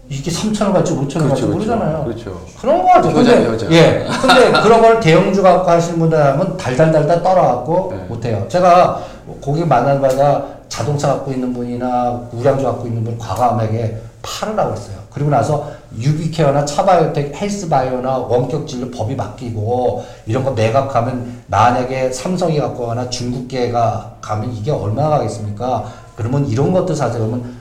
이게 0.07 0.31
삼천 0.31 0.67
원 0.67 0.73
갈지 0.73 0.93
오천 0.93 1.21
원 1.21 1.29
갈지 1.29 1.43
음. 1.43 1.51
그렇죠, 1.51 1.75
모르잖아요. 1.75 2.03
그렇죠. 2.05 2.41
그런 2.59 2.81
거 2.81 2.93
같아요. 2.93 3.11
효자예요, 3.15 3.51
근데, 3.51 3.65
효자. 3.65 3.71
예. 3.75 4.07
근데 4.21 4.61
그런 4.63 4.81
걸 4.81 4.99
대형주 5.01 5.43
갖고 5.43 5.69
하시는 5.69 5.99
분들 5.99 6.17
하면 6.17 6.57
달달달달 6.57 7.21
떨어갖고 7.21 7.93
네. 7.95 8.03
못해요. 8.07 8.45
제가 8.47 9.01
고객 9.41 9.67
만날마다 9.67 10.43
자동차 10.69 11.09
갖고 11.09 11.31
있는 11.31 11.53
분이나 11.53 12.21
우량주 12.31 12.63
갖고 12.63 12.87
있는 12.87 13.03
분 13.03 13.17
과감하게 13.19 14.01
팔으라고 14.21 14.73
했어요. 14.73 14.97
그리고 15.11 15.29
나서 15.29 15.71
유비케어나 15.97 16.65
차바이오텍, 16.65 17.35
헬스바이오나 17.35 18.17
원격진료 18.17 18.91
법이 18.91 19.17
바뀌고 19.17 20.05
이런 20.25 20.43
거 20.43 20.51
매각하면 20.51 21.43
만약에 21.47 22.11
삼성이 22.11 22.59
갖고 22.59 22.81
가거나 22.81 23.09
중국계가 23.09 24.17
가면 24.21 24.53
이게 24.53 24.71
얼마나 24.71 25.09
가겠습니까? 25.09 25.85
그러면 26.15 26.47
이런 26.47 26.73
것들 26.73 26.95
사세요. 26.95 27.25
그러면 27.25 27.57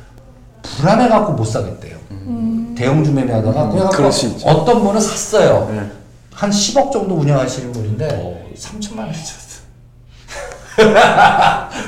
불안해 0.62 1.08
갖고 1.08 1.32
못 1.32 1.44
사겠대요. 1.44 1.96
대형 2.76 3.02
주 3.02 3.12
매매하다가 3.12 3.68
그냥 3.70 3.88
음. 3.88 4.10
있죠. 4.10 4.46
어떤 4.46 4.84
분은 4.84 5.00
샀어요. 5.00 5.68
네. 5.72 5.90
한 6.32 6.50
10억 6.50 6.92
정도 6.92 7.16
운영하시는 7.16 7.72
분인데 7.72 8.08
어. 8.12 8.48
3천만 8.56 8.98
원이 9.00 9.12
줬어. 9.12 9.48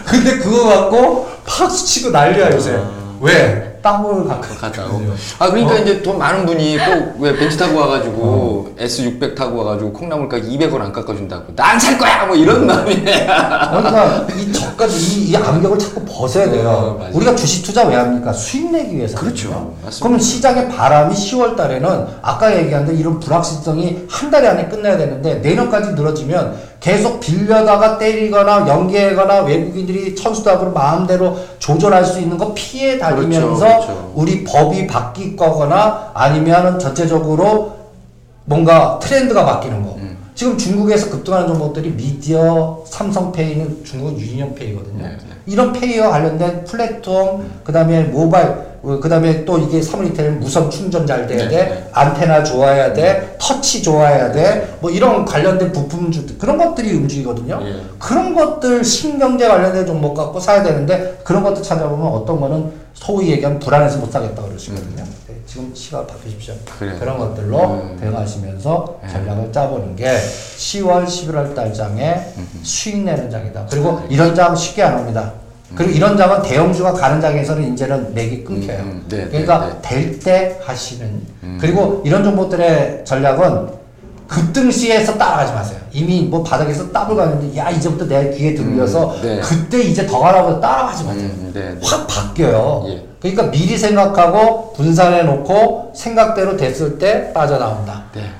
근데 0.04 0.38
그거 0.38 0.64
갖고 0.68 1.28
박수 1.46 1.86
치고 1.86 2.10
난리야 2.10 2.50
요새. 2.50 2.80
왜? 3.20 3.69
땅을 3.82 4.28
갔다고. 4.60 5.02
아 5.38 5.48
그러니까 5.50 5.76
이제 5.78 6.02
돈 6.02 6.18
많은 6.18 6.44
분이 6.46 6.78
꼭 6.78 7.20
왜 7.20 7.36
벤츠 7.36 7.56
타고 7.56 7.78
와가지고 7.80 8.74
S600 8.78 9.34
타고 9.34 9.58
와가지고 9.58 9.92
콩나물가 9.92 10.38
200원 10.38 10.80
안 10.80 10.92
깎아준다고 10.92 11.54
난 11.54 11.78
살 11.80 11.96
거야 11.98 12.26
뭐 12.26 12.34
이런 12.36 12.66
마음이네. 12.66 13.26
그러니까 13.26 14.26
이 14.36 14.52
저까지 14.52 14.96
이, 14.98 15.30
이 15.30 15.36
안경을 15.36 15.78
자꾸 15.78 16.04
벗어야 16.06 16.50
돼요. 16.50 16.98
어. 17.00 17.10
우리가 17.12 17.34
주식 17.34 17.64
투자 17.64 17.84
왜 17.86 17.94
합니까? 17.96 18.32
수익 18.32 18.70
내기 18.70 18.96
위해서. 18.96 19.16
그렇죠. 19.18 19.74
그러면 19.98 20.20
시장의 20.20 20.68
바람이 20.70 21.14
10월 21.14 21.56
달에는 21.56 22.06
아까 22.22 22.56
얘기한 22.56 22.84
대로 22.86 22.96
이런 22.98 23.20
불확실성이 23.20 24.06
한 24.08 24.30
달 24.30 24.46
안에 24.46 24.68
끝나야 24.68 24.96
되는데 24.96 25.34
내년까지 25.36 25.94
늘어지면 25.94 26.54
계속 26.80 27.20
빌려다가 27.20 27.98
때리거나 27.98 28.66
연계하거나 28.66 29.42
외국인들이 29.42 30.16
천수답으로 30.16 30.72
마음대로 30.72 31.38
조절할 31.58 32.04
수 32.04 32.20
있는 32.20 32.38
거 32.38 32.54
피해 32.54 32.98
다니면서 32.98 33.58
그렇죠, 33.58 33.86
그렇죠. 33.86 34.12
우리 34.14 34.44
법이 34.44 34.86
바뀔 34.86 35.36
거거나 35.36 36.10
아니면 36.14 36.78
전체적으로 36.78 37.76
뭔가 38.46 38.98
트렌드가 38.98 39.44
바뀌는 39.44 39.84
거. 39.84 39.94
음. 39.96 40.16
지금 40.34 40.56
중국에서 40.56 41.10
급등하는 41.10 41.48
종목들이 41.48 41.90
미디어, 41.90 42.82
삼성페이는 42.86 43.84
중국 43.84 44.18
유니온페이거든요. 44.18 45.02
네, 45.02 45.08
네. 45.10 45.34
이런 45.50 45.72
페이와 45.72 46.10
관련된 46.10 46.64
플랫폼, 46.64 47.50
그 47.64 47.72
다음에 47.72 48.04
모바일, 48.04 48.54
그 48.82 49.08
다음에 49.08 49.44
또 49.44 49.58
이게 49.58 49.82
사물리테는 49.82 50.38
무선 50.38 50.70
충전 50.70 51.04
잘 51.04 51.26
돼야 51.26 51.48
네, 51.48 51.48
돼, 51.48 51.56
네. 51.56 51.88
안테나 51.92 52.44
좋아야 52.44 52.92
돼, 52.92 53.36
터치 53.40 53.82
좋아야 53.82 54.30
돼, 54.30 54.76
뭐 54.80 54.92
이런 54.92 55.24
관련된 55.24 55.72
부품 55.72 56.12
주 56.12 56.24
그런 56.38 56.56
것들이 56.56 56.94
움직이거든요. 56.94 57.60
예. 57.64 57.80
그런 57.98 58.32
것들 58.32 58.84
신경제 58.84 59.48
관련된 59.48 59.84
종목 59.84 60.14
갖고 60.14 60.38
사야 60.38 60.62
되는데 60.62 61.18
그런 61.24 61.42
것들 61.42 61.64
찾아보면 61.64 62.06
어떤 62.06 62.40
거는 62.40 62.70
소위 62.94 63.32
얘기하면 63.32 63.58
불안해서 63.58 63.98
못 63.98 64.12
사겠다 64.12 64.42
그러시거든요. 64.42 65.02
네, 65.26 65.29
지금 65.50 65.74
시각 65.74 66.06
바뀌십시오. 66.06 66.54
그래요. 66.78 66.96
그런 67.00 67.18
것들로 67.18 67.58
음. 67.58 67.96
대응하시면서 67.98 69.00
네. 69.02 69.08
전략을 69.08 69.52
짜보는 69.52 69.96
게 69.96 70.06
10월, 70.14 71.04
11월 71.04 71.56
달 71.56 71.74
장에 71.74 72.20
수익 72.62 72.98
내는 73.02 73.28
장이다. 73.28 73.66
그리고 73.68 74.00
이런 74.08 74.32
장 74.32 74.54
쉽게 74.54 74.84
안 74.84 75.00
옵니다. 75.00 75.32
그리고 75.74 75.90
이런 75.90 76.16
장은 76.16 76.42
대형주가 76.42 76.92
가는 76.92 77.20
장에서는 77.20 77.72
이제는 77.72 78.14
맥이 78.14 78.44
끊겨요. 78.44 78.78
음, 78.78 79.04
네, 79.08 79.26
그러니까 79.26 79.66
네, 79.66 79.72
네. 79.72 79.78
될때 79.82 80.60
하시는. 80.62 81.20
그리고 81.58 82.00
이런 82.04 82.22
종목들의 82.22 83.04
전략은 83.04 83.79
급등 84.30 84.70
시에서 84.70 85.18
따라가지 85.18 85.52
마세요. 85.52 85.80
이미 85.92 86.22
뭐 86.22 86.42
바닥에서 86.44 86.92
따블 86.92 87.16
가는데 87.16 87.56
야 87.58 87.68
이제부터 87.68 88.06
내 88.06 88.30
귀에 88.30 88.54
들려서 88.54 89.16
음, 89.16 89.22
네. 89.22 89.40
그때 89.40 89.82
이제 89.82 90.06
더 90.06 90.20
가라고 90.20 90.60
따라가지 90.60 91.02
마세요. 91.02 91.24
음, 91.24 91.50
네, 91.52 91.60
네. 91.74 91.80
확 91.82 92.06
바뀌어요. 92.06 92.84
예. 92.88 93.04
그러니까 93.20 93.50
미리 93.50 93.76
생각하고 93.76 94.72
분산해 94.74 95.24
놓고 95.24 95.92
생각대로 95.96 96.56
됐을 96.56 96.96
때 96.98 97.32
빠져나온다. 97.32 98.04
네. 98.14 98.30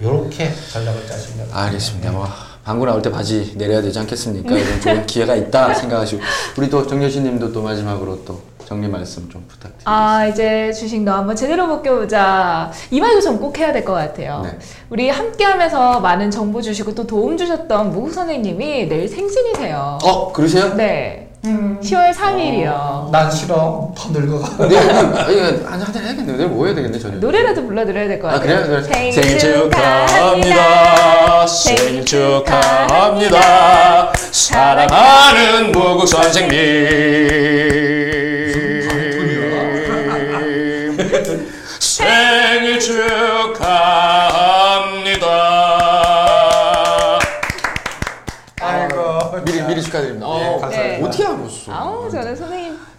이렇게 0.00 0.52
전략을 0.72 1.06
짜시면 1.06 1.46
알겠습니다. 1.52 2.10
뭐 2.10 2.26
방구 2.64 2.84
나올 2.84 3.00
때 3.00 3.12
바지 3.12 3.54
내려야 3.56 3.80
되지 3.80 3.96
않겠습니까? 4.00 4.52
이런 4.58 4.80
좋은 4.80 5.06
기회가 5.06 5.36
있다 5.36 5.72
생각하시고 5.72 6.20
우리 6.58 6.68
또 6.68 6.84
정여신님도 6.84 7.52
또 7.52 7.62
마지막으로 7.62 8.24
또 8.24 8.42
정리 8.66 8.88
말씀 8.88 9.28
좀 9.30 9.44
부탁드립니다. 9.46 9.84
아 9.90 10.26
이제 10.26 10.72
주식 10.72 11.00
너 11.02 11.12
한번 11.12 11.36
제대로 11.36 11.68
벗겨보자 11.68 12.72
이 12.90 12.98
말도 13.00 13.20
전꼭 13.20 13.56
해야 13.58 13.72
될 13.72 13.84
것 13.84 13.92
같아요 13.92 14.40
네. 14.44 14.58
우리 14.90 15.08
함께 15.08 15.44
하면서 15.44 16.00
많은 16.00 16.32
정보 16.32 16.60
주시고 16.60 16.92
또 16.96 17.06
도움 17.06 17.36
주셨던 17.36 17.92
무국 17.92 18.12
선생님이 18.12 18.88
내일 18.88 19.08
생신이세요 19.08 19.98
어 20.02 20.32
그러세요? 20.32 20.74
네 20.74 21.22
10월 21.44 22.12
3일이요 22.12 23.10
난 23.12 23.30
싫어. 23.30 23.92
더 23.96 24.08
늙어가. 24.10 24.66
네, 24.66 24.76
아니, 24.78 25.40
한잔 25.64 25.80
한잔 25.82 26.02
해야겠네요. 26.02 26.36
내일 26.36 26.48
뭐 26.48 26.66
해야 26.66 26.74
되겠네 26.74 26.98
저녁. 26.98 27.18
노래라도 27.20 27.64
불러드려야 27.64 28.08
될것아 28.08 28.40
같아요 28.40 28.64
그래요? 28.66 28.82
그래. 28.82 29.12
생일 29.12 29.38
축하합니다 29.38 30.56
생일 31.46 32.04
축하합니다 32.04 33.38
사랑하는 34.32 35.70
무국 35.70 36.08
선생님. 36.08 36.56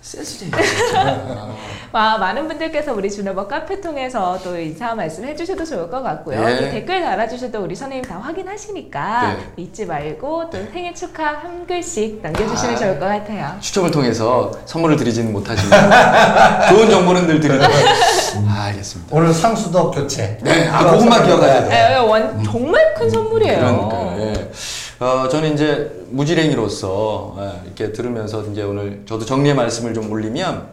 센스쟁이. 0.08 0.51
와, 1.91 2.18
많은 2.18 2.47
분들께서 2.47 2.93
우리 2.93 3.12
준호버 3.12 3.47
카페 3.47 3.82
통해서 3.82 4.39
또 4.41 4.58
인사 4.58 4.95
말씀 4.95 5.26
해주셔도 5.26 5.66
좋을 5.66 5.89
것 5.89 6.01
같고요. 6.01 6.39
네. 6.45 6.58
또 6.58 6.72
댓글 6.72 7.01
달아주셔도 7.01 7.62
우리 7.62 7.76
선생님 7.76 8.05
다 8.08 8.18
확인하시니까 8.18 9.34
네. 9.34 9.64
잊지 9.64 9.86
말고 9.86 10.49
또 10.49 10.58
생일 10.72 10.95
축하 10.95 11.26
한 11.26 11.68
글씩 11.68 12.22
남겨주시면 12.22 12.76
아. 12.76 12.80
좋을 12.80 12.99
것 12.99 13.05
같아요. 13.05 13.58
추첨을 13.60 13.91
통해서 13.91 14.51
선물을 14.66 14.95
드리지는 14.95 15.34
못하지만 15.34 15.91
좋은 16.70 16.89
정보는 16.89 17.28
늘 17.28 17.39
드리는. 17.41 17.62
아, 17.66 18.64
알겠습니다. 18.68 19.14
오늘 19.14 19.34
상수도 19.34 19.91
교체. 19.91 20.38
네, 20.41 20.70
아, 20.70 20.89
그것만 20.89 21.26
기억하셔야 21.26 21.68
돼요. 21.68 21.72
에, 21.72 21.97
원, 21.97 22.43
정말 22.43 22.93
큰 22.93 23.10
선물이에요. 23.10 23.58
그러니까 23.58 24.18
예. 24.20 24.51
어, 25.00 25.28
저는 25.30 25.54
이제 25.54 26.06
무지랭이로서 26.10 27.36
예, 27.39 27.66
이렇게 27.66 27.91
들으면서 27.91 28.43
이제 28.45 28.64
오늘 28.64 29.04
저도 29.06 29.26
정리의 29.26 29.54
말씀을 29.54 29.93
좀 29.93 30.12
올리면 30.12 30.68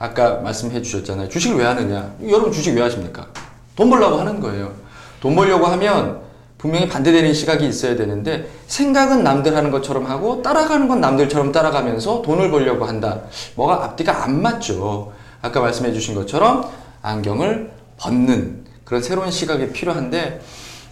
아까 0.00 0.40
말씀해 0.40 0.82
주셨잖아요. 0.82 1.28
주식을 1.28 1.58
왜 1.58 1.64
하느냐? 1.64 2.12
여러분 2.26 2.50
주식 2.50 2.74
왜 2.74 2.82
하십니까? 2.82 3.28
돈 3.76 3.88
벌려고 3.88 4.16
하는 4.16 4.40
거예요. 4.40 4.72
돈 5.20 5.36
벌려고 5.36 5.66
하면 5.66 6.22
분명히 6.58 6.88
반대되는 6.88 7.32
시각이 7.32 7.68
있어야 7.68 7.94
되는데 7.94 8.48
생각은 8.66 9.22
남들 9.22 9.54
하는 9.54 9.70
것처럼 9.70 10.06
하고 10.06 10.42
따라가는 10.42 10.88
건 10.88 11.00
남들처럼 11.00 11.52
따라가면서 11.52 12.22
돈을 12.22 12.50
벌려고 12.50 12.84
한다. 12.84 13.20
뭐가 13.54 13.84
앞뒤가 13.84 14.24
안 14.24 14.42
맞죠. 14.42 15.12
아까 15.40 15.60
말씀해 15.60 15.92
주신 15.92 16.16
것처럼 16.16 16.68
안경을 17.02 17.70
벗는 17.96 18.64
그런 18.82 19.02
새로운 19.04 19.30
시각이 19.30 19.70
필요한데 19.70 20.40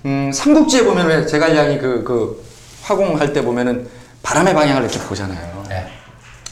음, 0.04 0.30
삼국지에 0.32 0.84
보면 0.84 1.08
왜 1.08 1.26
제갈량이 1.26 1.78
그, 1.78 2.04
그 2.04 2.45
화공할 2.90 3.32
때 3.32 3.42
보면은 3.42 3.88
바람의 4.22 4.54
방향을 4.54 4.82
이렇게 4.82 4.98
보잖아요. 5.00 5.64
네. 5.68 5.86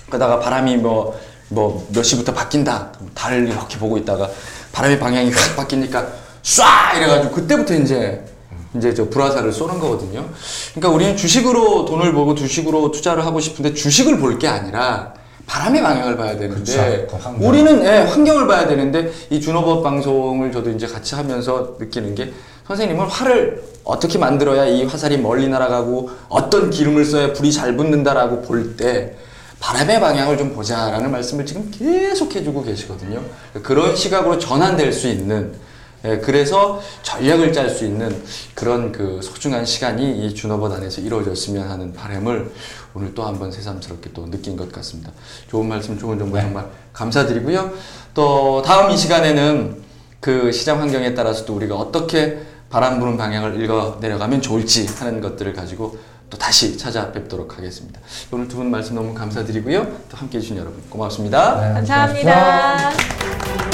그러다가 0.08 0.40
바람이 0.40 0.76
뭐, 0.78 1.18
뭐 1.48 1.86
몇 1.94 2.02
시부터 2.02 2.32
바뀐다. 2.34 2.92
달을 3.14 3.48
이렇게 3.48 3.78
보고 3.78 3.96
있다가 3.96 4.28
바람의 4.72 4.98
방향이 4.98 5.30
확 5.30 5.56
바뀌니까 5.56 6.06
쏴! 6.42 6.96
이래가지고 6.96 7.34
그때부터 7.34 7.74
이제 7.74 8.24
이제 8.76 8.92
저 8.92 9.08
불화살을 9.08 9.52
쏘는 9.52 9.78
거거든요. 9.78 10.28
그러니까 10.74 10.88
우리는 10.94 11.16
주식으로 11.16 11.84
돈을 11.84 12.12
벌고 12.12 12.34
주식으로 12.34 12.90
투자를 12.90 13.24
하고 13.24 13.38
싶은데 13.38 13.72
주식을 13.74 14.18
볼 14.18 14.38
게 14.38 14.48
아니라 14.48 15.14
바람의 15.46 15.82
방향을 15.82 16.16
봐야 16.16 16.36
되는데 16.36 17.04
그쵸, 17.06 17.16
그 17.16 17.22
환경. 17.22 17.48
우리는 17.48 17.84
예, 17.84 17.98
환경을 18.00 18.46
봐야 18.48 18.66
되는데 18.66 19.12
이 19.30 19.40
준호법 19.40 19.84
방송을 19.84 20.50
저도 20.50 20.70
이제 20.70 20.86
같이 20.88 21.14
하면서 21.14 21.76
느끼는 21.78 22.14
게 22.16 22.32
선생님은 22.66 23.06
활을 23.06 23.62
어떻게 23.84 24.18
만들어야 24.18 24.64
이 24.66 24.84
화살이 24.84 25.18
멀리 25.18 25.48
날아가고 25.48 26.10
어떤 26.28 26.70
기름을 26.70 27.04
써야 27.04 27.32
불이 27.32 27.52
잘 27.52 27.76
붙는다라고 27.76 28.42
볼 28.42 28.76
때 28.76 29.16
바람의 29.60 29.98
방향을 30.00 30.36
좀 30.36 30.52
보자라는 30.54 31.10
말씀을 31.10 31.46
지금 31.46 31.70
계속 31.70 32.34
해주고 32.34 32.64
계시거든요. 32.64 33.22
그런 33.62 33.96
시각으로 33.96 34.38
전환될 34.38 34.92
수 34.92 35.08
있는 35.08 35.54
예, 36.04 36.18
그래서 36.18 36.82
전략을 37.02 37.54
짤 37.54 37.70
수 37.70 37.86
있는 37.86 38.14
그런 38.54 38.92
그 38.92 39.20
소중한 39.22 39.64
시간이 39.64 40.26
이 40.26 40.34
준호법 40.34 40.70
안에서 40.72 41.00
이루어졌으면 41.00 41.70
하는 41.70 41.94
바람을 41.94 42.52
오늘 42.92 43.14
또 43.14 43.22
한번 43.24 43.50
새삼스럽게 43.50 44.10
또 44.12 44.30
느낀 44.30 44.54
것 44.54 44.70
같습니다. 44.70 45.12
좋은 45.48 45.66
말씀, 45.66 45.98
좋은 45.98 46.18
정보 46.18 46.38
정말 46.38 46.66
감사드리고요. 46.92 47.72
또 48.12 48.60
다음 48.60 48.90
이 48.90 48.98
시간에는 48.98 49.82
그 50.20 50.52
시장 50.52 50.82
환경에 50.82 51.14
따라서 51.14 51.46
또 51.46 51.54
우리가 51.56 51.74
어떻게 51.74 52.38
바람 52.74 52.98
부는 52.98 53.16
방향을 53.16 53.62
읽어 53.62 53.98
내려가면 54.00 54.42
좋을지 54.42 54.84
하는 54.98 55.20
것들을 55.20 55.52
가지고 55.52 55.96
또 56.28 56.36
다시 56.36 56.76
찾아뵙도록 56.76 57.56
하겠습니다. 57.56 58.00
오늘 58.32 58.48
두 58.48 58.56
분 58.56 58.68
말씀 58.68 58.96
너무 58.96 59.14
감사드리고요. 59.14 59.84
또 60.10 60.16
함께 60.16 60.38
해주신 60.38 60.56
여러분 60.56 60.82
고맙습니다. 60.90 61.60
네, 61.60 61.72
감사합니다. 61.74 63.73